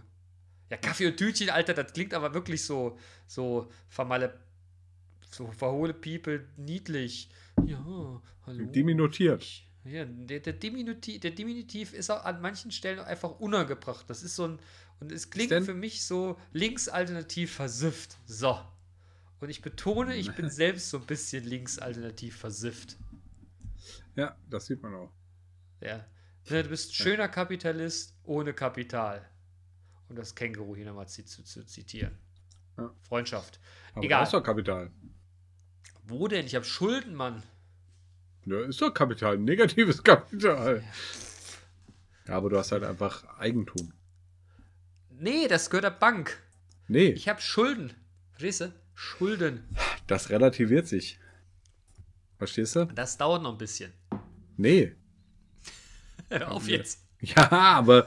[0.70, 4.38] Ja, Kaffee und Tütchen, Alter, das klingt aber wirklich so, so vermalle,
[5.30, 7.28] so verhohle People, niedlich.
[7.66, 7.84] Ja,
[8.46, 8.64] hallo.
[8.66, 9.44] Diminutiert.
[9.84, 14.04] Ja, der, der, Diminutiv, der Diminutiv ist auch an manchen Stellen einfach unangebracht.
[14.08, 14.58] Das ist so ein,
[14.98, 18.16] und es klingt für mich so linksalternativ versifft.
[18.26, 18.58] So.
[19.40, 22.96] Und ich betone, ich bin selbst so ein bisschen linksalternativ versifft.
[24.14, 25.12] Ja, das sieht man auch.
[25.80, 26.04] Ja.
[26.48, 29.28] Ne, Du bist ein schöner Kapitalist ohne Kapital.
[30.08, 32.16] Um das Känguru hier nochmal zu, zu, zitieren.
[32.78, 32.94] Ja.
[33.02, 33.60] Freundschaft.
[33.94, 34.20] Aber Egal.
[34.20, 34.90] da ist doch Kapital.
[36.04, 36.46] Wo denn?
[36.46, 37.42] Ich habe Schulden, Mann.
[38.44, 39.38] Ja, ist doch Kapital.
[39.38, 40.84] Negatives Kapital.
[42.28, 43.92] Ja, aber du hast halt einfach Eigentum.
[45.10, 46.40] Nee, das gehört der Bank.
[46.88, 47.92] Nee, Ich habe Schulden.
[48.30, 48.72] Verstehst du?
[48.96, 49.62] Schulden.
[50.06, 51.20] das relativiert sich.
[52.38, 52.86] Verstehst du?
[52.86, 53.92] Das dauert noch ein bisschen.
[54.56, 54.96] Nee.
[56.30, 57.06] Hör auf jetzt.
[57.20, 58.06] Ja, aber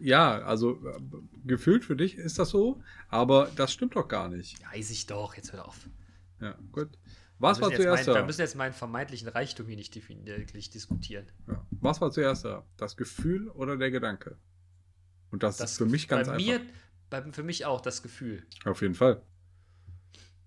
[0.00, 1.00] ja, also äh,
[1.44, 4.58] gefühlt für dich ist das so, aber das stimmt doch gar nicht.
[4.72, 5.34] Weiß ich doch.
[5.34, 5.88] Jetzt hör auf.
[6.40, 6.88] Ja, gut.
[7.38, 8.26] Was wir, war zuerst mein, wir da?
[8.26, 11.26] müssen jetzt meinen vermeintlichen Reichtum hier nicht wirklich diskutieren.
[11.48, 11.66] Ja.
[11.70, 12.66] Was war zuerst da?
[12.76, 14.38] Das Gefühl oder der Gedanke?
[15.30, 16.46] Und das, ist für mich ganz bei einfach.
[16.46, 16.60] Mir,
[17.10, 18.46] bei, für mich auch das Gefühl.
[18.64, 19.22] Auf jeden Fall.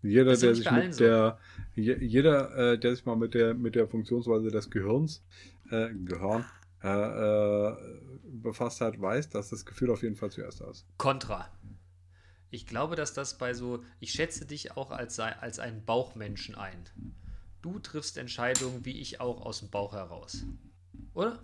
[0.06, 1.04] Jeder, Das der sich mit so.
[1.04, 1.40] der,
[1.76, 5.24] je- jeder, äh, der sich mal mit der, mit der Funktionsweise des Gehirns,
[5.72, 6.46] äh, Gehirn,
[6.84, 7.76] äh, äh,
[8.24, 10.86] befasst hat, weiß, dass das Gefühl auf jeden Fall zuerst da ist.
[10.98, 11.50] Kontra.
[12.52, 16.78] Ich glaube, dass das bei so, ich schätze dich auch als, als einen Bauchmenschen ein.
[17.62, 20.46] Du triffst Entscheidungen, wie ich auch aus dem Bauch heraus.
[21.14, 21.40] Oder?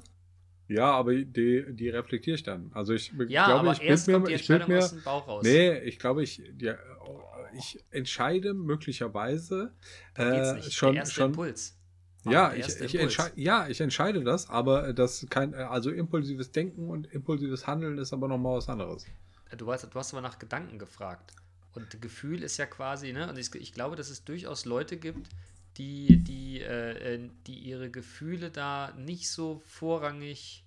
[0.72, 2.72] Ja, aber die, die reflektiere ich dann.
[2.74, 4.90] Also ich Ja, glaube, aber ich erst bild kommt die mir, ich bild mir, aus
[4.92, 5.44] dem Bauch raus.
[5.44, 6.78] nee, ich glaube, ich, ja,
[7.58, 9.74] ich entscheide möglicherweise
[10.16, 11.78] äh, schon, schon, Impuls.
[12.24, 16.52] Ja, Der ich, erste ich entscheide, ja, ich entscheide das, aber das kein, also impulsives
[16.52, 19.06] Denken und impulsives Handeln ist aber nochmal was anderes.
[19.58, 21.34] Du hast, du hast aber nach Gedanken gefragt.
[21.74, 23.30] Und Gefühl ist ja quasi, ne?
[23.30, 25.28] Und ich, ich glaube, dass es durchaus Leute gibt,
[25.78, 30.64] die, die, äh, äh, die ihre Gefühle da nicht so vorrangig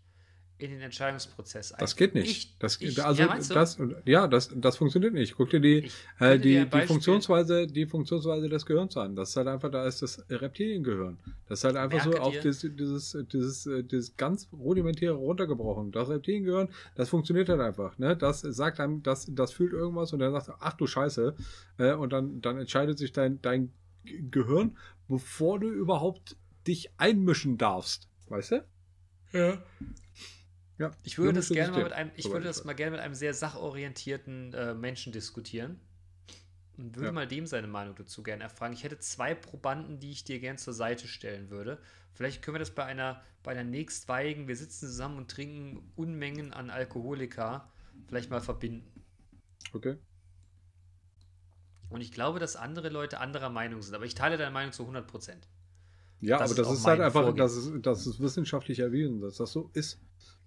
[0.57, 2.31] in den Entscheidungsprozess Das ein- geht nicht.
[2.31, 3.77] Ich, das, ich, also ja, das,
[4.07, 5.35] ja, das, das funktioniert nicht.
[5.37, 5.91] Guck dir die,
[6.21, 9.17] äh, die, die Funktionsweise, die Funktionsweise des Gehirns an.
[9.17, 11.19] Das ist halt einfach, da ist das Reptiliengehirn.
[11.49, 15.15] Das ist halt einfach so Merke auf dir- dieses, dieses, dieses, äh, dieses ganz rudimentäre
[15.15, 15.91] runtergebrochen.
[15.91, 17.99] Das Reptiliengehirn, das funktioniert halt einfach.
[17.99, 18.17] Ne?
[18.17, 21.35] Das sagt einem, das, das fühlt irgendwas und dann sagt er, ach du Scheiße.
[21.79, 23.73] Äh, und dann, dann entscheidet sich dein, dein
[24.31, 24.77] Gehirn,
[25.09, 26.37] bevor du überhaupt
[26.67, 28.09] dich einmischen darfst.
[28.29, 28.65] Weißt du?
[29.33, 29.63] Ja.
[30.79, 30.91] Ja.
[31.03, 32.65] Ich würde das gerne mal mit einem, ich würde das weiß.
[32.65, 35.81] mal gerne mit einem sehr sachorientierten äh, Menschen diskutieren.
[36.77, 37.13] Und würde Ja.
[37.13, 38.75] mal dem seine Meinung dazu gerne erfragen.
[38.75, 41.81] Ich hätte zwei Probanden, die ich dir gerne zur Seite stellen würde.
[42.15, 46.53] Vielleicht können wir das bei einer, bei einer nächstweiligen, wir sitzen zusammen und trinken Unmengen
[46.53, 47.73] an Alkoholika,
[48.09, 48.91] vielleicht mal verbinden.
[49.73, 49.97] Okay.
[51.91, 53.95] Und ich glaube, dass andere Leute anderer Meinung sind.
[53.95, 55.49] Aber ich teile deine Meinung zu 100 Prozent.
[56.21, 59.53] Ja, Das aber das ist halt einfach, das ist, das ist wissenschaftlich erwiesen, dass das
[59.53, 60.01] so ist.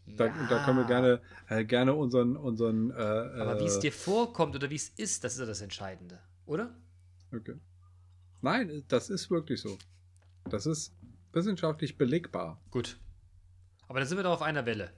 [0.08, 3.82] Da, Ja, da können wir gerne, äh, gerne unseren, unseren, äh, Aber wie es äh,
[3.82, 6.20] dir vorkommt oder wie es ist, das ist ja das Entscheidende.
[6.46, 6.74] Oder?
[7.34, 7.56] Okay.
[8.42, 9.78] Nein, das ist wirklich so.
[10.50, 10.94] Das ist,
[11.38, 12.60] wissenschaftlich belegbar.
[12.72, 13.00] Gut.
[13.88, 14.92] Aber dann sind wir doch auf einer Welle.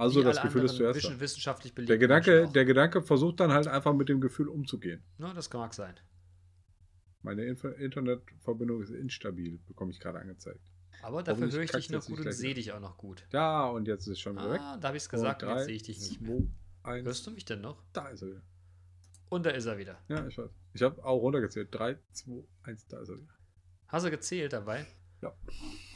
[0.00, 1.04] Also das Gefühl ist zuerst.
[1.04, 1.20] da.
[1.20, 5.02] wissenschaftlich Der Gedanke, der Gedanke versucht dann halt einfach mit dem Gefühl umzugehen.
[5.18, 5.94] Na, das mag sein.
[7.22, 10.60] Meine Inf Internetverbindung ist instabil, bekomme ich gerade angezeigt.
[11.02, 13.26] Aber dafür Hoffentlich höre ich dich noch gut und sehe dich auch noch gut.
[13.32, 14.60] Ja, und jetzt ist es schon wieder weg.
[14.60, 16.26] Ah, da habe ich es gesagt und, Und jetzt drei, sehe ich dich nicht zwei,
[16.26, 16.42] mehr.
[16.82, 17.06] Eins.
[17.06, 17.82] Hörst du mich denn noch?
[17.92, 18.42] Da ist er wieder.
[19.28, 19.98] Und da ist er wieder.
[20.08, 20.50] Ja, ich weiß.
[20.72, 21.68] Ich habe auch runtergezählt.
[21.72, 23.34] 3, 2, 1, da ist er wieder.
[23.88, 24.86] Hast du gezählt dabei?
[25.20, 25.34] Ja.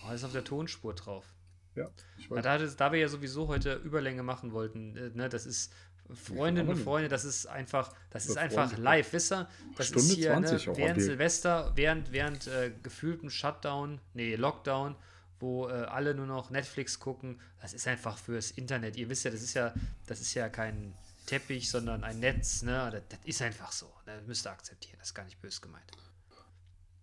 [0.06, 1.33] Oh, ist auf der Tonspur drauf.
[1.74, 1.88] Ja,
[2.28, 2.42] weiß.
[2.42, 5.72] da, da wir ja sowieso heute Überlänge machen wollten, äh, ne, das ist
[6.12, 6.76] Freundinnen und.
[6.76, 9.48] Freunde, das ist einfach, das ist einfach live, wisst ihr?
[9.76, 11.02] Das Stunde ist hier 20 ne, während.
[11.02, 14.96] Silvester, während, während äh, gefühltem Shutdown, nee, Lockdown,
[15.40, 18.96] wo äh, alle nur noch Netflix gucken, das ist einfach fürs Internet.
[18.96, 19.72] Ihr wisst ja, das ist ja,
[20.06, 20.94] das ist ja kein
[21.26, 22.90] Teppich, sondern ein Netz, ne?
[22.92, 23.86] Das, das ist einfach so.
[24.06, 25.90] ne, Das müsst ihr akzeptieren, das ist gar nicht böse gemeint.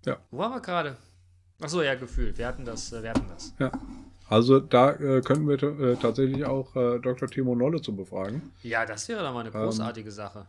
[0.05, 0.19] Ja.
[0.29, 0.97] Wo waren wir gerade?
[1.59, 2.35] Achso, ja, Gefühl.
[2.37, 3.53] Wir hatten das, äh, wir hatten das.
[3.59, 3.71] Ja.
[4.31, 7.27] Also da äh, könnten wir äh, tatsächlich auch äh, Dr.
[7.27, 8.53] Timo Nolle zu befragen.
[8.63, 10.47] Ja, das wäre doch mal eine Ähm, großartige Sache.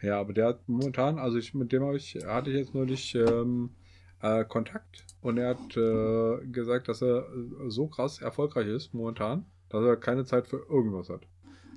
[0.00, 3.16] Ja, aber der hat momentan, also ich mit dem habe ich, hatte ich jetzt neulich
[3.16, 3.70] ähm,
[4.22, 9.44] äh, Kontakt und er hat äh, gesagt, dass er äh, so krass erfolgreich ist momentan,
[9.68, 11.22] dass er keine Zeit für irgendwas hat.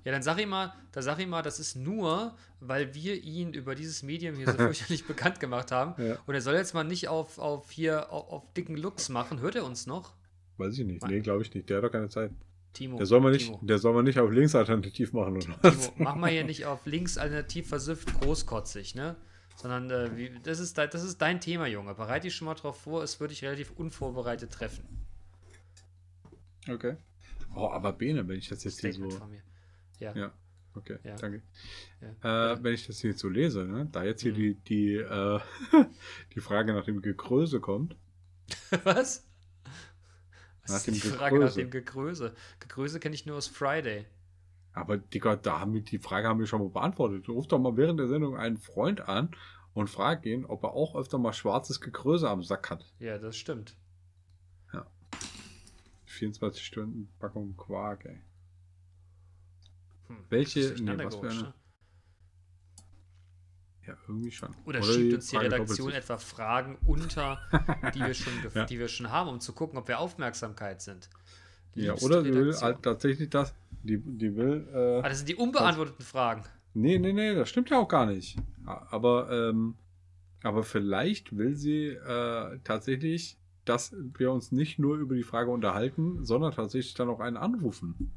[0.03, 3.53] Ja, dann sag ihm mal, da sag ihm mal, das ist nur, weil wir ihn
[3.53, 5.99] über dieses Medium hier so fürchterlich bekannt gemacht haben.
[5.99, 6.17] Ja.
[6.27, 9.39] Und er soll jetzt mal nicht auf, auf hier auf, auf dicken Lux machen.
[9.39, 10.13] Hört er uns noch?
[10.57, 11.05] Weiß ich nicht.
[11.07, 11.69] Nee, glaube ich nicht.
[11.69, 12.31] Der hat doch keine Zeit.
[12.73, 12.97] Timo.
[12.97, 15.91] Der soll man nicht, Timo, der soll man nicht auf links alternativ machen oder was?
[15.93, 19.15] Timo, mach mal hier nicht auf links alternativ versifft großkotzig, ne?
[19.57, 21.93] Sondern äh, wie, das, ist dein, das ist dein Thema, Junge.
[21.93, 24.85] Bereite dich schon mal drauf vor, es würde dich relativ unvorbereitet treffen.
[26.69, 26.95] Okay.
[27.55, 29.19] Oh, aber Bene, wenn ich das jetzt hier Statement so.
[29.19, 29.41] von mir.
[29.99, 30.15] Ja.
[30.15, 30.33] Ja,
[30.75, 31.15] okay, Ja.
[31.15, 31.41] danke.
[32.23, 32.53] Ja.
[32.53, 34.35] Äh, wenn ich das hier so lese, ne, da jetzt hier Mhm.
[34.37, 35.39] die, die, äh,
[36.35, 37.95] die Frage nach dem Gegröße kommt.
[38.83, 39.27] Was?
[40.71, 41.59] Nach ist dem die Frage nach Gegröße.
[41.59, 42.35] dem Gegröße?
[42.59, 44.05] Gegröße kenne ich nur aus Friday.
[44.73, 47.27] Aber Digga, da haben wir, die Frage haben wir schon mal beantwortet.
[47.29, 49.31] Ruf doch mal während der Sendung einen Freund an
[49.73, 52.85] und frag ihn, ob er auch öfter mal schwarzes Gegröße am Sack hat.
[52.99, 53.75] Ja, das stimmt.
[56.05, 58.19] 24 Stunden Packung Quark, ey.
[60.07, 61.53] Hm, Welche- das nee, was für eine- ne?
[63.91, 64.49] Ja, irgendwie schon.
[64.65, 67.39] Oder, schiebt uns die Frage Redaktion etwa Fragen unter,
[67.93, 68.65] die wir, schon Ja.
[68.65, 71.09] die wir schon haben, um zu gucken, ob wir Aufmerksamkeit sind.
[71.75, 73.53] Ja, oder sie will halt tatsächlich das.
[73.83, 74.67] Die, die will.
[74.73, 76.43] Äh, Ah, das sind die unbeantworteten Fragen.
[76.73, 78.37] Nee, nee, nee, das stimmt ja auch gar nicht.
[78.65, 79.75] Aber, ähm,
[80.43, 86.23] aber vielleicht will sie äh, tatsächlich, dass wir uns nicht nur über die Frage unterhalten,
[86.25, 88.13] sondern tatsächlich dann auch einen anrufen.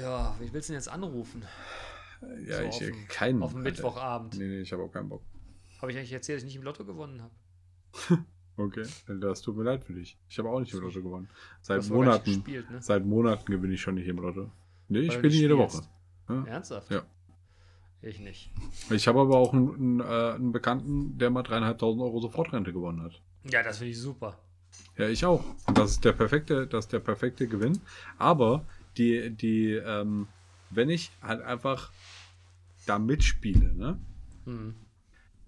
[0.00, 1.42] Ja, wie willst du denn jetzt anrufen?
[2.46, 3.42] Ja, So ich auf äh, keinen.
[3.42, 3.62] Auf Alter.
[3.62, 4.38] Mittwochabend.
[4.38, 5.22] Nee, nee, ich habe auch keinen Bock.
[5.80, 8.24] Habe ich eigentlich erzählt, dass ich nicht im Lotto gewonnen habe?
[8.56, 10.18] Okay, das tut mir leid für dich.
[10.28, 11.30] Ich habe auch nicht im Lotto gewonnen.
[11.62, 12.82] Seit Monaten, Gespielt, ne?
[12.82, 14.50] seit Monaten gewinne ich schon nicht im Lotto.
[14.88, 15.56] Nee, ich Weil du spiele jede.
[15.56, 15.80] Woche.
[16.28, 16.44] Ja.
[16.44, 16.90] Ernsthaft?
[16.90, 17.02] Ja.
[18.02, 18.50] Ich nicht.
[18.90, 23.02] Ich habe aber auch einen, einen, äh, einen Bekannten, der mal dreieinhalbtausend Euro Sofortrente gewonnen
[23.02, 23.22] hat.
[23.50, 24.38] Ja, das finde ich super.
[24.98, 25.42] Ja, ich auch.
[25.72, 27.80] Das ist der perfekte, das ist der perfekte Gewinn.
[28.18, 28.66] Aber
[28.98, 30.28] die, die, ähm,
[30.70, 31.92] wenn ich halt einfach
[32.86, 33.98] da mitspiele, ne,
[34.44, 34.74] Hm.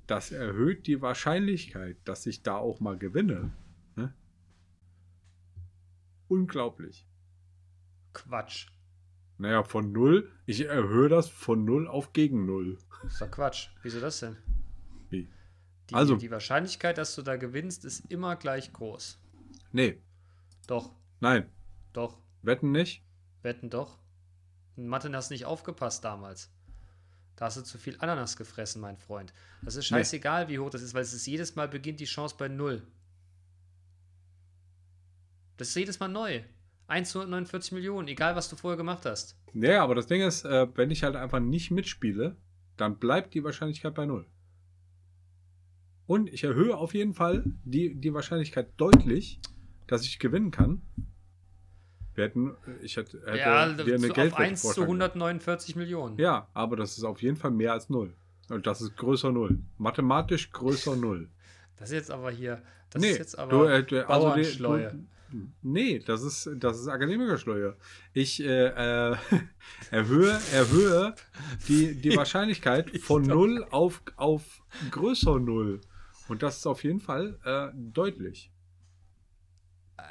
[0.07, 3.51] das erhöht die Wahrscheinlichkeit, dass ich da auch mal gewinne.
[3.97, 4.13] Ne?
[6.29, 7.07] Unglaublich.
[8.13, 8.67] Quatsch.
[9.39, 12.79] Naja, von null, ich erhöhe das von null auf gegen null.
[13.03, 13.69] Das ist doch Quatsch.
[13.83, 14.37] Wieso das denn?
[15.11, 15.29] Wie?
[15.91, 19.19] Die, Also- die Wahrscheinlichkeit, dass du da gewinnst, ist immer gleich groß.
[19.73, 20.01] Nee,
[20.69, 21.51] Doch, nein,
[21.93, 23.03] doch, wetten nicht.
[23.43, 23.99] wetten doch.
[24.83, 26.51] In Mathe hast du nicht aufgepasst damals.
[27.37, 29.33] Da hast du zu viel Ananas gefressen, mein Freund.
[29.63, 29.99] Das ist Nee.
[29.99, 32.83] scheißegal, wie hoch das ist, weil es ist jedes Mal beginnt die Chance bei null.
[35.57, 36.43] Das ist jedes Mal neu.
[36.89, 39.39] 1 zu 149 Millionen, egal was du vorher gemacht hast.
[39.55, 42.37] Ja, aber das Ding ist, äh, wenn ich halt einfach nicht mitspiele,
[42.77, 44.27] dann bleibt die Wahrscheinlichkeit bei null.
[46.07, 49.41] Und ich erhöhe auf jeden Fall die, die Wahrscheinlichkeit deutlich,
[49.87, 50.83] dass ich gewinnen kann.
[52.15, 55.03] Wir hätten, ich hätte, hätte ja, dir eine zu, auf Geldwette 1 zu vorschlagen können.
[55.03, 56.19] 149 Millionen.
[56.19, 58.13] Ja, aber das ist auf jeden Fall mehr als null.
[58.51, 59.59] Und das ist größer null.
[59.79, 61.29] Mathematisch größer null.
[61.79, 65.05] Das ist jetzt aber hier, das nee, ist jetzt aber du, äh, also die, du,
[65.63, 67.77] nee, das ist, das ist Akademikerschleue.
[68.13, 69.17] Ich äh, äh,
[69.91, 71.17] erhöhe, erhöhe
[71.67, 74.63] die, die Wahrscheinlichkeit von null auf, auf
[74.93, 75.81] größer null.
[76.29, 78.52] Und das ist auf jeden Fall äh, deutlich.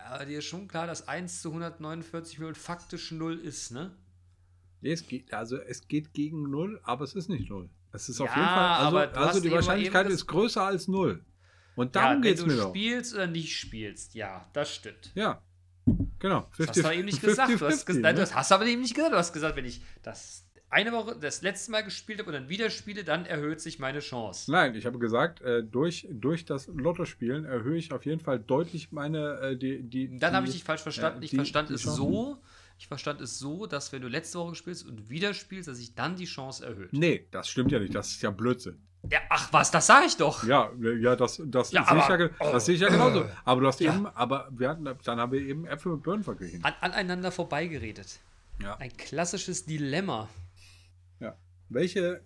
[0.10, 3.96] Aber dir ist schon klar, dass 1 zu 149 Millionen faktisch null ist, ne?
[4.82, 7.70] Nee, es geht, also es geht gegen null, aber es ist nicht null.
[7.92, 11.24] Es ist auf Ja, jeden Fall, also, du also die Wahrscheinlichkeit ist größer als null.
[11.76, 12.70] Und ja, darum wenn geht's du mir doch.
[12.70, 15.12] spielst oder nicht spielst, ja, das stimmt.
[15.16, 15.42] Ja,
[16.20, 16.50] genau.
[16.58, 17.60] Das hast du aber eben nicht gesagt.
[17.60, 18.22] Du hast, ges nein, ne?
[18.22, 19.14] das hast du aber eben nicht gesagt.
[19.14, 22.50] Du hast gesagt, wenn ich das eine Woche, das letzte Mal gespielt habe und dann
[22.50, 24.50] wieder spiele, dann erhöht sich meine Chance.
[24.52, 28.92] Nein, ich habe gesagt, äh, durch, durch das Lottospielen erhöhe ich auf jeden Fall deutlich
[28.92, 31.22] meine, äh, die, die, Dann habe ich dich falsch verstanden.
[31.22, 31.98] äh, ich die- verstand die es Chancen.
[31.98, 32.38] so,
[32.80, 35.94] ich verstand es so, dass wenn du letzte Woche spielst und wieder spielst, dass sich
[35.94, 36.94] dann die Chance erhöht.
[36.94, 37.94] Nee, das stimmt ja nicht.
[37.94, 38.80] Das ist ja Blödsinn.
[39.12, 40.44] Ja, ach was, das sage ich doch.
[40.46, 42.50] Ja, äh, ja, das, das Ja, sehe ich, aber- ja, ge- oh.
[42.52, 43.26] das sehe ich ja genauso.
[43.46, 43.94] Aber du hast Ja.
[43.94, 46.64] eben, aber wir hatten, dann haben wir eben Äpfel mit Birnen verglichen.
[46.64, 48.20] An, aneinander vorbeigeredet.
[48.62, 48.76] Ja.
[48.78, 50.30] Ein klassisches Dilemma.
[51.74, 52.22] Welche,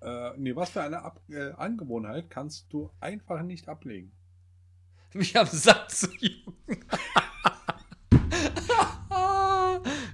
[0.00, 4.12] äh, nee, was für eine Ab äh, Angewohnheit kannst du einfach nicht ablegen?
[5.14, 6.54] Mich am Sack zu jucken.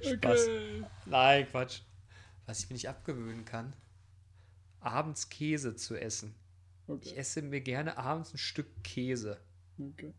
[0.03, 0.49] Spaß.
[1.07, 1.81] Nein, Quatsch.
[2.47, 3.75] Was ich mir nicht abgewöhnen kann,
[4.81, 6.35] abends Käse zu essen.
[6.35, 6.39] Ich
[6.89, 7.15] Okay.
[7.17, 9.39] esse mir gerne abends ein Stück Käse.
[9.79, 10.13] okay.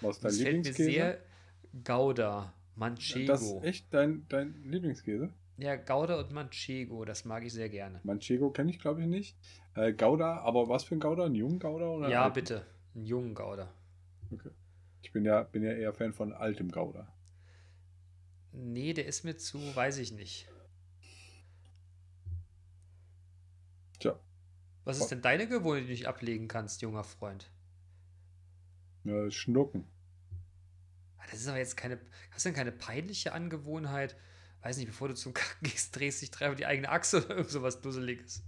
[0.00, 0.90] Was ist dein Das fällt mir Lieblingskäse?
[0.90, 1.18] sehr
[1.84, 3.32] Gouda, das Manchego.
[3.32, 5.30] ist echt dein, dein Lieblingskäse?
[5.60, 8.02] Ja, Gouda und Manchego, das mag ich sehr gerne.
[8.02, 9.38] Manchego kenne ich, glaube ich, nicht.
[9.74, 11.24] Äh, Gouda, aber was für ein Gouda?
[11.24, 11.86] Einen jungen Gouda?
[11.88, 12.34] Oder Ja, alten?
[12.34, 12.66] bitte.
[12.94, 13.72] Einen jungen Gouda.
[14.32, 14.50] Okay.
[15.02, 17.06] Ich bin ja, bin ja eher Fan von altem Gouda.
[18.52, 20.46] Nee, der ist mir zu, weiß ich nicht.
[23.98, 24.14] Tja,
[24.84, 27.50] Was ist denn deine Gewohnheit, die du nicht ablegen kannst, junger Freund?
[29.04, 29.84] äh, Schnucken.
[31.18, 31.98] Ah, Das ist aber jetzt keine.
[32.30, 34.16] Hast du denn keine peinliche Angewohnheit?
[34.62, 37.50] Weiß nicht, bevor du zum Kacken gehst, drehst dich dreimal die eigene Achse oder irgend
[37.50, 38.42] sowas Dusseliges.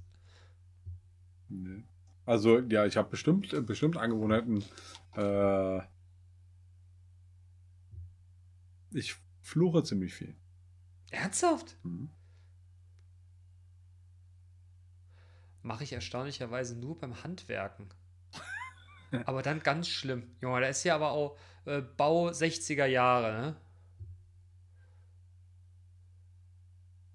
[1.48, 1.84] Nee.
[2.24, 4.64] Also, ja, ich habe bestimmt, äh, bestimmt Angewohnheiten.
[5.16, 5.80] Äh,
[8.92, 10.36] ich fluche ziemlich viel.
[11.10, 11.76] Ernsthaft?
[11.82, 12.10] Mhm.
[15.62, 17.88] Mache ich erstaunlicherweise nur beim Handwerken.
[19.24, 20.34] aber dann ganz schlimm.
[20.40, 23.56] Junge, da ist ja aber auch äh, Bau 60er Jahre, ne?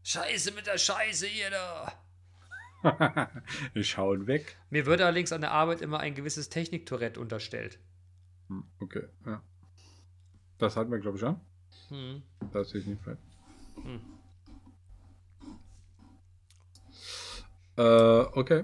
[0.07, 1.91] Scheiße mit der Scheiße hier da.
[3.73, 4.55] ich schaue weg.
[4.69, 7.77] Mir wird allerdings an der Arbeit immer ein gewisses Techniktourette unterstellt.
[8.47, 9.41] Hm, Okay, ja.
[10.59, 11.41] Das hatten wir, glaube ich, schon.
[11.89, 12.23] Hm.
[12.53, 13.19] Das ich nicht falsch.
[13.83, 13.99] Hm.
[17.75, 18.63] Äh, okay.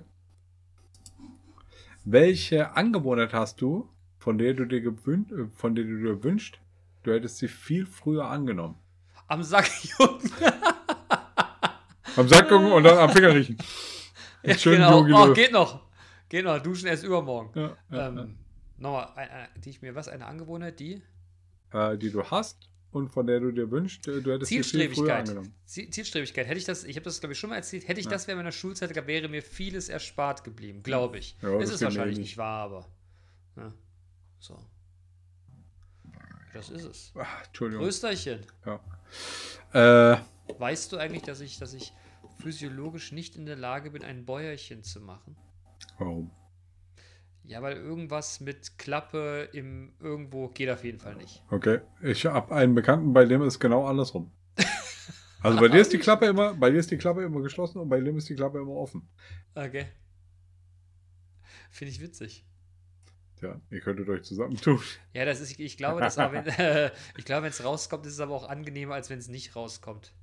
[2.05, 6.61] Welche Angewohnheit hast du, von der du dir gewünscht, von der du dir wünschst,
[7.03, 8.77] du hättest sie viel früher angenommen?
[9.27, 10.31] Am Sack jucken.
[12.15, 13.57] Am Sack gucken und dann am Finger riechen.
[14.45, 15.29] Ja, Schön genau.
[15.29, 15.79] Oh, geht noch.
[16.27, 16.61] Geht noch.
[16.61, 17.57] Duschen erst übermorgen.
[17.57, 18.35] Ja, ja, ähm,
[18.77, 19.07] Nochmal,
[19.63, 21.01] die ich mir, was, eine Angewohnheit, die?
[21.71, 21.93] ja.
[21.93, 24.63] Äh, die du hast und von der du dir wünschst, äh, du hättest sie viel
[24.65, 25.19] früher Zielstrebigkeit.
[25.29, 25.53] angenommen.
[25.65, 26.45] Ziel- Zielstrebigkeit.
[26.47, 28.11] Hätte ich das, ich habe das, glaube ich, schon mal erzählt, hätte ich Ja.
[28.11, 31.37] das während meiner Schulzeit, gehabt, wäre mir vieles erspart geblieben, glaube ich.
[31.41, 32.37] Ja, es ist mir wahrscheinlich nicht.
[32.37, 32.87] wahr, aber.
[33.55, 33.73] Ja.
[34.39, 34.59] So.
[36.53, 37.13] Das ist es.
[37.17, 37.85] Ach, Entschuldigung.
[37.85, 38.41] Rösterchen.
[39.71, 40.17] Äh,
[40.59, 41.93] Weißt du eigentlich, dass ich, dass ich
[42.43, 45.35] physiologisch nicht in der Lage bin, ein Bäuerchen zu machen?
[45.97, 46.31] warum?
[47.45, 51.43] Ja, weil irgendwas mit Klappe im irgendwo geht auf jeden Fall nicht.
[51.49, 51.81] Okay.
[52.01, 54.31] Ich habe einen Bekannten, bei dem ist genau andersrum.
[55.41, 57.89] Also bei dir ist die Klappe immer, bei dir ist die Klappe immer geschlossen und
[57.89, 59.09] bei dem ist die Klappe immer offen.
[59.55, 59.87] Okay.
[61.69, 62.45] Finde ich witzig.
[63.39, 64.79] Tja, ihr könntet euch zusammentun.
[65.11, 68.13] Ja, das ist, ich glaube, dass, aber wenn, äh, ich glaube, wenn es rauskommt, ist
[68.13, 70.13] es aber auch angenehmer, als wenn es nicht rauskommt.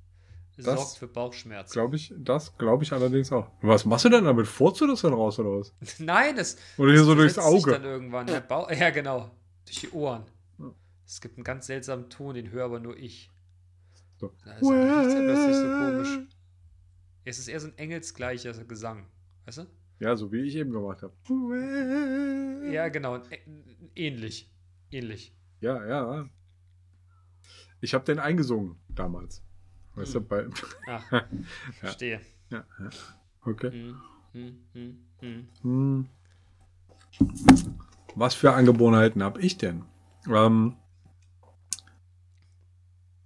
[0.63, 1.73] Das- sorgt für Bauchschmerzen.
[1.73, 3.49] Glaube ich, das glaube ich allerdings auch.
[3.61, 4.47] Was machst du denn damit?
[4.47, 5.73] Furzt du das dann raus oder was?
[5.99, 7.71] Nein, es Oder hier so durchs Auge?
[7.71, 8.27] dann irgendwann.
[8.27, 9.31] Der Bauch, ja, genau.
[9.65, 10.23] Durch die Ohren.
[11.05, 13.29] Es gibt einen ganz seltsamen Ton, den höre aber nur ich.
[14.17, 14.31] So.
[14.45, 16.19] Da ist plötzlich so komisch.
[17.25, 19.07] Es ist eher so ein engelsgleicher Gesang.
[19.45, 19.65] Weißt du?
[19.99, 21.13] Ja, so wie ich eben gemacht habe.
[22.71, 23.15] Ja, genau.
[23.17, 23.39] Ä-
[23.95, 24.49] Ähnlich.
[24.89, 25.35] Ähnlich.
[25.59, 26.29] Ja, ja.
[27.81, 29.43] Ich habe den eingesungen damals.
[29.95, 30.47] Weißt du, bei.
[30.87, 31.03] Ach,
[31.79, 32.21] verstehe.
[32.49, 32.89] Ja, ja.
[33.43, 33.71] Okay.
[33.71, 34.01] Hm,
[34.33, 35.47] hm, hm, hm.
[35.61, 36.09] Hm.
[38.15, 39.85] Was für Angewohnheiten habe ich denn?
[40.27, 40.75] Ähm,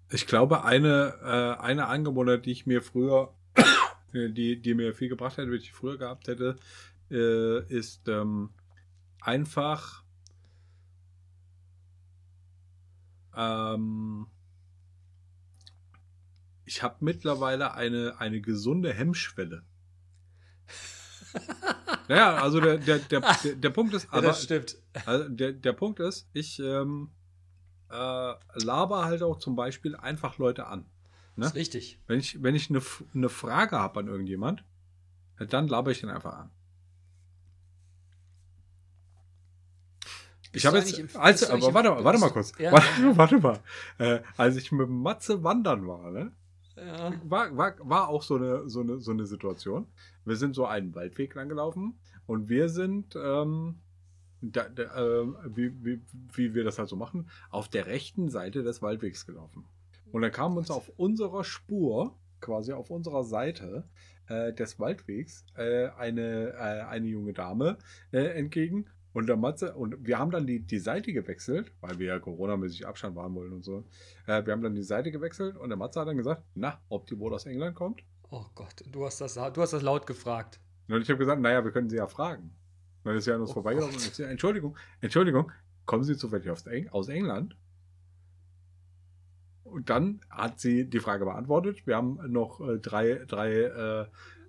[0.10, 3.34] ich glaube, eine, äh, eine Angewohnheit, die ich mir früher,
[4.14, 6.58] äh, die, die mir viel gebracht hätte, wenn ich früher gehabt hätte,
[7.12, 8.50] äh, ist ähm,
[9.22, 10.04] einfach
[13.36, 14.28] ähm,
[16.66, 19.64] ich habe mittlerweile eine, eine gesunde Hemmschwelle.
[22.08, 24.78] Ja, also der, der, der, der, der Punkt ist, Ja, aber das stimmt.
[25.06, 27.10] also der, der Punkt ist, ich ähm,
[27.90, 30.86] äh, laber halt auch zum Beispiel einfach Leute an.
[31.36, 32.00] Das ist richtig.
[32.08, 32.82] Wenn ich, wenn ich eine,
[33.14, 34.64] eine Frage habe an irgendjemand,
[35.38, 36.52] dann laber ich den einfach an.
[40.54, 42.54] Ich habe jetzt, als, aber warte mal, warte mal kurz.
[42.58, 43.18] ja, warte, ja.
[43.18, 43.60] warte mal.
[43.98, 46.32] Äh, als ich mit Matze wandern war, ne,
[46.78, 47.14] Ja.
[47.24, 49.88] war, war, war auch so eine, so, eine, so eine Situation.
[50.26, 53.76] Wir sind so einen Waldweg lang gelaufen und wir sind, ähm,
[54.42, 56.02] da, da, ähm, wie, wie,
[56.34, 59.66] wie wir das halt so machen, auf der rechten Seite des Waldwegs gelaufen.
[60.12, 63.86] Und dann kam uns auf unserer Spur, quasi auf unserer Seite
[64.28, 67.78] äh, des Waldwegs, äh, eine, äh, eine junge Dame
[68.12, 68.86] äh, entgegen.
[69.16, 72.86] Und der Matze, und wir haben dann die, die Seite gewechselt, weil wir ja Corona-mäßig
[72.86, 73.86] Abstand wahren wollen und so.
[74.28, 77.08] Äh, wir haben dann die Seite gewechselt und der Matze hat dann gesagt, na, ob
[77.08, 78.02] die wohl aus England kommt?
[78.30, 80.60] Oh Gott, du hast das, du hast das laut gefragt.
[80.90, 82.52] Und ich habe gesagt, naja, wir können sie ja fragen.
[83.06, 84.04] Dann ist sie an uns Oh vorbeigelaufen Gott.
[84.04, 85.50] und ich sage, Entschuldigung, Entschuldigung,
[85.86, 86.50] kommen Sie zufällig
[86.92, 87.56] aus England?
[89.64, 91.88] Und dann hat sie die Frage beantwortet.
[91.88, 94.06] Wir haben noch äh, drei, drei äh,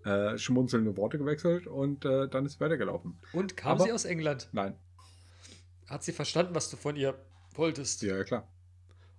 [0.06, 3.18] äh, schmunzelnde Worte gewechselt und äh, dann ist sie weitergelaufen.
[3.32, 4.48] Und kam Aber- sie aus England?
[4.52, 4.74] Nein,
[5.88, 7.14] Hat sie verstanden, was du von ihr
[7.54, 8.02] wolltest?
[8.02, 8.48] ja, klar.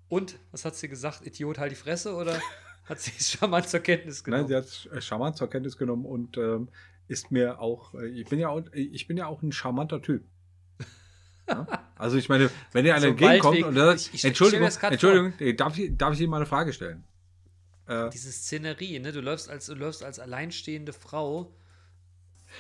[0.09, 1.26] Und was hat sie gesagt?
[1.26, 2.39] Idiot, halt die Fresse oder
[2.85, 4.43] hat sie es charmant zur Kenntnis genommen?
[4.43, 4.65] Nein, sie hat
[4.97, 6.69] es charmant zur Kenntnis genommen und ähm,
[7.09, 10.23] ist mir auch, äh, ich bin ja auch, ich bin ja auch ein charmanter Typ.
[11.49, 11.65] Ja?
[11.95, 15.95] Also ich meine, wenn ihr einer So entgegenkommt und sagt, Entschuldigung, Entschuldigung, äh, darf ich,
[15.97, 17.03] darf ich Ihnen mal eine Frage stellen?
[17.88, 19.11] Äh, Diese Szenerie, ne?
[19.11, 21.53] Du läufst als, du läufst als alleinstehende Frau,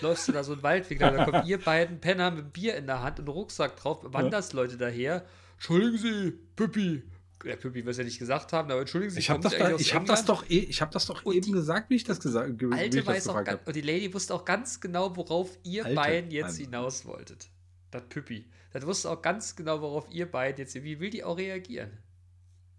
[0.01, 3.01] läufst du da so einen Waldweg, da kommt ihr beiden Penner mit Bier in der
[3.01, 5.25] Hand und Rucksack drauf, Wandersleute daher.
[5.55, 7.03] Entschuldigen Sie, Püppi.
[7.45, 9.75] Der Püppi wird es ja nicht gesagt haben, aber entschuldigen Sie, ich habe das, da,
[9.75, 12.19] ich hab das doch, eh, ich hab das doch Und eben gesagt, wie ich das
[12.19, 13.61] gesagt ge- wie Alte weiß auch ganz, habe.
[13.65, 16.63] und die Lady wusste auch ganz genau, worauf ihr Alte, beiden jetzt also.
[16.63, 17.49] hinaus wolltet.
[17.91, 18.49] Das Püppi.
[18.73, 21.91] Das wusste auch ganz genau, worauf ihr beiden jetzt, wie will die auch reagieren?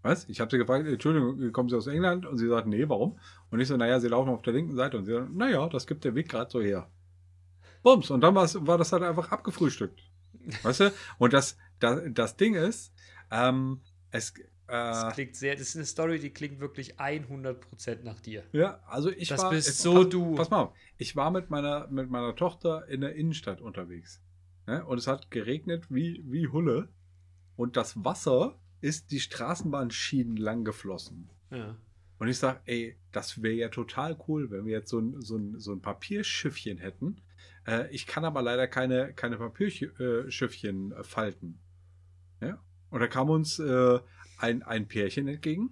[0.01, 0.27] Was?
[0.29, 2.25] Ich habe sie gefragt, Entschuldigung, kommen Sie aus England?
[2.25, 3.19] Und sie sagt, nee, warum?
[3.51, 4.97] Und ich so, naja, Sie laufen auf der linken Seite.
[4.97, 6.89] Und sie sagt, naja, das gibt der Weg gerade so her.
[7.83, 8.09] Bums.
[8.09, 10.01] Und dann war das halt einfach abgefrühstückt.
[10.63, 10.93] Weißt du?
[11.17, 12.93] Und das, das, das Ding ist,
[13.29, 13.81] ähm,
[14.11, 14.33] es,
[14.67, 18.43] Das äh, klingt sehr, das ist eine Story, die klingt wirklich 100% nach dir.
[18.53, 20.35] ja, also ich Das war, bist es- so pass, du.
[20.35, 24.21] Pass mal auf, ich war mit meiner, mit meiner Tochter in der Innenstadt unterwegs.
[24.65, 24.83] Ne?
[24.85, 26.89] Und es hat geregnet wie, wie Hulle.
[27.55, 31.29] Und das Wasser ist die Straßenbahnschienen lang geflossen.
[31.51, 31.75] Ja.
[32.19, 35.37] Und ich sage, ey, das wäre ja total cool, wenn wir jetzt so ein, so
[35.37, 37.21] ein, so ein Papierschiffchen hätten.
[37.65, 41.59] Äh, ich kann aber leider keine, keine Papierschiffchen äh, falten.
[42.41, 42.61] Ja?
[42.89, 43.99] Und da kam uns äh,
[44.37, 45.71] ein, ein Pärchen entgegen.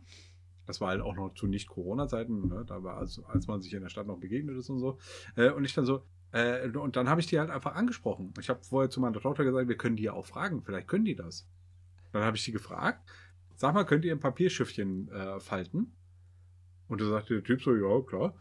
[0.65, 2.65] Das war halt auch noch zu Nicht-Corona-Zeiten, ne?
[2.67, 4.99] da war also, als man sich in der Stadt noch begegnet ist und so.
[5.35, 8.33] Äh, und ich dann so, äh, und dann habe ich die halt einfach angesprochen.
[8.39, 11.05] Ich habe vorher zu meiner Tochter gesagt, wir können die ja auch fragen, vielleicht können
[11.05, 11.47] die das.
[12.11, 13.07] Dann habe ich die gefragt,
[13.55, 15.91] sag mal, könnt ihr ein Papierschiffchen äh, falten?
[16.87, 18.35] Und da sagte der Typ so, ja, klar.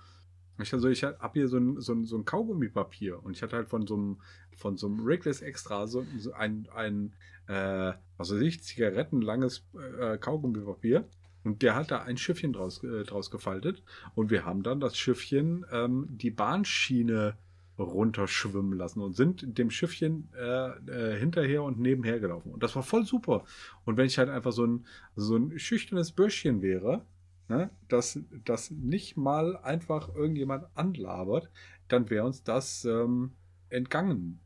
[0.59, 3.57] Ich dann ich hab hier so ein, so ein, so ein Kaugummipapier und ich hatte
[3.57, 4.21] halt von so einem,
[4.57, 7.13] von so einem Wrigley's Extra so, so ein, ein
[7.47, 9.67] äh, was weiß ich, zigarettenlanges
[10.01, 11.07] äh, Kaugummipapier.
[11.45, 13.83] Und der hat da ein Schiffchen draus, äh, draus gefaltet.
[14.15, 17.37] Und wir haben dann das Schiffchen ähm, die Bahnschiene
[17.79, 22.53] runterschwimmen lassen und sind dem Schiffchen äh, äh, hinterher und nebenher gelaufen.
[22.53, 23.45] Und das war voll super.
[23.85, 27.05] Und wenn ich halt einfach so ein, so ein schüchternes Bürschchen wäre,
[27.49, 31.51] ne, das, das nicht mal einfach irgendjemand anlabert,
[31.89, 33.33] dann wäre uns das ähm,
[33.69, 34.41] entgangen.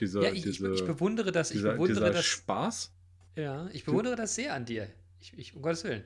[0.00, 2.24] Diese, ja, ich, ich, diese, ich bewundere das, ich dieser, bewundere dieser das.
[2.24, 2.92] Spaß.
[3.34, 4.88] Ja, ich bewundere das sehr an dir.
[5.20, 6.04] Ich, ich, um Gottes Willen.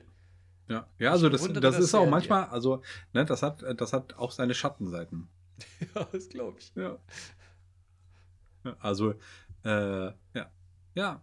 [0.69, 2.81] Ja, ja also das, bewundere das das ist auch manchmal, also,
[3.13, 5.27] ne, das hat, das hat auch seine Schattenseiten.
[5.95, 6.71] Ja, das glaube ich.
[6.75, 6.97] Ja.
[8.79, 9.13] Also,
[9.63, 10.51] äh, ja.
[10.93, 11.21] Ja,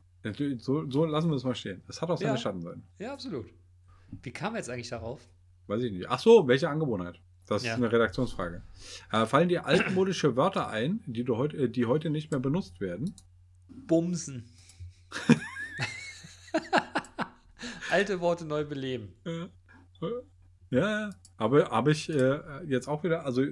[0.59, 1.83] so, so lassen wir es mal stehen.
[1.89, 2.37] Es hat auch seine Ja.
[2.37, 2.83] Schattenseiten.
[2.99, 3.47] Ja, absolut.
[4.23, 5.21] Wie kam er jetzt eigentlich darauf?
[5.67, 6.09] Weiß ich nicht.
[6.09, 7.21] Ach so, welche Angewohnheit?
[7.47, 7.73] Das Ja.
[7.73, 8.63] ist eine Redaktionsfrage.
[9.13, 12.81] Äh, fallen dir altmodische Wörter ein, die, du heut, äh, die heute nicht mehr benutzt
[12.81, 13.15] werden?
[13.69, 14.45] Bumsen.
[17.91, 19.15] Alte Worte neu beleben.
[20.71, 21.11] Ja, ja.
[21.37, 23.43] Aber habe ich äh, jetzt auch wieder, also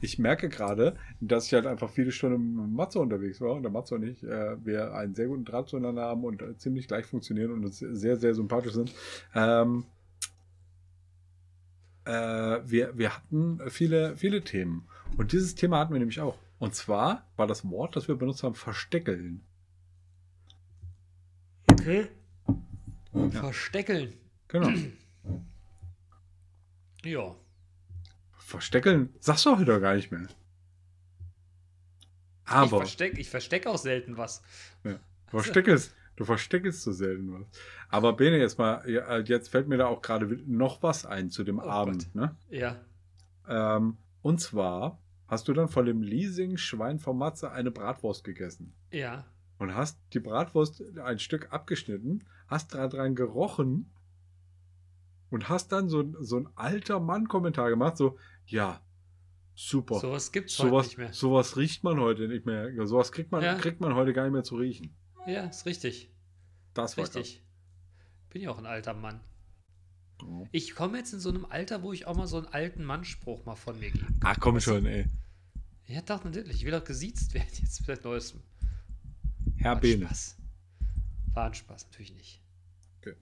[0.00, 3.70] ich merke gerade, dass ich halt einfach viele Stunden mit Matze unterwegs war und der
[3.70, 7.04] Matze und ich, äh, wir einen sehr guten Draht zueinander haben und äh, ziemlich gleich
[7.04, 8.94] funktionieren und uns sehr, sehr sympathisch sind.
[9.34, 9.84] Ähm,
[12.06, 14.88] äh, wir, wir hatten viele, viele Themen.
[15.16, 16.38] Und dieses Thema hatten wir nämlich auch.
[16.58, 19.42] Und zwar war das Wort, das wir benutzt haben, versteckeln.
[21.70, 22.08] Okay.
[23.30, 24.14] Versteckeln.
[24.48, 24.70] Genau.
[27.04, 27.34] Ja.
[28.38, 30.26] Versteckeln sagst du heute doch gar nicht mehr.
[32.46, 32.78] Ich Aber.
[32.78, 34.42] verstecke ich versteck auch selten was.
[34.84, 34.98] Ja.
[35.30, 37.46] Du versteckst, du versteckst so selten was.
[37.88, 41.42] Aber Bene, jetzt mal, ja, jetzt fällt mir da auch gerade noch was ein zu
[41.42, 42.14] dem Oh Abend.
[42.14, 42.36] Ne?
[42.50, 42.80] Ja.
[43.48, 48.74] Ähm, und zwar hast du dann von dem Leasing-Schwein von Matze eine Bratwurst gegessen.
[48.92, 49.24] Ja.
[49.58, 53.90] Und hast die Bratwurst ein Stück abgeschnitten, hast da dran gerochen
[55.30, 58.80] und hast dann so, so ein alter Mann-Kommentar gemacht, so, ja,
[59.54, 60.00] super.
[60.00, 61.12] Sowas gibt's heute Sowas, nicht mehr.
[61.12, 62.70] sowas riecht man heute nicht mehr.
[62.86, 63.54] Sowas kriegt man, Ja.
[63.54, 64.94] kriegt man heute gar nicht mehr zu riechen.
[65.26, 66.10] Ja, ist richtig.
[66.74, 67.42] Das war Richtig.
[68.30, 69.20] Bin ja auch ein alter Mann.
[69.20, 70.28] krass.
[70.28, 70.46] Oh.
[70.52, 73.44] Ich komme jetzt in so einem Alter, wo ich auch mal so einen alten Mannspruch
[73.46, 74.06] mal von mir gebe.
[74.22, 74.70] Ach komm Weißt du?
[74.74, 75.06] schon, ey.
[75.86, 76.56] Ja, doch, natürlich.
[76.56, 78.42] Ich will auch gesiezt werden jetzt seit neuestem.
[79.56, 79.76] Herr.
[79.82, 80.36] Spaß.
[81.32, 82.40] War ein Spaß, natürlich nicht.
[83.00, 83.14] Okay.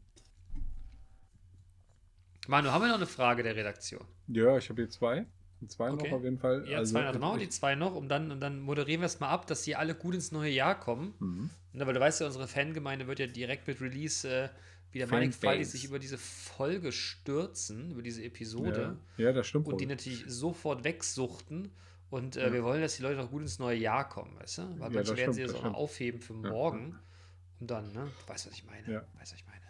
[2.49, 4.05] Manu, haben wir noch eine Frage der Redaktion?
[4.29, 5.27] Ja, ich habe hier zwei.
[5.69, 6.11] Zwei Okay.
[6.11, 6.67] noch auf jeden Fall.
[6.69, 9.21] Ja, Also, zwei, machen wir die zwei noch und dann, und dann moderieren wir es
[9.21, 11.15] mal ab, dass die alle gut ins neue Jahr kommen.
[11.21, 11.51] Mhm.
[11.75, 14.49] Ne, weil du weißt ja, unsere Fangemeinde wird ja direkt mit Release äh,
[14.91, 18.99] wieder mannigfaltig sich über diese Folge stürzen, über diese Episode.
[19.17, 19.67] Ja, ja, das stimmt.
[19.69, 19.95] Und die wohl.
[19.95, 21.71] natürlich sofort wegsuchten.
[22.11, 22.53] Und äh, Ja.
[22.53, 24.63] wir wollen, dass die Leute auch gut ins neue Jahr kommen, weißt du?
[24.81, 25.77] Weil Ja, manche werden stimmt, sie das auch noch stimmt.
[25.77, 26.99] aufheben für morgen.
[27.61, 28.11] Und dann, ne?
[28.27, 28.93] Du weißt, was ich meine.
[28.93, 29.01] Ja.
[29.19, 29.62] Weißt, was ich meine.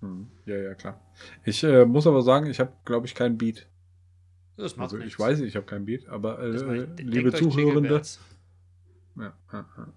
[0.00, 0.28] Mhm.
[0.46, 1.00] Ja, ja, klar.
[1.44, 3.66] Ich äh, muss aber sagen, ich habe, glaube ich, keinen Beat.
[4.56, 8.02] Das macht Also ich weiß, ich habe keinen Beat, aber äh, äh, liebe Zuhörende.
[9.16, 9.92] Ja, ja, ja.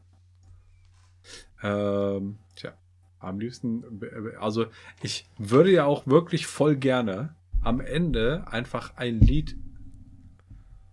[1.63, 2.73] Ähm, tja,
[3.19, 4.65] am liebsten, äh, also
[5.01, 9.55] ich würde ja auch wirklich voll gerne am Ende einfach ein Lied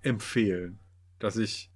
[0.03, 0.79] empfehlen,
[1.19, 1.71] dass ich,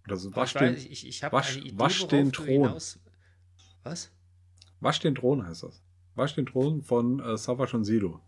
[0.08, 2.46] Ist Aber Wasch ich, den, ich, ich habe wasch- eine Idee, wasch den Thron.
[2.70, 2.98] hinaus-
[3.84, 4.10] Was?
[4.80, 5.80] Wasch den Thron heißt das.
[6.16, 8.20] Wasch den Thron von äh, Savage und Sido.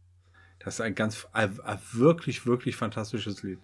[0.60, 3.58] Das ist ein ganz, ein, ein wirklich, wirklich fantastisches Lied.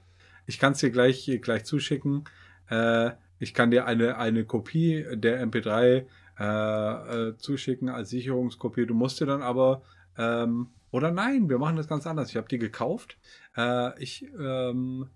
[0.46, 2.24] Ich kann es dir gleich, gleich zuschicken.
[2.68, 6.04] Äh, ich kann dir eine, eine Kopie der MP3
[6.40, 8.86] äh, äh, zuschicken als Sicherungskopie.
[8.86, 9.82] Du musst dir dann aber,
[10.18, 12.30] ähm, oder nein, wir machen das ganz anders.
[12.30, 13.18] Ich habe die gekauft.
[13.56, 15.08] Äh, ich ähm,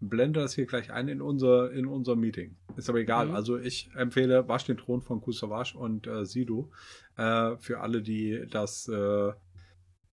[0.00, 2.56] blende das hier gleich ein in unser, in unser Meeting.
[2.76, 3.28] Ist aber egal.
[3.28, 3.34] Mhm.
[3.34, 6.70] Also ich empfehle Wasch den Thron von Kusavage und äh, Sido
[7.16, 9.32] äh, für alle, die das äh,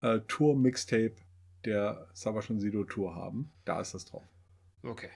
[0.02, 1.16] äh, Tour-Mixtape
[1.64, 3.50] der Savage und Sido Tour haben.
[3.64, 4.24] Da ist das drauf.
[4.82, 5.10] Okay.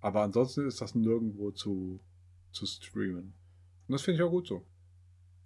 [0.00, 2.00] Aber ansonsten ist das nirgendwo zu,
[2.52, 3.34] zu streamen.
[3.88, 4.64] Und das finde ich auch gut so.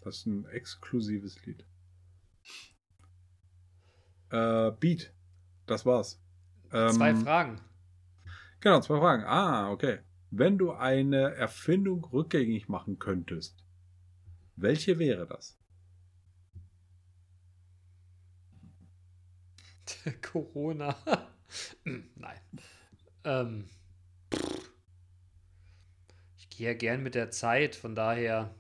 [0.03, 1.65] Das ist ein exklusives Lied.
[4.31, 5.13] Äh, Beat.
[5.67, 6.21] Das war's.
[6.71, 7.61] Zwei Ähm, Fragen.
[8.61, 9.25] Genau, zwei Fragen.
[9.25, 9.99] Ah, okay.
[10.31, 13.65] Wenn du eine Erfindung rückgängig machen könntest,
[14.57, 15.59] welche wäre das?
[20.23, 20.97] Corona.
[21.83, 22.39] Hm, Nein.
[23.25, 23.69] Ähm,
[26.39, 28.55] ich gehe ja gern mit der Zeit, von daher.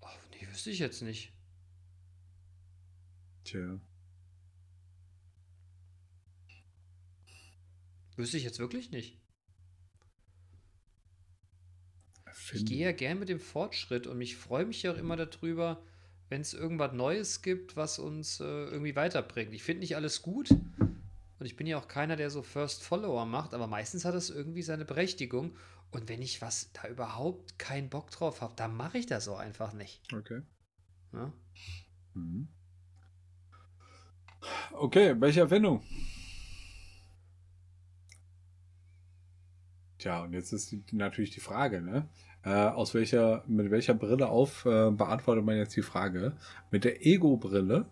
[0.00, 1.33] Oh, nee, wüsste ich jetzt nicht.
[3.54, 3.78] Tja.
[8.16, 9.20] Wüsste ich jetzt wirklich nicht.
[12.16, 12.66] Ich Erfindung.
[12.66, 15.80] gehe ja gern mit dem Fortschritt und ich freue mich ja auch immer darüber,
[16.30, 19.54] wenn es irgendwas Neues gibt, was uns äh, irgendwie weiterbringt.
[19.54, 23.24] Ich finde nicht alles gut und ich bin ja auch keiner, der so First Follower
[23.24, 25.56] macht, aber meistens hat das irgendwie seine Berechtigung.
[25.92, 29.38] Und wenn ich was da überhaupt keinen Bock drauf habe, dann mache ich das auch
[29.38, 30.12] einfach nicht.
[30.12, 30.42] Okay.
[31.12, 31.32] Ja?
[32.14, 32.48] Mhm.
[34.72, 35.82] Okay, welche Erfindung?
[39.98, 42.08] Tja, und jetzt ist die, natürlich die Frage, ne?
[42.42, 46.36] Äh, aus welcher, mit welcher Brille auf äh, beantwortet man jetzt die Frage?
[46.70, 47.86] Mit der Ego-Brille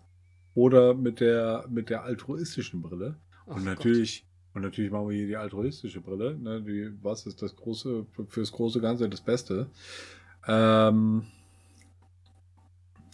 [0.53, 3.15] oder mit der, mit der altruistischen Brille?
[3.47, 3.65] Ach Und Gott.
[3.65, 6.61] natürlich, und natürlich machen wir hier die altruistische Brille, ne?
[6.61, 9.71] Die, was ist das große, fürs große Ganze das Beste?
[10.47, 11.25] Ähm,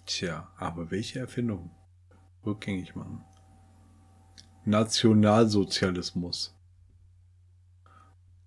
[0.05, 1.71] tja, aber welche Erfindung
[2.45, 3.23] rückgängig machen?
[4.69, 6.55] Nationalsozialismus.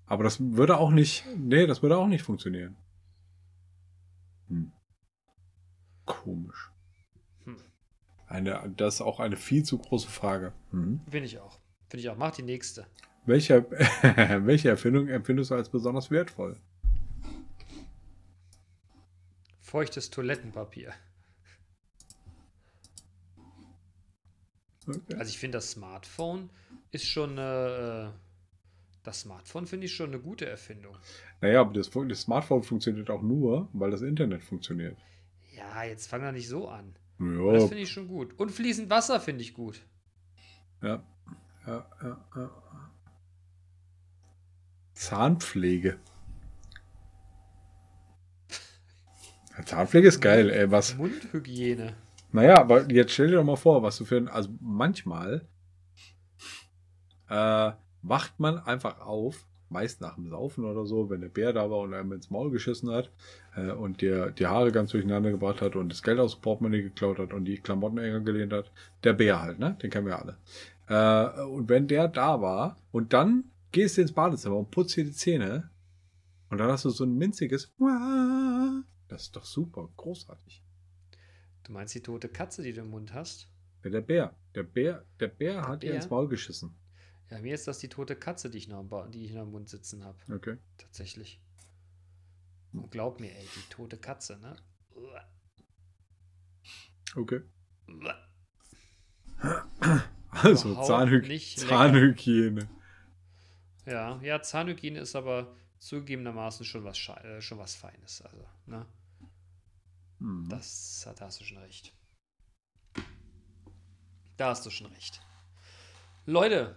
[0.06, 2.76] Aber das würde auch nicht, nee, das würde auch nicht funktionieren.
[4.48, 4.72] Hm.
[6.04, 6.70] Komisch.
[7.44, 7.56] Hm.
[8.26, 10.52] Eine, das ist auch eine viel zu große Frage.
[10.70, 11.00] Hm.
[11.10, 11.58] Finde ich auch.
[11.88, 12.16] Finde ich auch.
[12.16, 12.86] Mach die nächste.
[13.24, 13.70] Welche,
[14.46, 16.56] welche Erfindung empfindest du als besonders wertvoll?
[19.60, 20.92] Feuchtes Toilettenpapier.
[24.86, 25.14] Okay.
[25.16, 26.50] Also ich finde, das Smartphone
[26.90, 28.10] ist schon äh,
[29.02, 30.96] das Smartphone finde ich schon eine gute Erfindung.
[31.40, 34.96] Naja, aber das, das Smartphone funktioniert auch nur, weil das Internet funktioniert.
[35.56, 36.94] Ja, jetzt fang da nicht so an.
[37.18, 38.38] Ja, Das finde ich schon gut.
[38.38, 39.82] Und fließend Wasser finde ich gut.
[40.82, 41.02] ja,
[41.66, 42.50] ja, ja, ja.
[44.94, 45.98] Zahnpflege.
[49.64, 50.70] Zahnpflege ist geil, ey.
[50.70, 50.96] Was?
[50.96, 51.96] Mundhygiene.
[52.32, 54.28] Naja, aber jetzt stell dir doch mal vor, was du für ein.
[54.28, 55.46] Also manchmal
[57.28, 57.72] äh,
[58.02, 61.78] wacht man einfach auf, meist nach dem Saufen oder so, wenn der Bär da war
[61.78, 63.10] und einem ins Maul geschissen hat
[63.56, 66.82] äh, und dir die Haare ganz durcheinander gebracht hat und das Geld aus dem Portemonnaie
[66.82, 68.70] geklaut hat und die Klamotten enger gelehnt hat.
[69.04, 69.76] Der Bär halt, ne?
[69.82, 70.36] Den kennen wir alle.
[70.88, 75.04] Äh, und wenn der da war und dann gehst du ins Badezimmer und putzt dir
[75.04, 75.70] die Zähne
[76.50, 77.72] und dann hast du so ein minziges.
[79.08, 80.61] Das ist doch super, großartig.
[81.72, 83.48] Du meinst die tote Katze, die du im Mund hast?
[83.82, 84.36] Ja, der Bär.
[84.54, 85.96] Der Bär, der Bär Der hat ihr Bär?
[86.02, 86.76] ins Maul geschissen.
[87.30, 89.52] Ja, mir ist das die tote Katze, die ich noch im, die ich noch im
[89.52, 90.18] Mund sitzen habe.
[90.30, 90.58] Okay.
[90.76, 91.40] Tatsächlich.
[92.74, 94.54] Und glaub mir, ey, die tote Katze, ne?
[97.16, 97.40] Okay.
[100.28, 101.38] Also Zahnhy.
[101.56, 102.68] Zahnhygiene.
[103.86, 108.20] Ja, ja, Zahnhygiene ist aber zugegebenermaßen schon was, Sche- äh, schon was Feines.
[108.20, 108.84] Also, ne?
[110.22, 110.48] Mhm.
[110.48, 111.92] Das, da hast du schon recht.
[114.36, 115.20] Da hast du schon recht.
[116.26, 116.76] Leute,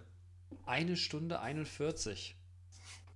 [0.65, 2.35] eine Stunde 41.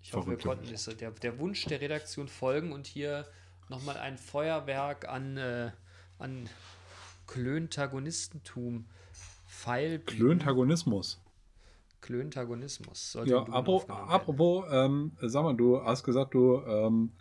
[0.02, 0.66] Ich hoffe, wir konnten
[0.98, 3.28] der, der Wunsch der Redaktion folgen und hier
[3.70, 5.72] nochmal ein Feuerwerk an, äh,
[6.20, 6.50] an
[7.28, 8.86] Klöntagonistentum
[9.46, 10.00] feil.
[10.00, 11.22] Klöntagonismus.
[12.02, 13.14] Klöntagonismus.
[13.14, 14.14] Ja, im Duden apro aufgenommen werden.
[14.14, 17.12] apropos, ähm, sag mal, du hast gesagt, du, ähm,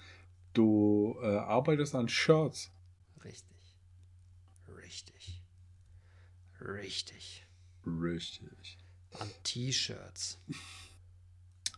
[0.53, 2.71] du äh, arbeitest an Shirts.
[3.25, 3.77] Richtig.
[4.69, 5.43] Richtig.
[6.61, 7.53] Richtig.
[7.97, 8.79] Richtig.
[9.19, 10.39] An T-Shirts.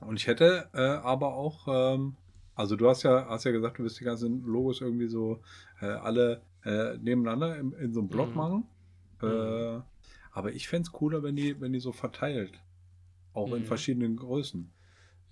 [0.00, 2.16] Und ich hätte äh, aber auch, ähm,
[2.54, 5.42] also du hast ja, hast ja gesagt, du wirst die ganzen Logos irgendwie so
[5.80, 8.36] äh, alle äh, nebeneinander in, in so einem Block Mhm.
[8.36, 8.64] machen.
[9.22, 9.26] Äh,
[9.78, 9.82] Mhm.
[10.32, 12.58] aber ich fände es cooler, wenn die, wenn die so verteilt.
[13.32, 13.66] Auch in Mhm.
[13.66, 14.72] verschiedenen Größen.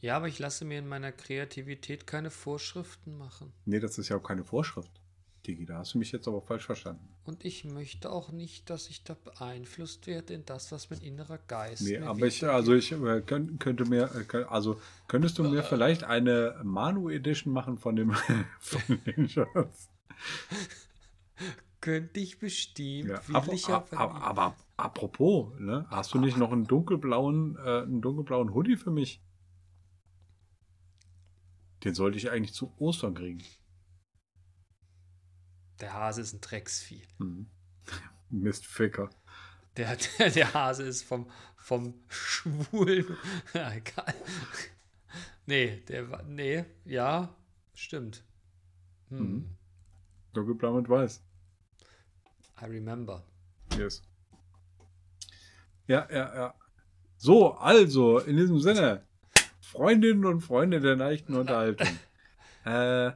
[0.01, 3.53] Ja, aber ich lasse mir in meiner Kreativität keine Vorschriften machen.
[3.65, 5.01] Nee, das ist ja auch keine Vorschrift.
[5.49, 7.09] Digi, da hast du mich jetzt aber falsch verstanden.
[7.25, 11.39] Und ich möchte auch nicht, dass ich da beeinflusst werde in das, was mein innerer
[11.39, 15.63] Geist Nee, aber ich, also ich äh, könnt, könnte mir, äh, also könntest du mir
[15.63, 18.13] vielleicht eine Manu Edition machen von dem
[18.61, 19.89] von den Shirts?
[21.81, 23.09] Könnte ich bestimmt.
[23.09, 23.99] Ja, aber, ich aber, ihm.
[23.99, 29.23] aber apropos, ne, hast du nicht noch einen dunkelblauen, äh, einen dunkelblauen Hoodie für mich?
[31.85, 33.43] Den sollte ich eigentlich zu Ostern kriegen.
[35.81, 37.03] Der Hase ist ein Drecksvieh.
[37.19, 37.47] Mhm.
[38.31, 39.11] Mistficker.
[39.77, 43.17] Der, der, der Hase ist vom, vom Schwulen.
[43.55, 44.15] Ja, egal.
[45.47, 46.23] Nee, der war.
[46.25, 47.35] Nee, ja,
[47.75, 48.23] stimmt.
[49.09, 49.19] Hm.
[49.19, 49.57] Mhm.
[50.35, 51.23] Dunkelblau mit weiß.
[52.61, 53.25] I remember.
[53.77, 54.03] Yes.
[55.87, 56.55] Ja, ja, ja.
[57.17, 59.07] So, also, in diesem Sinne,
[59.61, 61.89] Freundinnen und Freunde der leichten Unterhaltung.
[62.65, 63.13] äh,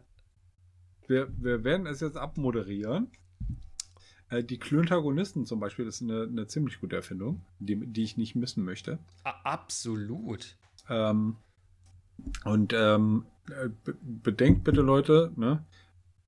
[1.08, 3.10] wir, wir werden es jetzt abmoderieren.
[4.28, 8.34] Äh, die Klöntagonisten zum Beispiel ist eine, eine ziemlich gute Erfindung, die, die ich nicht
[8.34, 8.98] missen möchte.
[9.24, 10.56] Absolut.
[10.88, 11.36] Ähm,
[12.44, 15.64] und ähm, äh, be bedenkt bitte, Leute, ne,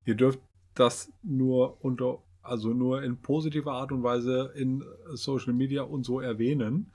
[0.04, 0.40] ihr dürft
[0.74, 6.20] das nur unter, also nur in positiver Art und Weise in Social Media und so
[6.20, 6.90] erwähnen.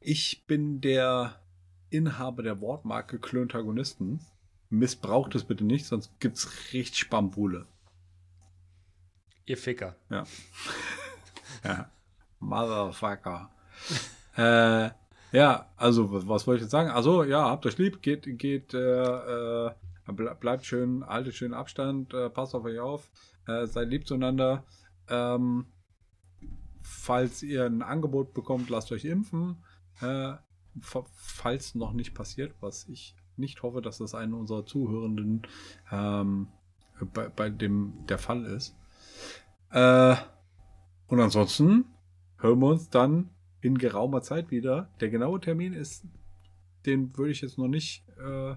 [0.00, 1.40] Ich bin der
[1.90, 4.20] Inhaber der Wortmarke Klöntagonisten.
[4.72, 7.66] Missbraucht es bitte nicht, sonst gibt's richtig Bambule.
[9.44, 9.96] Ihr Ficker.
[10.08, 10.24] Ja.
[11.64, 11.90] ja.
[12.38, 13.50] Motherfucker.
[14.36, 14.90] äh,
[15.36, 16.90] ja, also was, was wollte ich jetzt sagen?
[16.90, 19.70] Also ja, habt euch lieb, geht, geht, äh, äh,
[20.08, 23.10] ble- bleibt schön, haltet schön Abstand, äh, passt auf euch auf,
[23.46, 24.64] äh, seid lieb zueinander.
[25.08, 25.66] Ähm,
[26.82, 29.62] falls ihr ein Angebot bekommt, lasst euch impfen.
[30.00, 30.34] Äh,
[30.80, 35.42] fa- falls noch nicht passiert, was ich nicht hoffe, dass das einen unserer Zuhörenden
[35.90, 36.48] ähm,
[37.12, 38.74] bei, bei dem der Fall ist.
[39.70, 40.16] Äh,
[41.08, 41.84] und ansonsten
[42.38, 44.90] hören wir uns dann in geraumer Zeit wieder.
[45.00, 46.06] Der genaue Termin ist,
[46.86, 48.56] den würde ich jetzt noch nicht äh,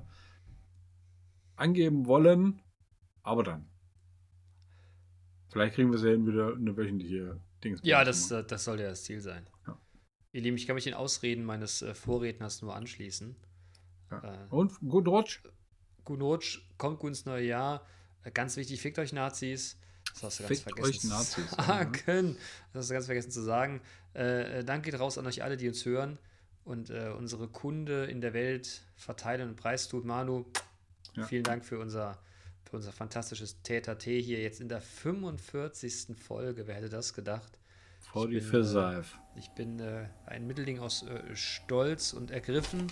[1.55, 2.61] angeben wollen,
[3.23, 3.69] aber dann.
[5.51, 7.79] Vielleicht kriegen wir es ja hin, wieder eine wöchentliche Dings.
[7.83, 9.47] Ja, das, äh, das sollte ja das Ziel sein.
[9.67, 9.79] Ja.
[10.33, 13.37] Ihr Lieben, ich kann mich den Ausreden meines äh, Vorredners nur anschließen.
[14.11, 14.23] Ja.
[14.23, 15.41] Äh, Und gut Rutsch.
[16.03, 17.85] guten Rutsch, kommt gut ins neue Jahr.
[18.23, 19.77] Äh, ganz wichtig, fickt euch Nazis.
[20.13, 21.49] Das hast du ganz Fickt vergessen euch zu Nazis.
[21.51, 22.37] sagen.
[22.73, 23.81] Das hast du ganz vergessen zu sagen.
[24.13, 26.17] Äh, äh, Dank geht raus an euch alle, die uns hören
[26.63, 30.05] und äh, unsere Kunde in der Welt verteilen und preistut.
[30.05, 30.45] Manu,
[31.15, 31.25] Ja.
[31.25, 32.17] vielen Dank für unser,
[32.69, 36.15] für unser fantastisches Täter-T hier jetzt in der 45.
[36.17, 36.67] Folge.
[36.67, 37.59] Wer hätte das gedacht?
[37.99, 39.17] Vor die bin, Verseif.
[39.35, 42.87] Ich bin äh, ein Mittelding aus äh, Stolz und ergriffen.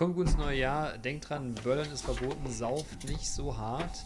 [0.00, 0.96] Kommt gut ins neue Jahr.
[0.96, 2.50] Denkt dran, Böllern ist verboten.
[2.50, 3.98] Sauft nicht so hart.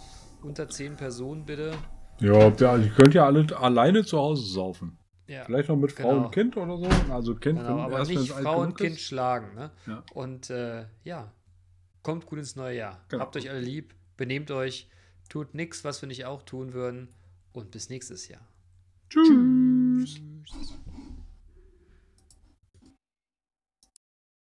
[0.43, 1.71] Unter 10 Personen bitte.
[2.19, 4.99] Ja, ihr könnt ja alle alleine zu Hause saufen.
[5.29, 6.25] Ja, Vielleicht noch mit Frau Genau.
[6.25, 6.89] und Kind oder so.
[7.13, 9.03] Also Kind, genau, aber erst nicht Frau und Kind ist.
[9.03, 9.55] schlagen.
[9.55, 9.71] Ne?
[9.87, 10.03] Ja.
[10.15, 11.31] Und äh, ja,
[12.03, 12.99] kommt gut ins neue Jahr.
[13.09, 13.23] Genau.
[13.23, 13.95] Habt euch alle lieb.
[14.17, 14.91] Benehmt euch.
[15.29, 17.07] Tut nichts, was wir nicht auch tun würden.
[17.53, 18.41] Und bis nächstes Jahr.
[19.11, 19.29] Tschüss.
[19.29, 19.64] Tschüss.